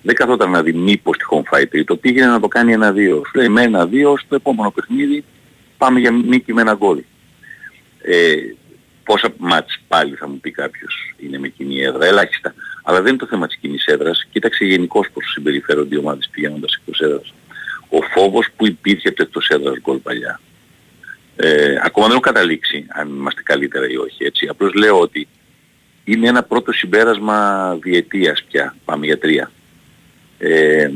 [0.02, 3.22] δεν καθόταν να δει μήπως τυχόν φάει τρίτο πήγαινε να το κάνει ένα-δύο.
[3.26, 5.24] Σου λέει με ένα-δύο στο επόμενο παιχνίδι
[5.78, 7.02] πάμε για νίκη με ένα γκολ.
[8.02, 8.34] Ε,
[9.04, 12.06] πόσα μάτς πάλι θα μου πει κάποιος είναι με κοινή έδρα.
[12.06, 12.54] Ελάχιστα.
[12.82, 14.26] Αλλά δεν είναι το θέμα της κοινής έδρας.
[14.32, 17.34] Κοίταξε γενικώς πως συμπεριφέρονται οι ομάδες πηγαίνοντας εκτός έδρας.
[17.88, 20.40] Ο φόβος που υπήρχε από το εκτός έδρας γκολ παλιά
[21.42, 24.46] ε, ακόμα δεν έχω καταλήξει αν είμαστε καλύτερα ή όχι έτσι.
[24.46, 25.28] Απλώς λέω ότι
[26.04, 28.76] είναι ένα πρώτο συμπέρασμα διετίας πια.
[28.84, 29.50] Πάμε για τρία.
[30.38, 30.90] Ε,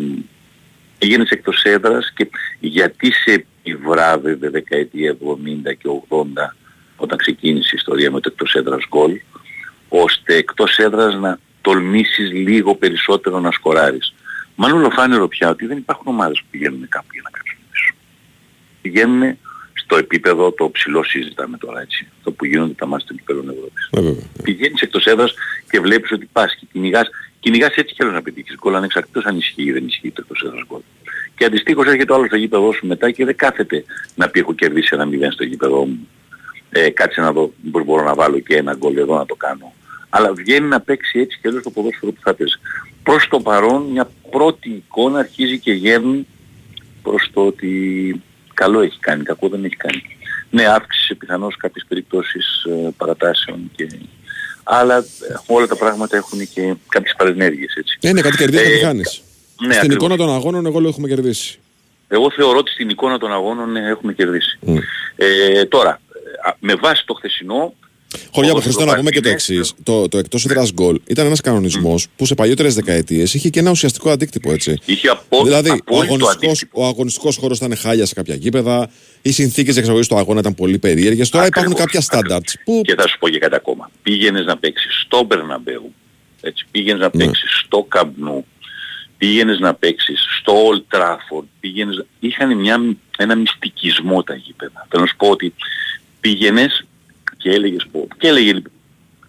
[0.98, 2.30] πήγαινες εκτός έδρας και
[2.60, 5.16] γιατί σε επιβράβευε δεκαετία
[5.66, 6.24] 70 και 80
[6.96, 9.20] όταν ξεκίνησε η ιστορία με το εκτός έδρας γκολ
[9.88, 14.14] ώστε εκτός έδρας να τολμήσεις λίγο περισσότερο να σκοράρεις.
[14.54, 17.94] Μάλλον ολοφάνερο πια ότι δεν υπάρχουν ομάδες που πηγαίνουν κάπου για να κάτσουν πίσω.
[18.82, 19.38] Πηγαίνουν
[19.84, 22.06] στο επίπεδο το ψηλό συζητάμε τώρα έτσι.
[22.22, 23.88] Το που γίνονται τα μάτια των κυπέλων Ευρώπης.
[23.90, 24.22] Ε, βέβαια.
[24.42, 25.34] Πηγαίνεις εκτός έδρας
[25.70, 27.08] και βλέπεις ότι πας και κυνηγάς,
[27.40, 30.42] κυνηγάς έτσι κι άλλο να πετύχεις γκολ ανεξαρτήτως αν ισχύει ή δεν ισχύει το εκτός
[30.42, 30.80] έδρας γκολ.
[31.36, 34.52] Και αντιστοίχως έρχεται ο άλλος στο γήπεδό σου μετά και δεν κάθεται να πει έχω
[34.54, 36.08] κερδίσει ένα μηδέν στο γήπεδό μου.
[36.70, 39.72] Ε, κάτσε να δω πώς μπορώ να βάλω και ένα γκολ εδώ να το κάνω.
[40.08, 42.54] Αλλά βγαίνει να παίξει έτσι και αλλιώς το ποδόσφαιρο που θα παίζει.
[43.02, 46.26] Προς το παρόν μια πρώτη εικόνα αρχίζει και γέρνει
[47.02, 48.22] προς το ότι
[48.54, 50.02] καλό έχει κάνει, κακό δεν έχει κάνει.
[50.50, 53.88] Ναι, αύξησε πιθανώς κάποιες περιπτώσεις ε, παρατάσεων και...
[54.62, 55.04] Αλλά ε,
[55.46, 57.98] όλα τα πράγματα έχουν και κάποιες παρενέργειες έτσι.
[58.00, 59.22] Ε, ναι, κάτι κερδίζεις, Ε, κάτι χάνεις.
[59.60, 59.94] Ναι, Στην ακριβώς.
[59.94, 61.58] εικόνα των αγώνων, εγώ λέω έχουμε κερδίσει.
[62.08, 64.58] Εγώ θεωρώ ότι στην εικόνα των αγώνων ναι, έχουμε κερδίσει.
[64.60, 64.76] Μμ.
[65.16, 66.00] Ε, τώρα,
[66.44, 67.74] ε, α, με βάση το χθεσινό,
[68.32, 69.74] Χωριά από όπως Χριστό το να πούμε και το Μαρτίνες, εξής.
[69.82, 73.70] Το, το εκτός έδρα γκολ ήταν ένας κανονισμός που σε παλιότερες δεκαετίες είχε και ένα
[73.70, 74.78] ουσιαστικό αντίκτυπο έτσι.
[74.84, 76.82] είχε απο, δηλαδή, ο απόλυτο αγωνιστικός, αντίκτυπο.
[76.82, 78.90] ο αγωνιστικός χώρος ήταν χάλια σε κάποια γήπεδα,
[79.22, 81.28] οι συνθήκες εξαγωγής του αγώνα ήταν πολύ περίεργες.
[81.28, 82.40] Τώρα υπάρχουν Ακριβώς, κάποια ακριβώς.
[82.40, 83.90] standards που Και θα σου πω και κάτι ακόμα.
[84.02, 85.94] Πήγαινες να παίξεις στο Μπερναμπέου,
[86.40, 87.24] έτσι, πήγαινες να Ναι.
[87.24, 88.44] παίξεις στο Καμπνού,
[89.18, 92.04] πήγαινες να παίξεις στο Old Trafford, πήγαινες...
[92.20, 92.82] Είχαν μια,
[93.18, 94.86] ένα μυστικισμό τα γήπεδα.
[94.90, 95.54] Θέλω να σου πω ότι
[96.20, 96.84] πήγαινες
[97.44, 98.72] και έλεγες πω, και έλεγε λοιπόν,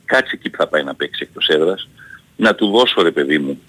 [0.06, 1.88] κάτσε εκεί που θα πάει να παίξει εκτός έδρας,
[2.36, 3.62] να του δώσω ρε παιδί μου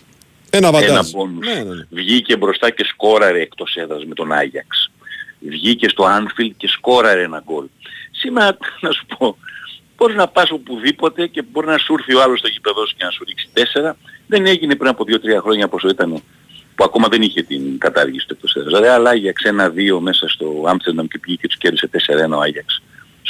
[0.50, 1.10] ένα ένα βαντάζ.
[1.10, 1.46] μπόνους.
[1.46, 1.86] Ναι, ναι, ναι.
[1.90, 4.90] Βγήκε μπροστά και σκόραρε εκτός έδρας με τον Άγιαξ.
[5.40, 7.64] Βγήκε στο Anfield και σκόραρε ένα γκολ.
[8.10, 9.36] Σήμερα, να σου πω,
[9.96, 13.04] μπορείς να πας οπουδήποτε και μπορεί να σου έρθει ο άλλος στο γήπεδο σου και
[13.04, 13.96] να σου ρίξει τέσσερα.
[14.26, 16.22] Δεν έγινε πριν από δύο-τρία χρόνια πόσο ήταν
[16.74, 18.80] που ακόμα δεν είχε την κατάργηση του εκτός έδρας.
[18.80, 21.88] Δηλαδή Άγιαξ ένα-δύο μέσα στο Άμστερνταμ και πήγε και τους κέρδισε
[22.28, 22.82] 4-1 ο Άγιαξ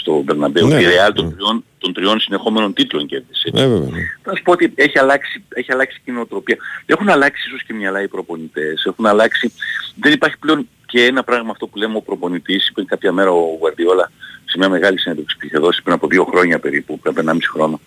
[0.06, 0.66] στο Μπερναμπέου.
[0.66, 1.12] Ναι, η ναι, Real ναι.
[1.12, 3.50] των, τριών, των τριών συνεχόμενων τίτλων κέρδισε.
[3.52, 3.88] Ναι, βέβαια.
[3.90, 4.00] ναι.
[4.22, 6.56] Θα σου πω ότι έχει αλλάξει, έχει αλλάξει και η νοοτροπία.
[6.86, 8.84] Έχουν αλλάξει ίσως και μυαλά οι προπονητές.
[8.84, 9.52] Έχουν αλλάξει...
[10.00, 12.68] Δεν υπάρχει πλέον και ένα πράγμα αυτό που λέμε ο προπονητής.
[12.68, 14.10] Είπε κάποια μέρα ο Γουαρδιόλα
[14.44, 17.38] σε μια μεγάλη συνέντευξη που είχε δώσει πριν από δύο χρόνια περίπου, πριν από 1,5
[17.52, 17.80] χρόνο.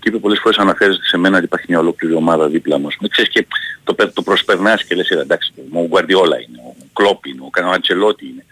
[0.00, 2.96] Και είπε πολλές φορές αναφέρεται σε μένα ότι υπάρχει μια ολόκληρη ομάδα δίπλα μας.
[3.00, 3.46] Με ξέρεις και
[3.84, 7.50] το, πε- το προσπερνάς και λες «Ε, εντάξει, ο Γουαρδιόλα είναι, ο Κλόπ είναι, ο
[7.50, 8.44] Κανουαντσελότη είναι.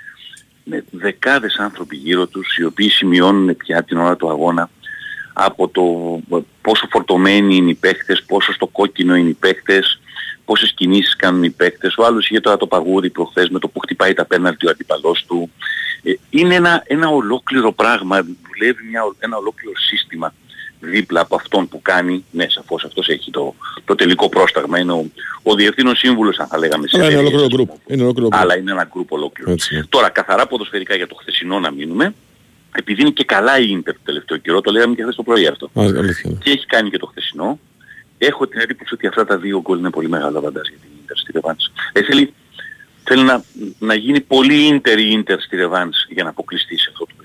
[0.65, 4.71] Είναι δεκάδες άνθρωποι γύρω τους οι οποίοι σημειώνουν πια την ώρα του αγώνα
[5.33, 5.83] από το
[6.61, 10.01] πόσο φορτωμένοι είναι οι παίχτες, πόσο στο κόκκινο είναι οι παίχτες,
[10.45, 11.97] πόσες κινήσεις κάνουν οι παίχτες.
[11.97, 15.25] Ο άλλος είχε τώρα το παγούρι προχθές με το που χτυπάει τα πέναλτι ο αντιπαλός
[15.27, 15.51] του.
[16.03, 20.35] Ε, είναι ένα, ένα ολόκληρο πράγμα, δουλεύει μια, ένα ολόκληρο σύστημα
[20.83, 23.55] δίπλα από αυτόν που κάνει, ναι σαφώς αυτός έχει το,
[23.85, 25.11] το τελικό πρόσταγμα, είναι ο,
[25.43, 27.69] ο διευθύνων σύμβουλος αν θα λέγαμε σε Αλλά είναι εταιρείες, ολόκληρο ας γκρουπ.
[27.69, 27.95] πούμε.
[27.95, 28.43] Είναι ολόκληρο γκρουπ.
[28.43, 29.51] Αλλά είναι ένα γκρουπ ολόκληρο.
[29.51, 29.85] Έτσι, ναι.
[29.85, 32.15] Τώρα καθαρά ποδοσφαιρικά για το χθεσινό να μείνουμε,
[32.77, 35.47] επειδή είναι και καλά η Ίντερ το τελευταίο καιρό, το λέγαμε και χθες το πρωί
[35.47, 35.67] αυτό.
[35.67, 36.31] Α, αλήθεια.
[36.31, 36.37] ναι.
[36.43, 37.59] Και έχει κάνει και το χθεσινό.
[38.19, 41.17] Έχω την εντύπωση ότι αυτά τα δύο γκολ είναι πολύ μεγάλο αβαντάζ για την Ίντερ
[41.17, 41.71] στη Ρεβάνς.
[41.93, 42.33] Ε, θέλει,
[43.05, 43.45] θέλει να,
[43.79, 47.21] να γίνει πολύ Ίντερ η Ίντερ στη Ρεβάνς για να αποκλειστεί σε αυτό το παιχνίδι
[47.21, 47.22] τώρα.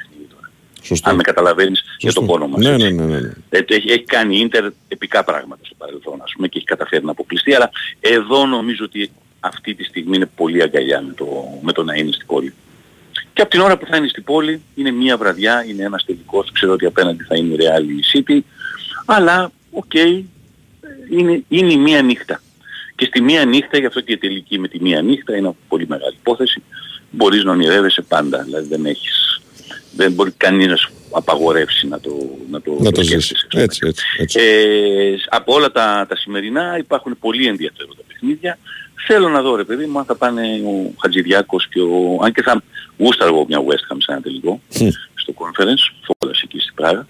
[0.88, 1.09] Σωστό.
[1.09, 2.19] Αν με καταλαβαίνεις για Σωστό.
[2.19, 2.65] τον πόνο μας.
[2.65, 2.91] Ναι, έτσι.
[2.91, 3.31] ναι, ναι, ναι, ναι.
[3.49, 6.65] Ε, το έχει, έχει κάνει η Ίντερ επικά πράγματα στο παρελθόν ας πούμε και έχει
[6.65, 7.69] καταφέρει να αποκλειστεί αλλά
[7.99, 11.25] εδώ νομίζω ότι αυτή τη στιγμή είναι πολύ αγκαλιά με το,
[11.61, 12.53] με το να είναι στην πόλη.
[13.33, 16.51] Και από την ώρα που θα είναι στην πόλη είναι μία βραδιά, είναι ένας τελικός,
[16.51, 18.39] ξέρω ότι απέναντι θα είναι η Real η City
[19.05, 19.93] αλλά οκ,
[21.09, 22.41] είναι, είναι η μία νύχτα.
[22.95, 25.88] Και στη μία νύχτα, γι' αυτό και η τελική με τη μία νύχτα είναι πολύ
[25.88, 26.61] μεγάλη υπόθεση,
[27.11, 29.41] μπορείς να ονειρεύεσαι πάντα, δηλαδή δεν έχεις,
[29.97, 32.11] δεν μπορεί κανείς να σου απαγορεύσει να το,
[32.51, 33.47] να το, Να το σκέφτεσαι, ζήσει.
[33.47, 33.63] ξέρω.
[33.63, 34.05] Έτσι, έτσι.
[34.19, 34.39] έτσι.
[34.41, 38.57] Ε, από όλα τα, τα σημερινά υπάρχουν πολύ ενδιαφέροντα παιχνίδια.
[39.07, 42.19] Θέλω να δω ρε παιδί μου αν θα πάνε ο Χατζηδιάκος και ο...
[42.23, 42.63] Αν και θα
[42.97, 44.89] γούσταργω μια West Ham σε ένα τελικό Μμ.
[45.15, 47.07] στο conference, φόλας εκεί στην Πράγα.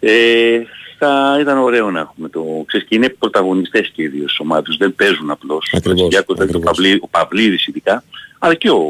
[0.00, 0.62] Ε,
[0.98, 2.64] θα ήταν ωραίο να έχουμε το...
[2.66, 5.72] Ξέρεις, και είναι πρωταγωνιστές και οι δύο στις ομάδες, δεν παίζουν απλώς.
[5.76, 6.76] Ακριβώς, ο Χατζηδιάκος, δηλαδή, ο, ακριβώς.
[6.76, 8.04] Παυλί, ο Παυλίδης ειδικά,
[8.38, 8.80] αλλά και ο,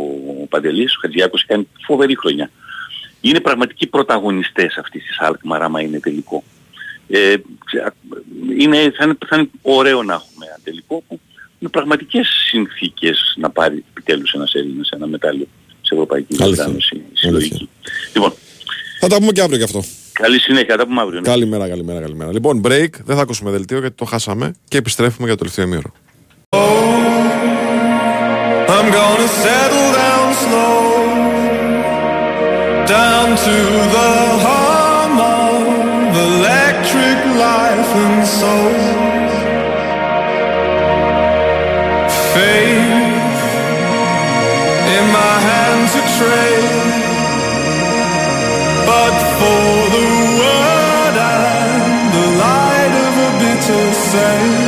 [0.43, 2.51] ο Παντελής, ο Χατζηδιάκος έχει κάνει φοβερή χρονιά.
[3.27, 6.45] Είναι πραγματικοί πρωταγωνιστές αυτής της Alkmaar άμα είναι τελικό.
[7.09, 7.93] Ε, ξε-
[8.59, 11.21] είναι, θα, είναι, θα είναι ωραίο να έχουμε ένα τελικό που
[11.59, 15.47] με πραγματικές συνθήκες να πάρει επιτέλους ένας Έλληνας ένα μετάλλιο
[15.81, 16.55] σε Ευρωπαϊκή Αλήθεια.
[16.65, 17.69] Διοργάνωση συλλογική.
[18.15, 18.33] Λοιπόν,
[19.01, 19.83] Θα τα πούμε και αύριο γι' αυτό.
[20.13, 21.21] καλή συνέχεια, τα πούμε αύριο.
[21.21, 21.27] ναι.
[21.29, 22.33] Καλημέρα, καλημέρα, καλημέρα.
[22.33, 22.89] Λοιπόν, break.
[23.05, 25.93] Δεν θα ακούσουμε δελτίο γιατί το χάσαμε και επιστρέφουμε για το τελευταίο ημίωρο.
[28.77, 30.84] I'm gonna settle down slow
[32.87, 33.59] Down to
[33.97, 34.13] the
[34.45, 37.19] hum of electric
[37.49, 38.75] life and soul.
[42.35, 43.25] Faith
[44.97, 47.05] in my hands to trade
[48.91, 50.07] But for the
[50.41, 54.64] word and the light of a bitter sail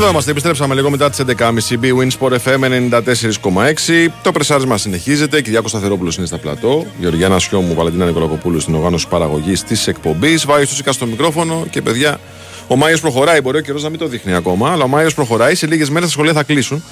[0.00, 1.50] Εδώ είμαστε, επιστρέψαμε λίγο μετά τις 11.30
[1.82, 4.12] B Win Sport FM 94,6.
[4.22, 5.40] Το πρεσάρισμα συνεχίζεται.
[5.42, 6.86] Κυριάκος Σταθερόπουλος είναι στα πλατό.
[7.00, 10.46] Γεωργιάνα Σιώμου, Βαλεντίνα Νικολακοπούλου στην οργάνωση παραγωγής της εκπομπής.
[10.46, 12.20] Βάει στο Σίκα στο μικρόφωνο και παιδιά,
[12.68, 13.40] ο Μάιος προχωράει.
[13.40, 15.54] Μπορεί ο καιρός να μην το δείχνει ακόμα, αλλά ο Μάιος προχωράει.
[15.54, 16.82] Σε λίγες μέρες τα σχολεία θα κλείσουν.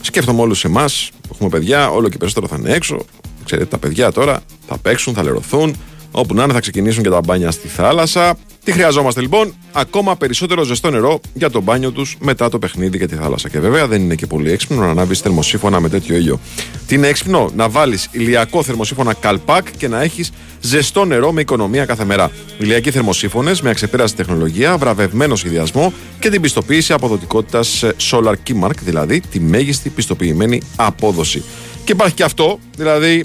[0.00, 3.04] Σκέφτομαι όλους εμάς που έχουμε παιδιά, όλο και περισσότερο θα είναι έξω.
[3.44, 5.76] Ξέρετε, τα παιδιά τώρα θα παίξουν, θα λερωθούν.
[6.10, 8.36] Όπου να είναι θα ξεκινήσουν και τα μπάνια στη θάλασσα.
[8.68, 13.08] Τι χρειαζόμαστε λοιπόν, ακόμα περισσότερο ζεστό νερό για το μπάνιο τους μετά το παιχνίδι για
[13.08, 13.48] τη θάλασσα.
[13.48, 16.40] Και βέβαια δεν είναι και πολύ έξυπνο να ανάβεις θερμοσύφωνα με τέτοιο ήλιο.
[16.86, 21.84] Τι είναι έξυπνο, να βάλεις ηλιακό θερμοσύφωνα καλπάκ και να έχεις ζεστό νερό με οικονομία
[21.84, 22.30] κάθε μέρα.
[22.58, 29.40] Ηλιακοί θερμοσύφωνες με αξεπέραστη τεχνολογία, βραβευμένο σχεδιασμό και την πιστοποίηση αποδοτικότητας Solar Keymark, δηλαδή τη
[29.40, 31.42] μέγιστη πιστοποιημένη απόδοση.
[31.84, 33.24] Και υπάρχει και αυτό, δηλαδή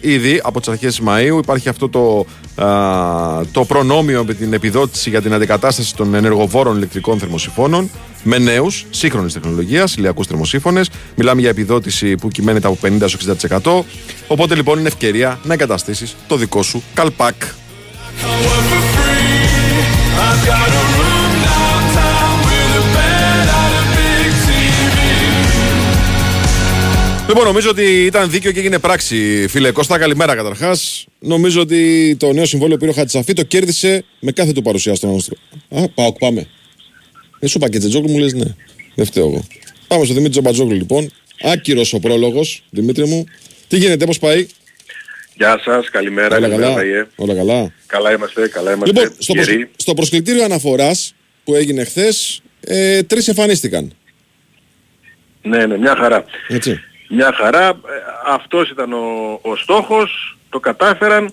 [0.00, 2.26] ήδη από τις αρχές Μαου υπάρχει αυτό το, α,
[3.52, 7.90] το προνόμιο με την επιδότηση για την αντικατάσταση των ενεργοβόρων ηλεκτρικών θερμοσυφώνων
[8.22, 10.90] με νέους, σύγχρονης τεχνολογίας, ηλιακούς θερμοσύφωνες.
[11.14, 12.78] Μιλάμε για επιδότηση που κυμαίνεται από
[13.62, 13.84] 50-60%.
[14.26, 17.34] Οπότε λοιπόν είναι ευκαιρία να εγκαταστήσεις το δικό σου καλπάκ.
[27.28, 29.46] Λοιπόν, νομίζω ότι ήταν δίκαιο και έγινε πράξη.
[29.48, 31.06] Φίλε Κώστα, καλημέρα καταρχάς.
[31.18, 34.94] Νομίζω ότι το νέο συμβόλαιο που πήρε ο Χατζησαφή το κέρδισε με κάθε του παρουσία
[34.94, 35.40] στον αγωνιστικό.
[35.68, 36.46] Α, πάω, πάμε.
[37.38, 38.54] Δεν σου είπα και Τζετζόγλου, μου λες ναι.
[38.94, 39.46] Δεν φταίω εγώ.
[39.88, 41.12] Πάμε στο Δημήτρη Τζομπατζόγλου λοιπόν.
[41.42, 43.24] Άκυρος ο πρόλογος, Δημήτρη μου.
[43.68, 44.46] Τι γίνεται, πώς πάει;
[45.34, 46.36] Γεια σας, καλημέρα.
[46.36, 47.06] Όλα καλημέρα, καλά; Βαγιέ.
[47.16, 49.00] Όλα καλά; Καλά είμαστε, καλά είμαστε.
[49.00, 49.46] Λοιπόν, στο, προσ...
[49.46, 49.70] Γεροί.
[49.76, 51.14] στο προσκλητήριο αναφοράς
[51.44, 53.92] που έγινε χθες, ε, τρεις εμφανίστηκαν.
[55.42, 56.24] Ναι, ναι, μια χαρά.
[56.48, 56.80] Έτσι.
[57.08, 57.68] Μια χαρά.
[57.68, 57.74] Ε,
[58.26, 61.32] Αυτός ήταν ο, ο στόχος, το κατάφεραν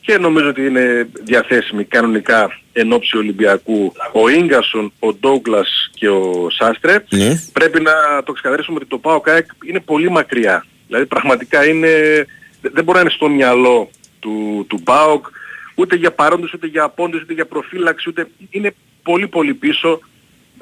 [0.00, 6.46] και νομίζω ότι είναι διαθέσιμοι κανονικά εν ώψη Ολυμπιακού ο Ίγκασον, ο Ντόγκλας και ο
[6.50, 7.04] Σάστρε.
[7.08, 7.42] Ναι.
[7.52, 7.92] Πρέπει να
[8.24, 10.64] το ξεκαθαρίσουμε ότι το ΠΑΟ ΚΑΕΚ είναι πολύ μακριά.
[10.86, 11.88] Δηλαδή πραγματικά είναι,
[12.60, 13.90] δεν μπορεί να είναι στο μυαλό
[14.20, 15.26] του, του ΠΑΟΚ
[15.74, 20.00] ούτε για παρόντες, ούτε για απόντες, ούτε για προφύλαξη, ούτε είναι πολύ πολύ πίσω.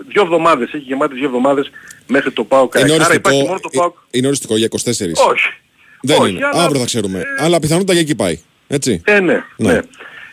[0.08, 1.70] Δύο εβδομάδες, έχει γεμάτες δύο εβδομάδες
[2.08, 3.00] μέχρι το ΠΑΟΚ Είναι ΚΑΕΚ.
[3.02, 3.96] Άρα υπάρχει οριστικό, μόνο το ΠΑΟΚ.
[4.10, 5.30] ε, είναι οριστικό για 24.
[5.30, 5.48] Όχι.
[6.02, 6.46] Δεν όχι, είναι.
[6.52, 7.22] αλλά- Αύριο θα ξέρουμε.
[7.38, 8.38] Αλλά πιθανότατα για εκεί πάει.
[8.68, 9.02] Έτσι.
[9.04, 9.72] Ε, ναι, Ναι.
[9.72, 9.80] ναι.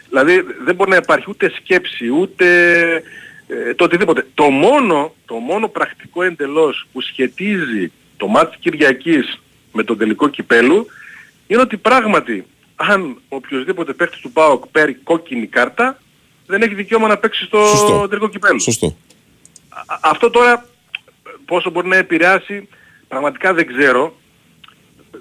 [0.09, 2.45] Δηλαδή δεν μπορεί να υπάρχει ούτε σκέψη, ούτε
[3.47, 4.25] ε, το οτιδήποτε.
[4.33, 9.39] Το μόνο, το μόνο πρακτικό εντελώς που σχετίζει το μάτι της Κυριακής
[9.71, 10.87] με τον τελικό κυπέλου
[11.47, 12.45] είναι ότι πράγματι
[12.75, 15.99] αν οποιοδήποτε παίχτης του ΠΑΟΚ παίρνει κόκκινη κάρτα
[16.45, 18.07] δεν έχει δικαίωμα να παίξει στο Σωστό.
[18.07, 18.59] τελικό κυπέλου.
[18.61, 18.95] Σωστό.
[19.69, 20.65] Α- Αυτό τώρα
[21.45, 22.67] πόσο μπορεί να επηρεάσει
[23.07, 24.15] πραγματικά δεν ξέρω.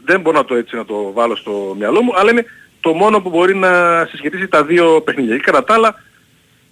[0.04, 2.44] Δεν μπορώ να το έτσι να το βάλω στο μυαλό μου, αλλά είναι
[2.80, 5.36] το μόνο που μπορεί να συσχετίσει τα δύο παιχνίδια.
[5.36, 6.02] Και κατά τα άλλα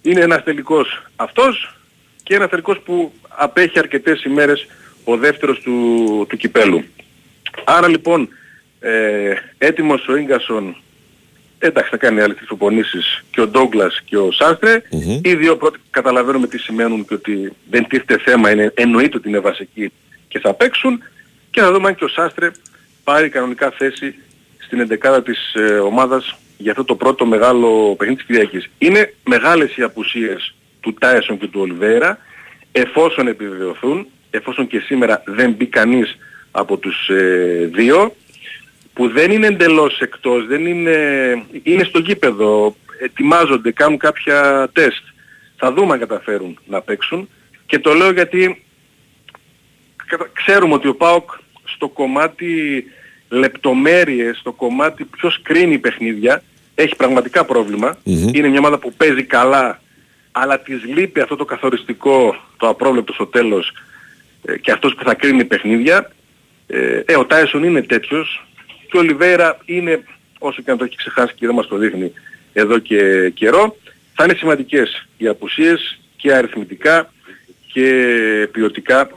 [0.01, 1.75] είναι ένας τελικός αυτός
[2.23, 4.67] και ένας τελικός που απέχει αρκετές ημέρες
[5.03, 6.83] ο δεύτερος του, του κυπέλου.
[7.63, 8.29] Άρα λοιπόν
[8.79, 10.75] ε, έτοιμος ο Ίγκασον
[11.67, 14.81] εντάξει θα κάνει άλλες τις προπονήσεις και ο Ντόγκλας και ο Σάστρε.
[14.91, 15.19] Μμμ.
[15.23, 19.39] Οι δύο πρώτοι καταλαβαίνουμε τι σημαίνουν και ότι δεν τίθεται θέμα, είναι, εννοείται ότι είναι
[19.39, 19.91] βασικοί
[20.27, 21.03] και θα παίξουν
[21.51, 22.51] και θα δούμε αν και ο Σάστρε
[23.03, 24.15] πάρει κανονικά θέση
[24.57, 28.69] στην εντεκάδα της ε, ομάδας για αυτό το πρώτο μεγάλο παιχνίδι της Κυριακής.
[28.77, 32.17] Είναι μεγάλες οι απουσίες του Τάισον και του Ολιβέρα
[32.71, 36.17] εφόσον επιβεβαιωθούν, εφόσον και σήμερα δεν μπει κανείς
[36.51, 38.15] από τους ε, δύο
[38.93, 40.97] που δεν είναι εντελώς εκτός, δεν είναι,
[41.63, 45.03] είναι στο γήπεδο, ετοιμάζονται, κάνουν κάποια τεστ.
[45.57, 47.29] Θα δούμε αν καταφέρουν να παίξουν
[47.65, 48.63] και το λέω γιατί
[50.05, 51.29] κατα- ξέρουμε ότι ο ΠΑΟΚ
[51.63, 52.83] στο κομμάτι
[53.29, 56.43] λεπτομέρειες, στο κομμάτι ποιος κρίνει παιχνίδια,
[56.75, 57.97] έχει πραγματικά πρόβλημα.
[58.03, 58.27] Μμμ.
[58.33, 59.81] Είναι μια ομάδα που παίζει καλά,
[60.31, 63.71] αλλά της λείπει αυτό το καθοριστικό, το απρόβλεπτο στο τέλος
[64.45, 66.11] ε, και αυτός που θα κρίνει παιχνίδια.
[66.67, 68.45] Ε, ε, ο Τάισον είναι τέτοιος
[68.93, 70.03] και ο Λιβέρα είναι,
[70.39, 72.13] όσο και αν το έχει ξεχάσει και δεν μας το δείχνει
[72.53, 73.75] εδώ και καιρό,
[74.13, 77.13] θα είναι σημαντικές οι απουσίες και αριθμητικά
[77.73, 77.87] και
[78.51, 79.09] ποιοτικά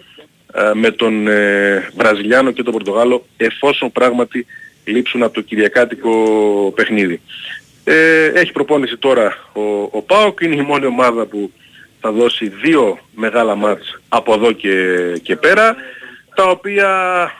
[0.52, 4.46] ε, με τον ε, Βραζιλιάνο και τον Πορτογάλο εφόσον πράγματι
[4.84, 6.12] λείψουν από το Κυριακάτικο
[6.76, 7.20] παιχνίδι.
[7.84, 11.52] Ε, έχει προπόνηση τώρα ο, ο ΠΑΟΚ, είναι η μόνη ομάδα που
[12.00, 15.76] θα δώσει δύο μεγάλα μάτς από εδώ και, και πέρα,
[16.34, 17.30] τα οποία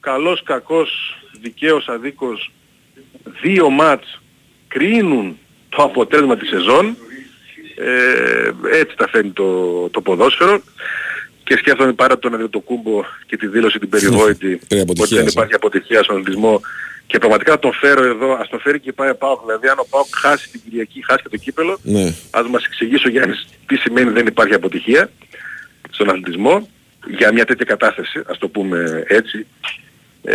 [0.00, 2.50] καλός κακός, δικαίως αδίκως,
[3.42, 4.20] δύο μάτς
[4.68, 5.38] κρίνουν
[5.68, 6.96] το αποτέλεσμα της σεζόν.
[7.76, 9.48] Ε, έτσι τα φέρνει το,
[9.88, 10.62] το ποδόσφαιρο
[11.44, 15.30] και σκέφτομαι πάρα τον Αντετοκούμπο και τη δήλωση την περιβόητη Περί ότι αποτυχίας, δεν ε.
[15.30, 16.60] υπάρχει αποτυχία στον αθλητισμό
[17.06, 19.40] και πραγματικά να τον φέρω εδώ, ας τον φέρει και πάει ο ΠΑΟΚ.
[19.44, 22.14] Δηλαδή αν ο ΠΑΟΚ χάσει την Κυριακή, χάσει και το κύπελο, Ναι.
[22.30, 25.10] ας μας εξηγήσει ο Γιάννης τι σημαίνει δεν υπάρχει αποτυχία
[25.90, 26.68] στον αθλητισμό
[27.06, 29.46] για μια τέτοια κατάσταση, ας το πούμε έτσι.
[30.26, 30.34] Ε,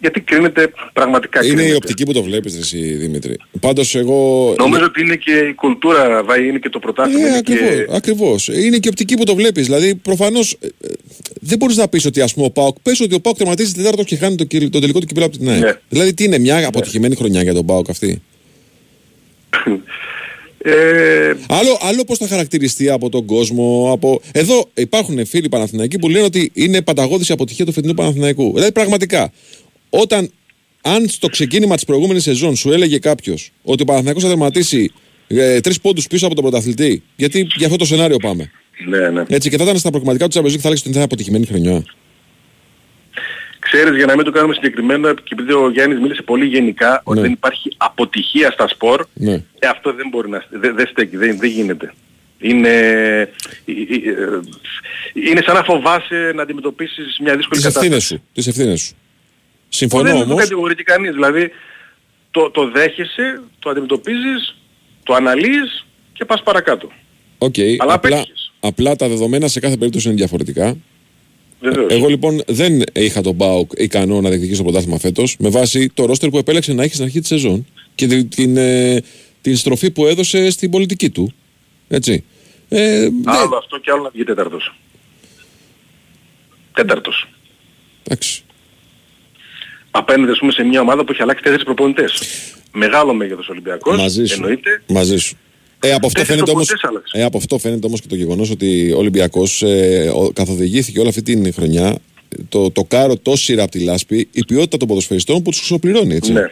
[0.00, 1.74] γιατί κρίνεται πραγματικά Είναι η κρίνεται.
[1.74, 3.36] οπτική που το βλέπεις εσύ Δημήτρη.
[3.60, 4.54] Πάντως εγώ...
[4.58, 7.24] Νομίζω ότι είναι και η κουλτούρα, Βάη, είναι και το πρωτάθλημα.
[7.24, 7.86] Ε, είναι ακριβώς, και...
[7.96, 8.48] ακριβώς.
[8.48, 9.64] Είναι και η οπτική που το βλέπεις.
[9.64, 10.88] Δηλαδή, προφανώς ε, ε,
[11.40, 14.02] δεν μπορείς να πεις ότι ας πούμε ο ΠΑΟΚ, πες ότι ο ΠΑΟΚ τερματίζει τέταρτο
[14.02, 15.60] και χάνει το, κυ- το τελικό του κυπέλου από την ΑΕΚ.
[15.62, 15.72] Ναι.
[15.88, 18.22] Δηλαδή, τι είναι, μια αποτυχημένη χρονιά για τον ΠΑΟΚ αυτή;
[20.64, 23.90] Ε, Άλλο, άλλο πώς θα χαρακτηριστεί από τον κόσμο.
[23.92, 24.20] Από...
[24.32, 28.52] Εδώ υπάρχουν φίλοι Παναθηναϊκοί που λένε ότι είναι πανταγώδης η αποτυχία του φετινού Παναθηναϊκού.
[28.54, 29.32] Δηλαδή, πραγματικά,
[29.90, 30.30] όταν
[30.82, 34.92] αν στο ξεκίνημα της προηγούμενης σεζόν σου έλεγε κάποιος ότι ο Παναθηναϊκός θα τερματίσει
[35.26, 38.50] ε, τρεις πόντους πίσω από τον πρωταθλητή, γιατί για αυτό το σενάριο πάμε.
[38.88, 39.22] ναι, ναι.
[39.28, 41.84] Έτσι, και θα ήταν στα προκριματικά του Champions League, θα έλεγες ότι είναι αποτυχημένη χρονιά.
[43.64, 47.16] Ξέρεις, για να μην το κάνουμε συγκεκριμένα και επειδή ο Γιάννης μίλησε πολύ γενικά ότι
[47.18, 47.22] Ναι.
[47.24, 49.32] δεν υπάρχει αποτυχία στα σπορ, Ναι.
[49.58, 51.92] ε, αυτό δεν μπορεί να δεν, δεν στέκει, δεν, δεν γίνεται.
[52.38, 53.26] Είναι, ε, ε,
[53.64, 54.40] ε,
[55.28, 58.06] είναι σαν να φοβάσαι να αντιμετωπίσεις μια δύσκολη Τις ευθύνες κατάσταση.
[58.14, 58.22] σου.
[58.34, 58.90] Τις ευθύνες σου.
[58.92, 58.98] Που
[59.68, 60.36] Συμφωνώ δεν το όμως.
[60.42, 61.12] κατηγορεί και κανείς.
[61.12, 61.50] Δηλαδή
[62.30, 64.56] το, το δέχεσαι, το αντιμετωπίζεις,
[65.02, 66.90] το αναλύεις και πας παρακάτω.
[67.38, 68.52] Οκ, Αλλά απλά, απέτυχες.
[68.60, 70.76] απλά τα δεδομένα σε κάθε περίπτωση είναι διαφορετικά.
[71.62, 71.92] Βεβαίως.
[71.92, 76.04] Εγώ λοιπόν δεν είχα τον ΠΑΟΚ ικανό να διεκδικήσει το πρωτάθλημα φέτος με βάση το
[76.06, 79.00] ρόστερ που επέλεξε να έχει στην αρχή της σεζόν και την, την, ε,
[79.40, 81.32] την στροφή που έδωσε στην πολιτική του.
[81.88, 82.24] Έτσι.
[82.68, 84.74] Ε, ναι, Άλλο αυτό και άλλο να βγει τέταρτος.
[86.74, 87.28] Τέταρτος.
[88.02, 88.42] Εντάξει.
[89.90, 92.22] Απέναντι ας πούμε σε μια ομάδα που έχει αλλάξει τέσσερις προπονητές.
[92.72, 94.34] Μεγάλο μέγεθος Ολυμπιακός, Μαζί σου.
[94.34, 94.82] εννοείται.
[94.88, 95.36] Μαζί σου.
[95.84, 97.18] Ε, από, αυτό Τέσσερις φαίνεται όμως, προπονητές άλλαξε.
[97.18, 101.08] ε, από αυτό φαίνεται όμως και το γεγονός ότι ο Ολυμπιακός ε, ο- καθοδηγήθηκε όλη
[101.08, 101.98] αυτή την χρονιά
[102.48, 106.14] το, το κάρο τόσο σειρά από τη λάσπη η ποιότητα των ποδοσφαιριστών που τους ξοπληρώνει
[106.14, 106.32] έτσι.
[106.32, 106.50] Ναι.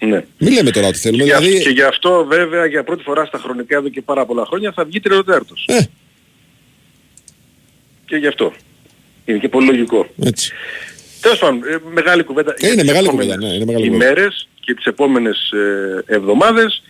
[0.00, 0.24] Ναι.
[0.38, 1.22] Μην λέμε τώρα ότι θέλουμε.
[1.22, 4.02] Και, γι' Δηλαδή, αυτό- και γι' αυτό βέβαια για πρώτη φορά στα χρονικά εδώ και
[4.02, 5.64] πάρα πολλά χρόνια θα βγει τριωτέρτος.
[5.68, 5.78] Ε.
[8.06, 8.52] Και γι' αυτό.
[9.24, 10.06] Είναι και πολύ λογικό.
[10.24, 10.52] έτσι.
[11.20, 12.54] Τέλος πάντων, ε, μεγάλη κουβέντα.
[12.58, 14.04] Ε, είναι για τις μεγάλη επόμενες κουβέντα, ναι, είναι μεγάλη κουβέντα.
[14.10, 16.82] ημέρες και τις επόμενες ε, εβδομάδες.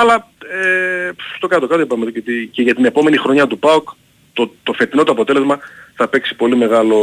[0.00, 3.88] Αλλά ε, στο κάτω-κάτω είπαμε και, ότι και για την επόμενη χρονιά του ΠΑΟΚ
[4.32, 5.58] το, το φετινό το αποτέλεσμα
[5.94, 6.96] θα παίξει πολύ μεγάλο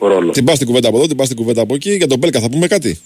[0.00, 0.30] ρόλο.
[0.30, 1.94] Την πας την κουβέντα από εδώ, την πας την κουβέντα από εκεί.
[1.94, 3.00] Για τον Πέλκα θα πούμε κάτι;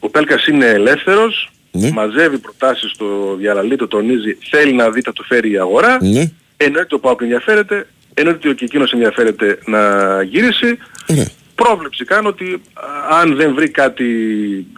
[0.00, 1.90] Ο Πέλκας είναι ελεύθερος, Ναι.
[1.90, 5.98] μαζεύει προτάσεις στο διαλαλή, το τονίζει, θέλει να δει, θα του φέρει η αγορά.
[6.04, 6.30] Ναι.
[6.56, 9.82] Εννοείται ο ΠΑΟΚ ενδιαφέρεται, εννοείται ότι και εκείνος ενδιαφέρεται να
[10.22, 10.78] γυρίσει.
[11.06, 11.24] Ναι.
[11.54, 14.06] Πρόβλεψη κάνω ότι α, αν δεν βρει κάτι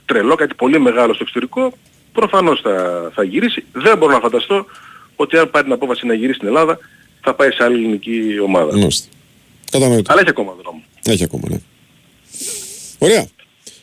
[0.04, 1.72] τρελό, κάτι πολύ μεγάλο στο εξωτερικό,
[2.12, 3.64] προφανώς θα, θα γυρίσει.
[3.72, 4.66] Δεν μπορώ να φανταστώ
[5.16, 6.78] ότι αν πάρει την απόφαση να γυρίσει στην Ελλάδα,
[7.20, 8.78] θα πάει σε άλλη ελληνική ομάδα.
[8.78, 9.08] Μάλιστα.
[9.70, 10.12] Κατανοητό.
[10.12, 10.82] Αλλά έχει ακόμα δρόμο.
[11.04, 11.60] Έχει ακόμα, ναι.
[12.98, 13.26] Ωραία.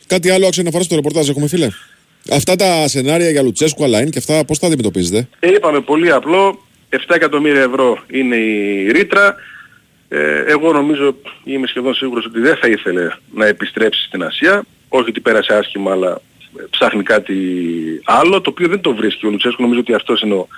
[0.06, 1.68] Κάτι άλλο άξιο να αφορά στο ρεπορτάζ έχουμε, φίλε.
[2.30, 6.66] Αυτά τα σενάρια για Λουτσέσκου, Αλαΐν και αυτά πώς τα αντιμετωπίζετε; Ε, είπαμε πολύ απλό,
[6.90, 9.34] 7 εκατομμύρια ευρώ είναι η ρήτρα.
[10.08, 14.64] Ε, εγώ νομίζω, είμαι σχεδόν σίγουρος ότι δεν θα ήθελε να επιστρέψει στην Ασία.
[14.88, 16.20] Όχι ότι πέρασε άσχημα, αλλά ε,
[16.70, 17.36] ψάχνει κάτι
[18.04, 19.62] άλλο, το οποίο δεν το βρίσκει ο Λουτσέσκου.
[19.62, 20.48] Νομίζω ότι αυτός είναι ο,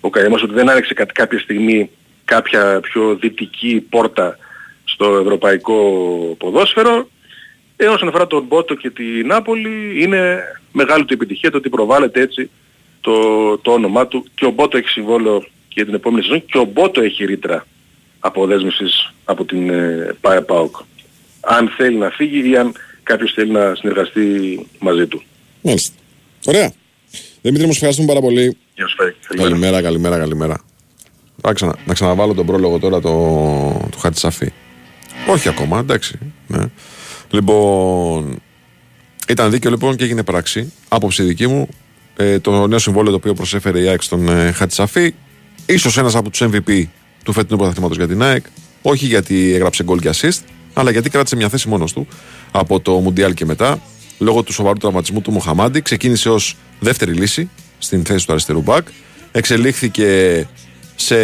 [0.00, 1.90] ο καημός, ότι δεν άνοιξε κα- κάποια στιγμή
[2.24, 4.38] κάποια πιο δυτική πόρτα
[4.84, 5.76] στο ευρωπαϊκό
[6.38, 7.08] ποδόσφαιρο.
[7.76, 10.42] Ε, όσον αφορά τον Μπότο και την Νάπολη, είναι
[10.72, 12.50] μεγάλη του επιτυχία το ότι προβάλλεται έτσι
[13.00, 16.64] το, το όνομά του και ο Μπότο έχει συμβόλαιο για την επόμενη σεζόν και ο
[16.64, 17.66] Μπότο έχει ρήτρα
[18.20, 20.76] αποδέσμευσης από την ε, ΠΑΕ ΠΑΟΚ.
[21.40, 22.72] Αν θέλει να φύγει ή αν
[23.10, 24.22] κάποιος θέλει να συνεργαστεί
[24.78, 25.22] μαζί του.
[25.62, 25.94] Μάλιστα.
[26.44, 26.72] Ωραία.
[27.42, 28.56] Δημήτρη, μου ευχαριστούμε πάρα πολύ.
[28.74, 29.14] Γεια σου Φέρη.
[29.26, 29.50] Καλημέρα.
[29.50, 30.64] Καλημέρα, καλημέρα, καλημέρα.
[31.42, 33.10] Να, ξανα, να ξαναβάλω τον πρόλογο τώρα το,
[33.90, 34.52] του Χατσαφή.
[35.28, 36.18] Όχι ακόμα, εντάξει.
[36.46, 36.64] Ναι.
[37.30, 38.42] Λοιπόν,
[39.28, 40.72] ήταν δίκαιο λοιπόν και έγινε πράξη.
[40.88, 41.68] Άποψη δική μου,
[42.16, 45.14] ε, το νέο συμβόλαιο το οποίο προσέφερε η ΑΕΚ στον ε, Χατσαφή,
[45.66, 46.84] ίσως ένας από τους MVP
[47.24, 48.44] του φετινού πρωταθλήματος για την ΑΕΚ,
[48.82, 50.40] όχι γιατί έγραψε γκολ και assist,
[50.72, 52.06] αλλά γιατί κράτησε μια θέση μόνος του
[52.50, 53.82] από το Μουντιάλ και μετά,
[54.18, 58.88] λόγω του σοβαρού τραυματισμού του Μοχαμάντη, ξεκίνησε ως δεύτερη λύση στην θέση του αριστερού μπακ,
[59.32, 60.48] εξελίχθηκε
[60.96, 61.16] σε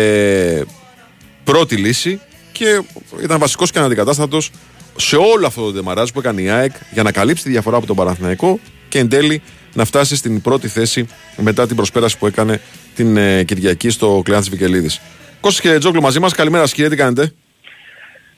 [1.45, 2.21] πρώτη λύση
[2.53, 2.83] και
[3.23, 4.51] ήταν βασικός και αναντικατάστατος
[4.97, 7.87] σε όλο αυτό το ντεμαράζ που έκανε η ΑΕΚ για να καλύψει τη διαφορά από
[7.87, 8.59] τον Παναθηναϊκό
[8.89, 9.43] και εν τέλει
[9.75, 11.07] να φτάσει στην πρώτη θέση
[11.37, 12.61] μετά την προσπέραση που έκανε
[12.95, 15.01] την ε, Κυριακή στο Κλεάν της Βικελίδης.
[15.41, 16.35] Κώστας Χερετζόγλου μαζί μας.
[16.35, 17.33] Καλημέρα κύριε, τι κάνετε;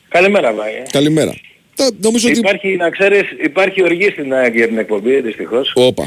[0.09, 0.83] Καλημέρα, Βάγε.
[0.91, 1.33] Καλημέρα.
[1.75, 2.39] Τα- Νομίζω ότι...
[2.39, 5.71] Υπάρχει, να ξέρεις, υπάρχει οργή στην ΑΕΚ για την εκπομπή, δυστυχώς.
[5.75, 6.05] Όπα.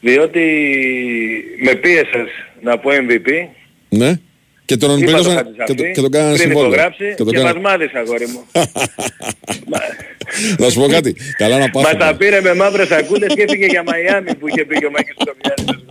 [0.00, 0.40] Διότι
[1.64, 2.28] με πίεσες
[2.60, 3.28] να πω MVP.
[3.88, 4.12] Ναι.
[4.64, 6.72] Και τον Είπα το πλήρωσαν Χατζησαφή, και, το- και τον κάνανε πριν συμβόλαιο.
[6.72, 8.46] υπογράψει Και τον και μας κάνανε- μάθεις αγόρι μου.
[10.58, 11.16] Να σου πω κάτι.
[11.36, 12.16] Καλά να Μας τα πάθουμε.
[12.16, 15.84] πήρε με μαύρες σακούλες και έφυγε για Μαϊάμι που είχε πει και ο Μάκης Κομιάδης.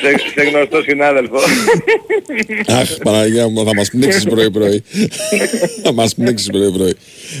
[0.00, 1.36] Σε, σε γνωστό συνάδελφο.
[2.66, 4.82] Αχ, Παναγία μου, θα μας πνίξεις πρωί-πρωί.
[5.82, 6.94] θα μας πνίξεις πρωί-πρωί.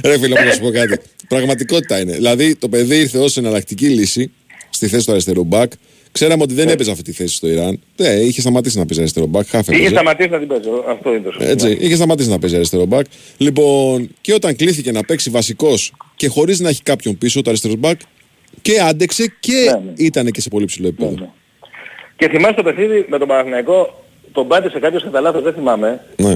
[0.04, 0.98] Ρε φίλε μου, να σου πω κάτι.
[1.28, 2.12] Πραγματικότητα είναι.
[2.12, 4.30] Δηλαδή, το παιδί ήρθε ως εναλλακτική λύση
[4.70, 5.72] στη θέση του αριστερού μπακ.
[6.12, 6.62] Ξέραμε ότι Ναι.
[6.62, 7.80] δεν έπαιζε αυτή τη θέση στο Ιράν.
[7.96, 9.46] Ναι, είχε σταματήσει να παίζει αριστερό μπακ.
[9.48, 9.94] Χάφε Είχε έπαιζε.
[9.94, 10.84] σταματήσει να την παίζω.
[10.88, 11.50] Αυτό είναι το σωστό.
[11.50, 13.06] Έτσι, είχε σταματήσει να παίζει αριστερό μπακ.
[13.36, 17.74] Λοιπόν, και όταν κλήθηκε να παίξει βασικός και χωρίς να έχει κάποιον πίσω το αριστερό
[17.74, 18.00] μπακ,
[18.62, 19.52] και άντεξε και
[19.84, 21.34] Ναι, ήταν και σε πολύ ψηλό επίπεδο.
[22.16, 26.00] Και θυμάσαι το παιχνίδι με τον Παναθηναϊκό, τον πάτησε κάποιος κατά λάθος, δεν θυμάμαι.
[26.16, 26.34] Ναι.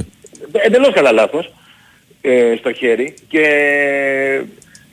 [0.53, 1.53] εντελώς κατά λάθος
[2.21, 3.43] ε, στο χέρι και,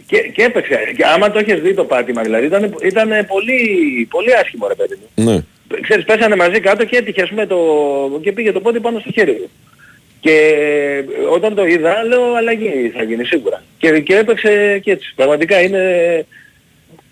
[0.08, 0.80] και, και έπαιξε.
[0.98, 3.60] Και άμα το έχεις δει το πάτημα δηλαδή ήταν, ήταν πολύ,
[4.10, 5.24] πολύ άσχημο ρε παιδί μου.
[5.24, 5.40] Ναι.
[5.82, 7.58] Ξέρεις πέσανε μαζί κάτω και έτυχε ας πούμε το,
[8.24, 9.50] και πήγε το πόδι πάνω στο χέρι του.
[10.20, 10.54] Και
[11.32, 13.64] όταν το είδα λέω αλλαγή θα γίνει σίγουρα.
[13.78, 15.14] Και, και έπαιξε και έτσι.
[15.16, 16.26] Πραγματικά είναι...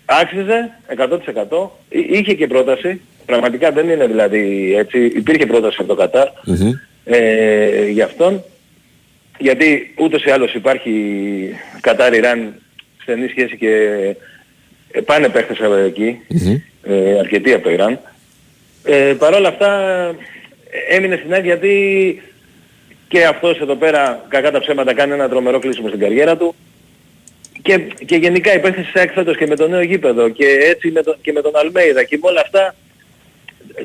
[0.06, 1.68] Άξιζε 100%.
[1.88, 3.00] Εί- Είχε και πρόταση.
[3.26, 5.04] Πραγματικά δεν είναι δηλαδή έτσι.
[5.04, 6.28] Υπήρχε πρόταση από το Κατάρ
[7.04, 8.42] ε, για αυτόν.
[9.38, 10.92] Γιατί ούτως ή άλλως υπάρχει
[11.80, 12.54] Κατάρ Ιράν
[13.02, 13.70] στενή σχέση και
[14.90, 16.20] ε, πάνε παίχτες από εκεί,
[16.82, 18.00] ε, αρκετοί από το Ιράν.
[18.84, 19.80] Ε, Παρ' όλα αυτά
[20.70, 22.22] ε, έμεινε στην ΑΕΚ γιατί
[23.08, 26.54] και αυτός εδώ πέρα κακά τα ψέματα κάνει ένα τρομερό κλείσιμο στην καριέρα του
[27.62, 30.90] και, και γενικά οι παίχτες της ΑΕΚ φέτος και με το νέο γήπεδο και έτσι
[30.90, 32.74] με το, και με τον Αλμέιδα και με όλα αυτά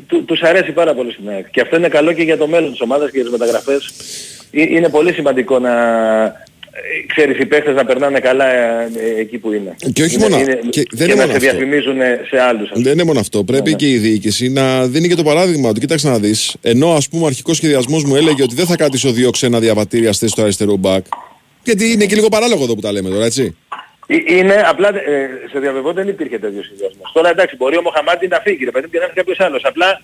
[0.08, 1.50] του, τους αρέσει πάρα πολύ στην ΑΕΚ.
[1.50, 3.92] Και αυτό είναι καλό και για το μέλλον της ομάδας και για τις μεταγραφές.
[4.52, 5.72] Ε, Είναι πολύ σημαντικό να,
[6.26, 9.76] ε, ξέρεις οι παίχτες να περνάνε καλά ε, ε, εκεί που είναι.
[9.94, 11.58] Και όχι Είναι- μόνο- είναι- και δεν και είναι να μόνο σε αυτό.
[11.58, 11.98] διαφημίζουν
[12.30, 12.62] σε άλλους.
[12.64, 12.84] ας πούμε.
[12.84, 13.44] Δεν είναι μόνο αυτό.
[13.44, 16.56] Πρέπει Ναι, και η διοίκηση να δίνει και το παράδειγμα ότι κοίταξε να δεις.
[16.62, 20.14] Ενώ ας πούμε ο αρχικός σχεδιασμός μου έλεγε ότι δεν θα κρατήσω δύο ξένα διαβατήρια
[20.14, 21.06] στη θέση του αριστερού μπακ.
[21.64, 23.56] Γιατί είναι και λίγο παράλογο εδώ που τα λέμε τώρα, έτσι.
[24.12, 27.12] Ε, Είναι απλά, ε, σε διαβεβαιώ δεν υπήρχε τέτοιος συνδυασμός.
[27.14, 29.64] Τώρα εντάξει, μπορεί ο Μοχαμάτι να φύγει, ρε παιδί μου, και να έρθει κάποιος άλλος.
[29.66, 30.02] Απλά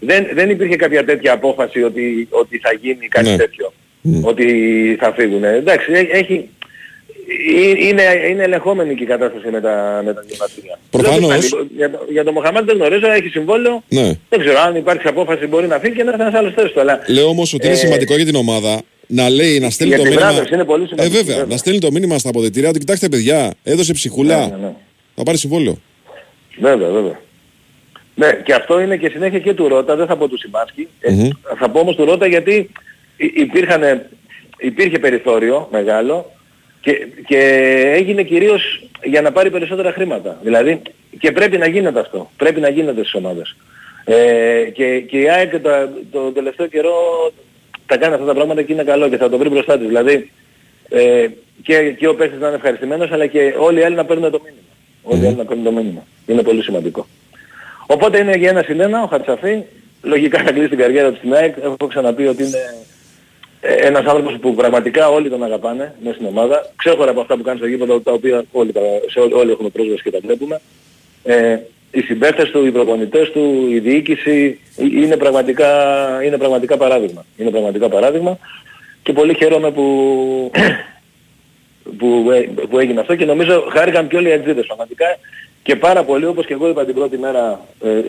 [0.00, 3.36] δεν, δεν υπήρχε κάποια τέτοια απόφαση ότι, ότι θα γίνει κάτι Ναι.
[3.36, 3.72] τέτοιο.
[4.22, 4.46] Ότι
[5.00, 5.44] θα φύγουν.
[5.44, 6.48] Εντάξει, έ- έχει,
[7.56, 10.78] ε, είναι, είναι ελεγχόμενη και η κατάσταση με τα, με τα διαβατήρια.
[10.90, 11.20] Προφανώς.
[11.20, 13.82] Δεν το ξέρω, Για, το- για τον Μοχαμάτι δεν γνωρίζω, έχει συμβόλαιο.
[13.88, 14.12] Ναι.
[14.28, 16.80] Δεν ξέρω αν υπάρξει απόφαση μπορεί να φύγει και να έρθει ένας άλλος θέσης του.
[16.80, 18.80] Αλλά Λέω όμως ότι είναι Ε, σημαντικό για την ομάδα
[19.14, 20.32] να λέει, να στέλνει για το την μήνυμα.
[20.34, 21.50] βράδυ είναι πολύ ε, σημαντικό, βέβαια, βέβαια.
[21.50, 24.38] να στέλνει το μήνυμα στα αποδετήρια ότι κοιτάξτε, παιδιά, έδωσε ψυχούλα.
[24.38, 24.72] Ναι, ναι, ναι.
[25.14, 25.78] Θα πάρει συμβόλαιο.
[26.60, 27.20] Βέβαια, βέβαια.
[28.14, 30.88] Ναι, και αυτό είναι και συνέχεια και του Ρότα, δεν θα πω του Σιμάσκι.
[31.00, 31.28] Ε, Μμμ.
[31.58, 32.70] θα πω όμως του Ρότα γιατί
[33.16, 33.82] υ- υπήρχαν,
[34.58, 36.32] υπήρχε περιθώριο μεγάλο
[36.80, 37.38] και, και
[37.94, 40.38] έγινε κυρίως για να πάρει περισσότερα χρήματα.
[40.42, 40.82] Δηλαδή
[41.18, 42.30] και πρέπει να γίνεται αυτό.
[42.36, 43.56] Πρέπει να γίνεται στις ομάδες.
[44.04, 45.70] Ε, και, και η ΑΕΚ το,
[46.12, 46.92] το τελευταίο καιρό
[47.86, 49.86] τα κάνει αυτά τα πράγματα και είναι καλό και θα το βρει μπροστά της.
[49.86, 50.30] Δηλαδή
[50.88, 51.26] ε,
[51.62, 54.40] και, και ο παίκτης να είναι ευχαριστημένος αλλά και όλοι οι άλλοι να παίρνουν το
[54.44, 54.62] μήνυμα.
[55.02, 56.06] Όλοι οι άλλοι να παίρνουν το μήνυμα.
[56.26, 57.06] Είναι πολύ σημαντικό.
[57.86, 59.62] Οπότε είναι για ένα συν ένα ο Χατσαφή.
[60.02, 61.54] Λογικά θα κλείσει την καριέρα του στην ΑΕΚ.
[61.62, 62.58] Έχω ξαναπεί ότι είναι
[63.60, 66.72] ε, ένας άνθρωπος που πραγματικά όλοι τον αγαπάνε μέσα στην ομάδα.
[66.76, 68.80] Ξέχωρα από αυτά που κάνει στο γήπεδο, τα οποία όλοι, τα-
[69.10, 70.60] σε όλοι, όλοι έχουμε πρόσβαση και τα βλέπουμε.
[71.24, 71.56] Ε,
[71.92, 75.68] οι συμπαίχτες του, οι προπονητές του, η διοίκηση ε, είναι πραγματικά,
[76.24, 77.24] είναι πραγματικά παράδειγμα.
[77.36, 78.38] Είναι πραγματικά παράδειγμα
[79.02, 80.50] και πολύ χαίρομαι που,
[81.98, 85.06] που, ε, που έγινε αυτό και νομίζω χάρηκαν και όλοι οι εξήδες πραγματικά
[85.62, 88.00] και πάρα πολύ όπως και εγώ είπα την πρώτη μέρα ε,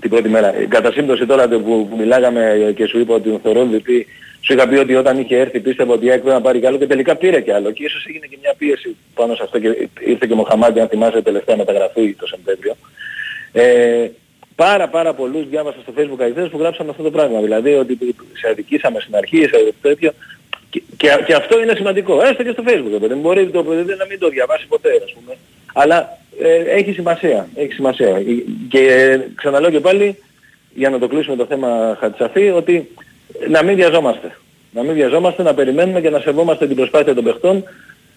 [0.00, 0.56] την πρώτη μέρα.
[0.56, 3.88] Ε, Κατά σύμπτωση τώρα που, που μιλάγαμε και σου είπα ότι τον θεωρώ MVP,
[4.46, 6.66] σου είχα πει ότι όταν είχε έρθει πίστευα ότι η ΑΕΚ πρέπει να πάρει κι
[6.66, 7.70] άλλο και τελικά πήρε κι άλλο.
[7.70, 10.88] Και ίσως έγινε και μια πίεση πάνω σε αυτό και ήρθε και ο Μοχαμάντη αν
[10.88, 12.76] θυμάσαι τελευταία μεταγραφή το Σεπτέμβριο.
[13.52, 14.08] Ε,
[14.54, 17.40] πάρα πάρα πολλούς διάβασα στο facebook αριθμές που γράψαν αυτό το πράγμα.
[17.40, 17.98] Δηλαδή ότι
[18.32, 20.12] σε αδικήσαμε στην αρχή, σε τέτοιο.
[20.70, 22.22] Και, και, και αυτό είναι σημαντικό.
[22.22, 22.90] Έστω και στο facebook.
[22.90, 23.20] ρε παιδί μου.
[23.20, 25.36] Μπορεί το παιδί να μην το διαβάσει ποτέ ας πούμε.
[25.72, 27.48] Αλλά ε, έχει σημασία.
[27.54, 28.22] Έχει σημασία.
[28.68, 30.18] Και ε, ξαναλέω και πάλι
[30.74, 32.90] για να το κλείσουμε το θέμα Χατσαφή ότι
[33.48, 34.36] να μην βιαζόμαστε.
[34.70, 37.64] Να μην βιαζόμαστε, να περιμένουμε και να σεβόμαστε την προσπάθεια των παιχτών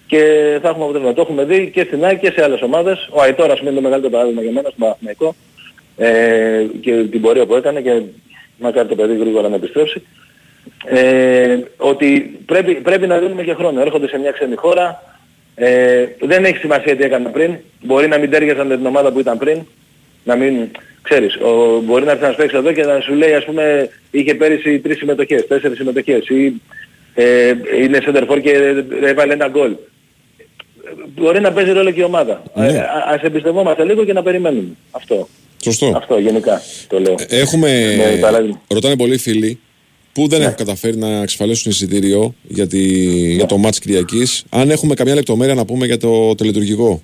[0.07, 0.17] και
[0.61, 1.13] θα έχουμε αποτέλεσμα.
[1.13, 3.09] Το έχουμε δει και στην ΑΕΚ και σε άλλες ομάδες.
[3.11, 5.35] Ο Αϊτόρας είναι το μεγαλύτερο παράδειγμα για μένα στον Παναθηναϊκό
[5.97, 8.01] ε, και την πορεία που έκανε και
[8.57, 10.01] μακάρι το παιδί γρήγορα να επιστρέψει.
[10.85, 13.81] Ε, ότι πρέπει, πρέπει να δίνουμε και χρόνο.
[13.81, 15.03] Έρχονται σε μια ξένη χώρα.
[15.55, 17.55] Ε, δεν έχει σημασία τι έκανα πριν.
[17.81, 19.65] Μπορεί να μην τέριαζαν με την ομάδα που ήταν πριν.
[20.23, 20.53] Να μην,
[21.01, 24.35] ξέρεις, ο, μπορεί να έρθει να παίξει εδώ και να σου λέει ας πούμε είχε
[24.35, 26.61] πέρυσι τρεις συμμετοχές, τέσσερις συμμετοχές ή
[27.13, 28.51] ε, είναι center for και
[29.03, 29.75] έβαλε ένα γκολ.
[31.15, 32.43] Μπορεί να παίζει ρόλο και η ομάδα.
[32.55, 32.65] Ναι.
[32.67, 34.75] Ε, α- ας εμπιστευόμαστε λίγο και να περιμένουμε.
[34.91, 35.27] Αυτό.
[35.63, 35.93] Σωστό.
[35.95, 37.15] Αυτό γενικά το λέω.
[37.29, 37.95] Έχουμε.
[37.95, 38.61] Ναι, παράδειγμα.
[38.67, 39.59] Ρωτάνε πολλοί φίλοι
[40.13, 42.81] που δεν έχουν καταφέρει να εξασφαλίσουν εισιτήριο για, τη,
[43.33, 44.43] για το μάτς Κυριακής.
[44.49, 47.01] Αν έχουμε καμιά λεπτομέρεια να πούμε για το τελετουργικό.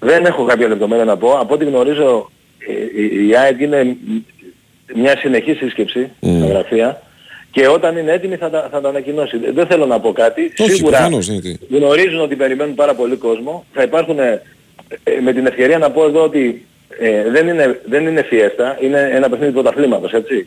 [0.00, 1.30] Δεν έχω κάποια λεπτομέρεια να πω.
[1.32, 7.02] Από ό,τι γνωρίζω ε, η- η ΑΕΚ είναι μ- μια συνεχή σύσκεψη στα γραφεία
[7.50, 9.36] και όταν είναι έτοιμη θα τα, θα τα ανακοινώσει.
[9.54, 10.52] Δεν θέλω να πω κάτι.
[10.58, 11.56] Όχι, Σίγουρα προφανώς, ναι, τι.
[11.76, 13.64] γνωρίζουν ότι περιμένουν πάρα πολύ κόσμο.
[13.72, 14.42] Θα υπάρχουν ε,
[15.04, 16.66] ε, με την ευκαιρία να πω εδώ ότι
[17.00, 20.46] ε, δεν, είναι, δεν είναι φιέστα, είναι ένα παιχνίδι πρωταθλήματος, έτσι.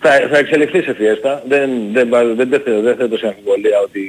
[0.00, 1.42] Θα, θα εξελιχθεί σε φιέστα.
[1.48, 4.00] Δεν, δεν, βάζω- δεν, δεν, θέτω- δεν θέτω σε αμφιβολία ότι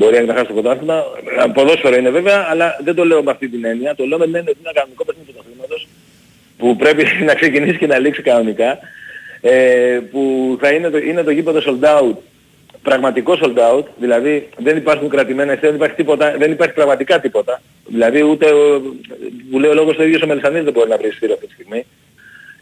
[0.00, 1.04] μπορεί να χάσει το πρωτάθλημα.
[1.44, 3.94] Ε, Ποδόσφαιρο είναι βέβαια, αλλά δεν το λέω με αυτή την έννοια.
[3.94, 5.88] Το λέω με την έννοια ότι είναι ένα κανονικό παιχνίδι πρωταθλήματος
[6.58, 8.78] που πρέπει να ξεκινήσει και να λήξει κανονικά.
[9.40, 12.16] Ε, που θα είναι το, είναι το γήπεδο sold out
[12.82, 17.62] πραγματικό sold out, δηλαδή δεν υπάρχουν κρατημένα εστία, δεν υπάρχει τίποτα, δεν υπάρχει πραγματικά τίποτα.
[17.86, 18.82] Δηλαδή ούτε ο,
[19.50, 21.52] που λέει ο λόγος το ίδιος ο Μελισανίδης δεν μπορεί να βρει εισιτήριο αυτή τη
[21.52, 21.86] στιγμή.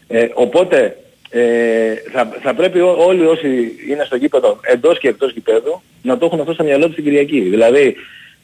[0.08, 0.96] Ε, οπότε
[1.30, 6.18] ε, θα, θα πρέπει ό- όλοι όσοι είναι στο γήπεδο εντός και εκτός γηπέδου να
[6.18, 7.40] το έχουν αυτό στο μυαλό τους την Κυριακή.
[7.40, 7.96] Δηλαδή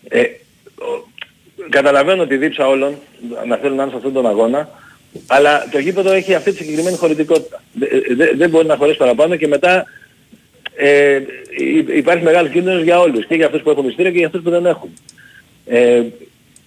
[0.09, 1.09] ε, ο-
[1.69, 2.95] καταλαβαίνω τη δίψα όλων
[3.47, 4.69] να θέλουν να είναι σε αυτόν τον αγώνα
[5.27, 7.63] αλλά το γήπεδο έχει αυτή τη συγκεκριμένη χωρητικότητα.
[7.73, 9.85] Δε- δε- δεν μπορεί να χωρέσει παραπάνω και μετά
[10.77, 11.21] ε,
[11.59, 14.43] υ- υπάρχει μεγάλος κίνδυνος για όλους και για αυτούς που έχουν εισιτήριο και για αυτούς
[14.43, 14.91] που δεν έχουν.
[15.67, 16.03] Ε,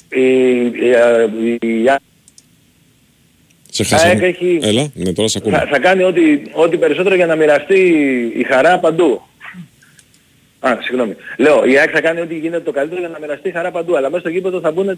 [0.10, 0.72] η, η,
[1.62, 1.90] η, η
[3.84, 4.28] Σε ΑΕΚ χάσαμε.
[4.28, 5.58] έχει- Έλα, ναι, τώρα σε ακούμε.
[5.58, 6.22] θα, θα κάνει ό,τι,
[6.54, 7.80] ό,τι περισσότερο για να μοιραστεί
[8.38, 9.22] η χαρά παντού.
[10.60, 11.16] Α, συγγνώμη.
[11.38, 13.96] Λέω, η ΑΕΚ θα κάνει ό,τι γίνεται το καλύτερο για να μοιραστεί η χαρά παντού.
[13.98, 14.94] Αλλά μέσα στο γήπεδο θα μπουν 32.000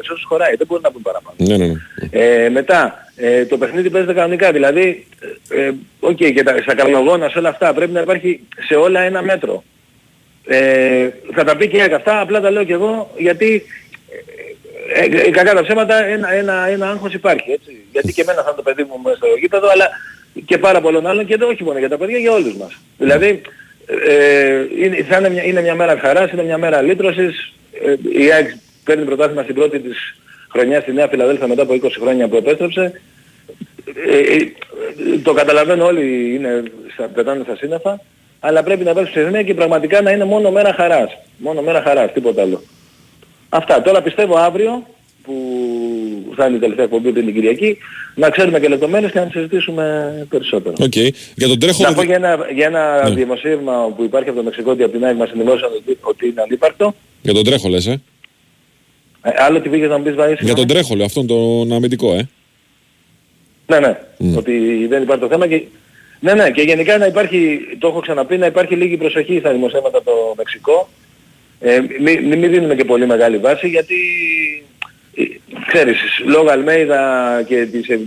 [0.00, 0.54] όσους χωράει.
[0.56, 1.36] Δεν μπορεί να μπουν παραπάνω.
[1.38, 1.74] Ναι, ναι, ναι.
[2.10, 4.52] Ε, μετά, ε, το παιχνίδι παίζεται κανονικά.
[4.52, 5.06] Δηλαδή,
[5.48, 5.70] ε,
[6.00, 9.64] οκ, και τα, στα καπνογόνα, σε όλα αυτά πρέπει να υπάρχει σε όλα ένα μέτρο.
[10.46, 13.62] Ε, θα τα πει και η αυτά, απλά τα λέω και εγώ γιατί
[14.94, 17.84] ε, ε, ε, κακά τα ψέματα ένα, ένα, ένα άγχος υπάρχει έτσι.
[17.92, 19.88] Γιατί και εμένα θα είναι το παιδί μου μέσα στο γήπεδο αλλά
[20.44, 22.72] και πάρα πολλών άλλων και εδώ όχι μόνο για τα παιδιά, για όλους μας.
[22.98, 23.40] Δηλαδή
[23.86, 27.52] ε, είναι, θα είναι, μια, είναι μια μέρα χαράς, είναι μια μέρα λύτρωσης.
[27.84, 28.48] Ε, η ΑΕΚ
[28.84, 30.16] παίρνει πρωτάθλημα στην πρώτη της
[30.48, 33.00] χρονιάς στη Νέα Φιλαδέλφια μετά από 20 χρόνια που επέστρεψε.
[34.08, 34.52] Ε, ε,
[35.22, 36.62] το καταλαβαίνω όλοι είναι
[36.92, 38.00] στα, πετάνε στα σύννεφα,
[38.40, 41.18] αλλά πρέπει να παίξουν σε και πραγματικά να είναι μόνο μέρα χαράς.
[41.36, 42.62] Μόνο μέρα χαράς, τίποτα άλλο.
[43.48, 43.82] Αυτά.
[43.82, 44.86] Τώρα πιστεύω αύριο
[45.22, 45.34] που
[46.36, 47.78] θα είναι η τελευταία εκπομπή την Κυριακή,
[48.14, 50.74] να ξέρουμε και λεπτομέρειες και να τις συζητήσουμε περισσότερο.
[50.80, 50.94] Οκ.
[51.34, 51.82] Για τον τρέχο.
[51.82, 53.14] Να πω για ένα, για ένα Ναι.
[53.14, 56.40] δημοσίευμα που υπάρχει από το Μεξικό ότι από την ΑΕΚ μας ενημέρωσαν ότι, ότι είναι
[56.42, 56.94] ανύπαρκτο.
[57.22, 58.00] Για τον τρέχο λες, ε;
[59.22, 60.38] Ε, άλλο τι πήγες να μου πεις Βαΐση.
[60.40, 62.28] Για τον τρέχολο, αυτόν τον αμυντικό, ε;
[63.66, 63.96] Ναι, ναι.
[64.36, 65.62] Ότι δεν υπάρχει το θέμα και...
[66.20, 66.50] Ναι, ναι.
[66.50, 70.34] Και γενικά να υπάρχει, το έχω ξαναπεί, να υπάρχει λίγη προσοχή στα δημοσιεύματα από το
[70.36, 70.88] Μεξικό.
[71.60, 73.94] Ε, μην μη, μη δίνουμε και πολύ μεγάλη βάση γιατί
[75.14, 75.22] ε,
[75.66, 77.02] ξέρεις, λόγω Αλμέιδα
[77.46, 77.98] και της ε,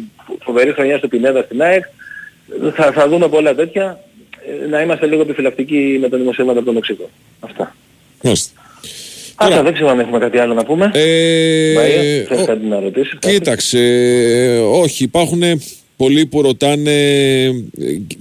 [0.44, 1.84] φοβερής χρονιάς του Πινέδα στην ΑΕΚ
[2.76, 3.99] θα, θα δούμε πολλά τέτοια
[4.64, 7.10] ε, να είμαστε λίγο επιφυλακτικοί με τα δημοσιεύματα από το Μεξικό.
[7.40, 7.76] Αυτά.
[8.23, 8.61] Μάλιστα.
[9.36, 10.91] Άρα δεν ξέρω αν έχουμε κάτι άλλο να πούμε.
[10.94, 13.18] Ε, Μαΐα, θες ο- κάτι να ρωτήσεις.
[13.19, 15.41] κάτι; Κοίταξε, ε, όχι, υπάρχουν
[16.02, 16.91] πολλοί που ρωτάνε
[17.44, 17.52] ε,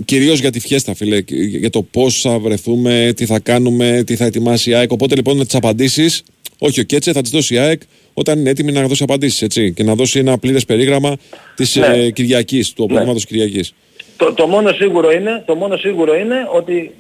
[0.05, 4.17] κυρίως για τη φιέστα, φίλε, και για το πώς θα βρεθούμε, τι θα κάνουμε, τι
[4.17, 4.91] θα ετοιμάσει η ΑΕΚ.
[4.93, 6.23] Οπότε λοιπόν να τις απαντήσεις,
[6.59, 7.81] όχι ο Κέτσε, θα τις δώσει η ΑΕΚ
[8.15, 11.17] όταν είναι έτοιμη να δώσει απαντήσεις, έτσι, και να δώσει ένα πλήρες περίγραμμα
[11.55, 11.87] της Ναι.
[11.87, 13.75] ε, Κυριακής, του απογεύματος Κυριακής.
[14.17, 16.91] Το, το μόνο σίγουρο είναι, το μόνο σίγουρο είναι ότι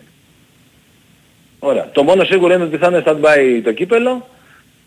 [1.58, 1.90] Ωραία.
[1.92, 4.28] Το μόνο σίγουρο είναι ότι θα είναι stand-by το κύπελο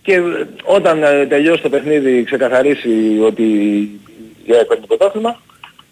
[0.01, 0.21] και ε,
[0.63, 2.89] όταν ε, τελειώσει το παιχνίδι ξεκαθαρίσει
[3.25, 3.43] ότι
[4.45, 5.41] η ΑΕΚ παίρνει το πρωτάθλημα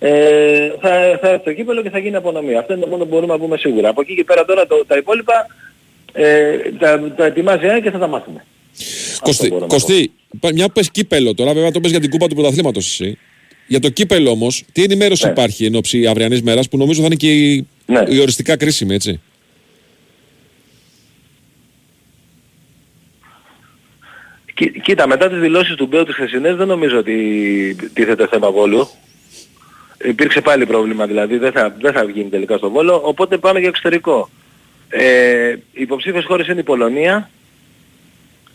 [0.04, 0.90] ε, θα,
[1.22, 2.56] θα έρθει το κύπελο και θα γίνει απονομή.
[2.56, 3.90] Αυτό είναι το μόνο που μπορούμε να πούμε σίγουρα.
[3.90, 5.46] Από εκεί και πέρα τώρα το, τα υπόλοιπα
[6.14, 8.46] ε, τα, τα ετοιμάζει η ΑΕΚ και θα τα μάθουμε.
[9.22, 12.10] Κωστή, μπορώ να Κωστή, πα- μια που πες κύπελο τώρα, βέβαια το πες για την
[12.10, 13.18] κούπα του πρωταθλήματος εσύ.
[13.68, 15.32] Για το κύπελο όμως, τι ενημέρωση Ναι.
[15.32, 18.04] υπάρχει εν ώψη αυριανής μέρας που νομίζω θα είναι και η, Ναι.
[18.08, 19.22] η οριστικά κρίσιμη, έτσι;
[24.54, 27.16] Κοί- Κοίτα, μετά τις δηλώσεις του Μπέου τις χθεσινές δεν νομίζω ότι
[27.94, 28.88] τίθεται θέμα Βόλου.
[30.04, 33.68] Υπήρξε πάλι πρόβλημα δηλαδή, δεν θα, δεν θα γίνει τελικά στο Βόλο, οπότε πάμε για
[33.68, 34.30] εξωτερικό.
[34.90, 37.30] Ε, οι υποψήφιες χώρες είναι η Πολωνία,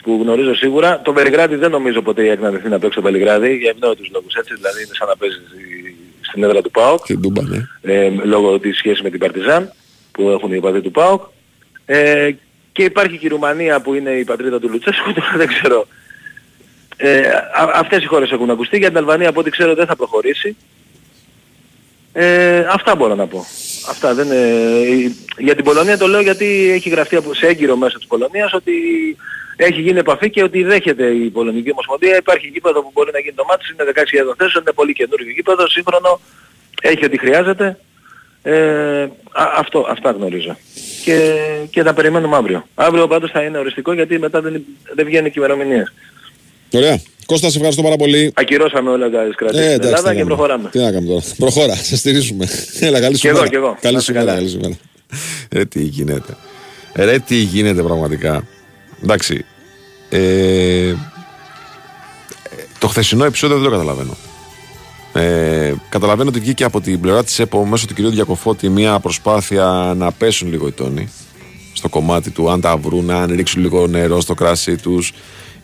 [0.02, 1.01] που γνωρίζω σίγουρα.
[1.05, 4.09] Το Βελιγράδι δεν νομίζω ποτέ η ΑΕΚ να δεθεί να παίξει στο Βελιγράδι, για ευνόητους
[4.12, 7.68] λόγους έτσι, δηλαδή είναι σαν να παίζει στη- στην έδρα του ΠΑΟΚ Την Τούμπα, ναι.
[7.82, 9.73] ε, λόγω της σχέσης με την Παρτιζάν
[10.12, 11.23] που έχουν οι οπαδοί του ΠΑΟΚ.
[11.86, 12.31] Ε,
[12.73, 15.86] και υπάρχει και η Ρουμανία που είναι η πατρίδα του Λουτσέσκου, τώρα δεν ξέρω.
[16.97, 19.97] Ε, α, αυτές οι χώρες έχουν ακουστεί, για την Αλβανία από ό,τι ξέρω δεν θα
[19.97, 20.56] προχωρήσει.
[22.18, 23.47] Ε, αυτά μπορώ να πω.
[23.88, 25.14] Αυτά δεν είναι...
[25.38, 28.72] Για την Πολωνία το λέω γιατί έχει γραφτεί από- σε έγκυρο μέσω της Πολωνίας ότι
[29.56, 32.16] έχει γίνει επαφή και ότι δέχεται η Πολωνική Ομοσπονδία.
[32.16, 33.93] Υπάρχει γήπεδο που μπορεί να γίνει το μάτι, είναι
[34.30, 36.20] 16.000 θέσεων, είναι πολύ καινούργιο γήπεδο, σύγχρονο,
[36.82, 37.78] έχει ό,τι χρειάζεται.
[38.43, 39.02] Ε,
[39.32, 40.56] α- αυτό, αυτά γνωρίζω.
[41.05, 41.34] Και,
[41.70, 42.66] και θα περιμένουμε αύριο.
[42.74, 44.64] Αύριο πάντως θα είναι οριστικό γιατί μετά δεν,
[44.94, 45.93] δεν βγαίνουν και ημερομηνίες.
[46.70, 47.01] Ωραία.
[47.26, 48.32] Κώστα, σε ευχαριστώ πάρα πολύ.
[48.34, 50.34] Ακυρώσαμε όλα τα κρατήσεις Ε, στην εντάξει, Ελλάδα τι και να κάνουμε.
[50.34, 50.68] προχωράμε.
[50.70, 51.24] Τι να κάνουμε τώρα.
[51.36, 52.48] Προχώρα, σε στηρίζουμε.
[52.80, 53.48] Έλα, καλή σου Κι εγώ, μέρα.
[53.48, 53.76] κι εγώ.
[53.80, 54.38] Καλή Να σου είστε μέρα, καλά.
[54.38, 54.74] καλή σου μέρα.
[55.52, 56.36] Ρε τι γίνεται.
[56.94, 58.47] Ρε τι γίνεται πραγματικά.
[59.02, 59.44] Εντάξει.
[60.09, 60.94] Ε,
[62.78, 64.16] το χθεσινό επεισόδιο δεν το καταλαβαίνω.
[65.12, 69.93] Ε, καταλαβαίνω ότι βγήκε από την πλευρά της ΕΠΟ μέσω του κυρίου Διακοφώτη μια προσπάθεια
[69.97, 71.09] να πέσουν λίγο οι τόνοι
[71.72, 75.12] στο κομμάτι του αν τα βρουν, αν ρίξουν λίγο νερό στο κράσι τους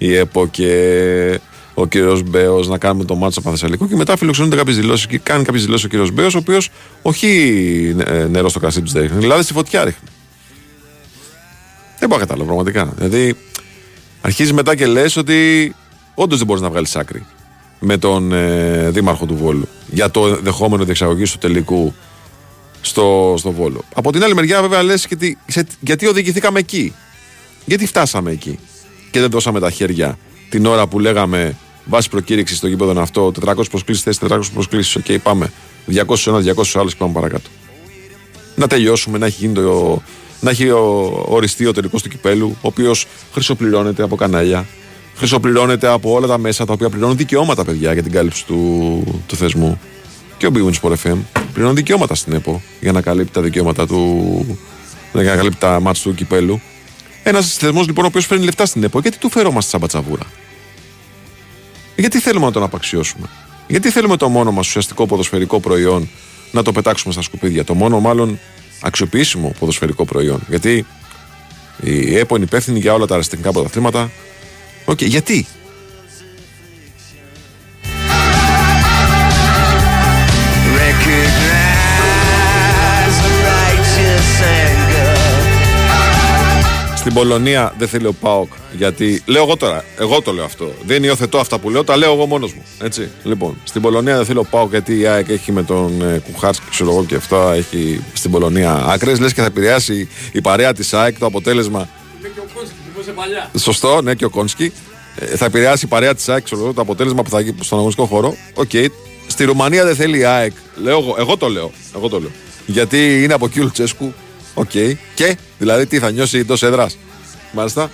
[0.03, 1.41] η ΕΠΟ και
[1.75, 5.45] ο κύριος Μπέος να κάνουμε το μάτσο Παθεσσαλικού και μετά φιλοξενούνται κάποιες δηλώσεις και κάνει
[5.45, 6.69] κάποιες δηλώσεις ο κύριος Μπέος ο οποίος
[7.03, 7.29] όχι
[8.07, 10.09] ε, νερό στο κρασί τους δεν ρίχνει, δηλαδή στη φωτιά ρίχνει.
[11.99, 12.93] Δεν μπορώ να καταλάβω πραγματικά.
[12.97, 13.37] Δηλαδή
[14.21, 15.75] αρχίζει μετά και λες ότι
[16.15, 17.27] όντως δεν μπορείς να βγάλεις άκρη
[17.79, 21.95] με τον ε, δήμαρχο του Βόλου για το δεχόμενο διεξαγωγή του τελικού
[22.81, 23.85] στο, στο Βόλο.
[23.95, 25.07] Από την άλλη μεριά, βέβαια, λες
[25.81, 26.95] γιατί οδηγηθήκαμε εκεί.
[27.65, 28.59] Γιατί φτάσαμε εκεί
[29.13, 30.19] και δεν δώσαμε τα χέρια
[30.49, 34.97] την ώρα που λέγαμε βάση προκήρυξης στο γήπεδο είναι αυτό, 400 προσκλήσεις, θέσει 400 προσκλήσεις.
[34.97, 35.53] Οκ, πάμε.
[35.87, 37.49] 200 ένα, 200 άλλος και πάμε παρακάτω.
[38.55, 40.03] Να τελειώσουμε, να έχει, γίνει το,
[40.41, 44.67] να έχει ο- οριστεί ο τελικός του κυπέλλου, ο οποίος χρυσοπληρώνεται από κανάλια,
[45.17, 49.37] χρυσοπληρώνεται από όλα τα μέσα τα οποία πληρώνουν δικαιώματα, παιδιά, για την κάλυψη του, του
[49.37, 49.81] θεσμού.
[50.37, 51.17] Και ο Big Win Sport FM
[51.53, 54.59] πληρώνει δικαιώματα στην ΕΠΟ για να καλύπτει τα δικαιώματα του.
[55.13, 56.61] για να καλύπτει τα ματς του κυπέλλου.
[57.23, 60.23] Ένας θεσμός λοιπόν ο οποίος φέρνει λεφτά στην ΕΠΟ, γιατί του φερόμαστε σαν πατσαβούρα;
[61.97, 63.27] Γιατί θέλουμε να τον απαξιώσουμε;
[63.67, 66.09] Γιατί θέλουμε το μόνο μας ουσιαστικό ποδοσφαιρικό προϊόν
[66.51, 68.39] να το πετάξουμε στα σκουπίδια; Το μόνο μάλλον
[68.81, 70.41] αξιοποιήσιμο ποδοσφαιρικό προϊόν.
[70.49, 70.87] Γιατί
[71.85, 74.11] Η ΕΠΟ είναι υπεύθυνη για όλα τα ερασιτεχνικά πρωταθλήματα.
[74.85, 75.47] Οκ, γιατί;
[87.13, 89.23] Στην Πολωνία δεν θέλει ο ΠΑΟΚ γιατί.
[89.27, 90.73] Λέω εγώ τώρα, εγώ το λέω αυτό.
[90.87, 92.63] Δεν υιοθετώ αυτά που λέω, τα λέω εγώ μόνος μου.
[92.83, 93.09] Έτσι.
[93.23, 96.65] Λοιπόν, στην Πολωνία δεν θέλει ο ΠΑΟΚ γιατί η ΑΕΚ έχει με τον ε, Κουχάρσκι,
[96.71, 99.21] ξέρω εγώ και αυτά, έχει στην Πολωνία άκρες.
[99.21, 101.89] Λες και θα επηρεάσει η παρέα της ΑΕΚ το αποτέλεσμα.
[103.59, 104.73] Σωστό, ναι, και ο Κόνσκι.
[105.17, 107.79] Ε, θα επηρεάσει η παρέα της ΑΕΚ ξέρω εγώ, το αποτέλεσμα που θα γίνει στον
[107.79, 108.37] αγωνιστικό χώρο.
[108.55, 108.71] Οκ.
[109.27, 110.53] Στη Ρουμανία δεν θέλει η ΑΕΚ.
[110.83, 111.71] Λέω εγώ, εγώ το λέω.
[111.97, 112.31] Εγώ το λέω.
[112.67, 114.13] Γιατί είναι από εκεί ο Λουτσέσκου.
[114.55, 114.71] Οκ.
[115.15, 116.97] Και, δηλαδή, τι θα νιώσει εντός έδρας.
[117.53, 117.91] Μάλιστα.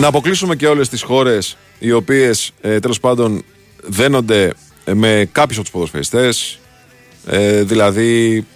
[0.00, 3.42] Να αποκλείσουμε και όλες τις χώρες οι οποίες ε, τέλος πάντων
[3.82, 4.52] δένονται
[4.84, 6.58] ε, με κάποιους από τους ποδοσφαιριστές
[7.26, 8.46] ε, δηλαδή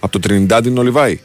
[0.00, 1.20] από το Τρινιντάντ είναι ο Λιβάι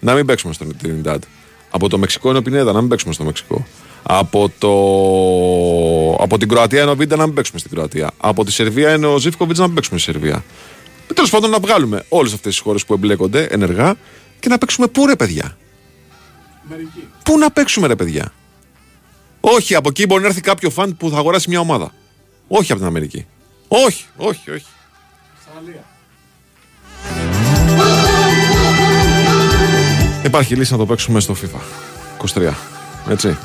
[0.00, 1.22] να μην παίξουμε στο Τρινιντάντ
[1.70, 3.66] από το Μεξικό είναι ο Πινέδα να μην παίξουμε στο Μεξικό
[4.02, 6.22] από, το...
[6.22, 9.06] από την Κροατία είναι ο Βίντα να μην παίξουμε στην Κροατία από τη Σερβία είναι
[9.06, 10.44] ο Ζίβκοβιτς να μην παίξουμε στη Σερβία
[11.14, 13.94] Τέλος πάντων να βγάλουμε όλες αυτές τις χώρες που εμπλέκονται ενεργά
[14.40, 15.56] και να παίξουμε πού ρε παιδιά;
[17.24, 18.32] Πού να παίξουμε ρε παιδιά;
[19.40, 21.92] Όχι, από εκεί μπορεί να έρθει κάποιο φαν που θα αγοράσει μια ομάδα.
[22.48, 23.26] Όχι από την Αμερική.
[23.68, 24.66] Όχι, όχι, όχι.
[30.24, 31.60] Υπάρχει λύση να το παίξουμε στο FIFA
[32.34, 32.52] 23.
[33.08, 33.36] Έτσι.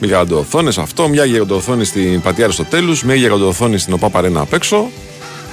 [0.00, 4.90] Γιγαντοοθόνε αυτό, μια γιγαντοοθόνη στην Πατιάρα στο τέλος, μια γιγαντοοθόνη στην ΟΠΑ Παρένα απ' έξω.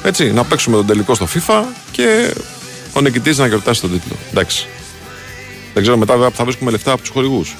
[0.04, 2.34] Έτσι, να παίξουμε τον τελικό στο FIFA και
[2.94, 4.16] ο νικητής να γιορτάσει τον τίτλο.
[4.30, 4.68] Εντάξει.
[5.74, 7.56] Δεν ξέρω μετά βέβαια που θα βρίσκουμε λεφτά από τους χορηγούς.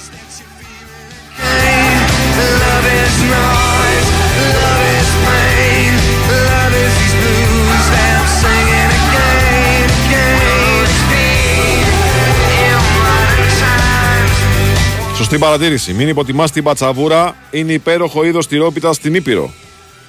[15.16, 15.92] Σωστή παρατήρηση.
[15.92, 17.36] Μην υποτιμάς την πατσαβούρα.
[17.50, 19.52] Είναι υπέροχο είδος τυρόπιτας στην Ήπειρο.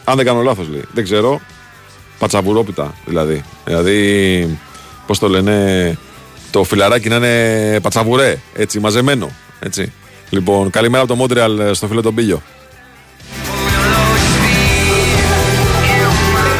[0.03, 0.83] Αν δεν κάνω λάθος, λέει.
[0.93, 1.41] Δεν ξέρω.
[2.21, 3.43] Πατσαβουρόπιτα δηλαδή.
[3.65, 4.59] Δηλαδή,
[5.05, 5.97] πώς το λένε,
[6.51, 9.29] το φιλαράκι να είναι πατσαβουρέ, έτσι, μαζεμένο.
[9.59, 9.93] Έτσι.
[10.29, 12.41] Λοιπόν, καλημέρα από το Μόντρεαλ ε, στο φίλο τον Πίλιο.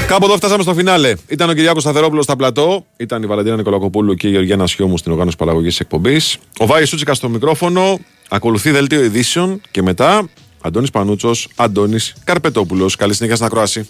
[0.08, 1.14] Κάπου εδώ φτάσαμε στο φινάλε.
[1.28, 2.86] Ήταν ο Κυριάκος Σταθερόπουλος στα πλατό.
[2.98, 6.38] Ήταν η Βαλαντίνα Νικολακοπούλου και η Γεωργία Σιώμου στην οργάνωση παραγωγής τη εκπομπής.
[6.58, 8.00] Ο Βάης Σούτσικας στο μικρόφωνο.
[8.30, 10.30] Ακολουθεί δελτίο ειδήσεων και μετά
[10.62, 12.96] Αντώνης Πανούτσος, Αντώνης Καρπετόπουλος.
[12.96, 13.88] Καλή συνέχεια στην ακρόαση.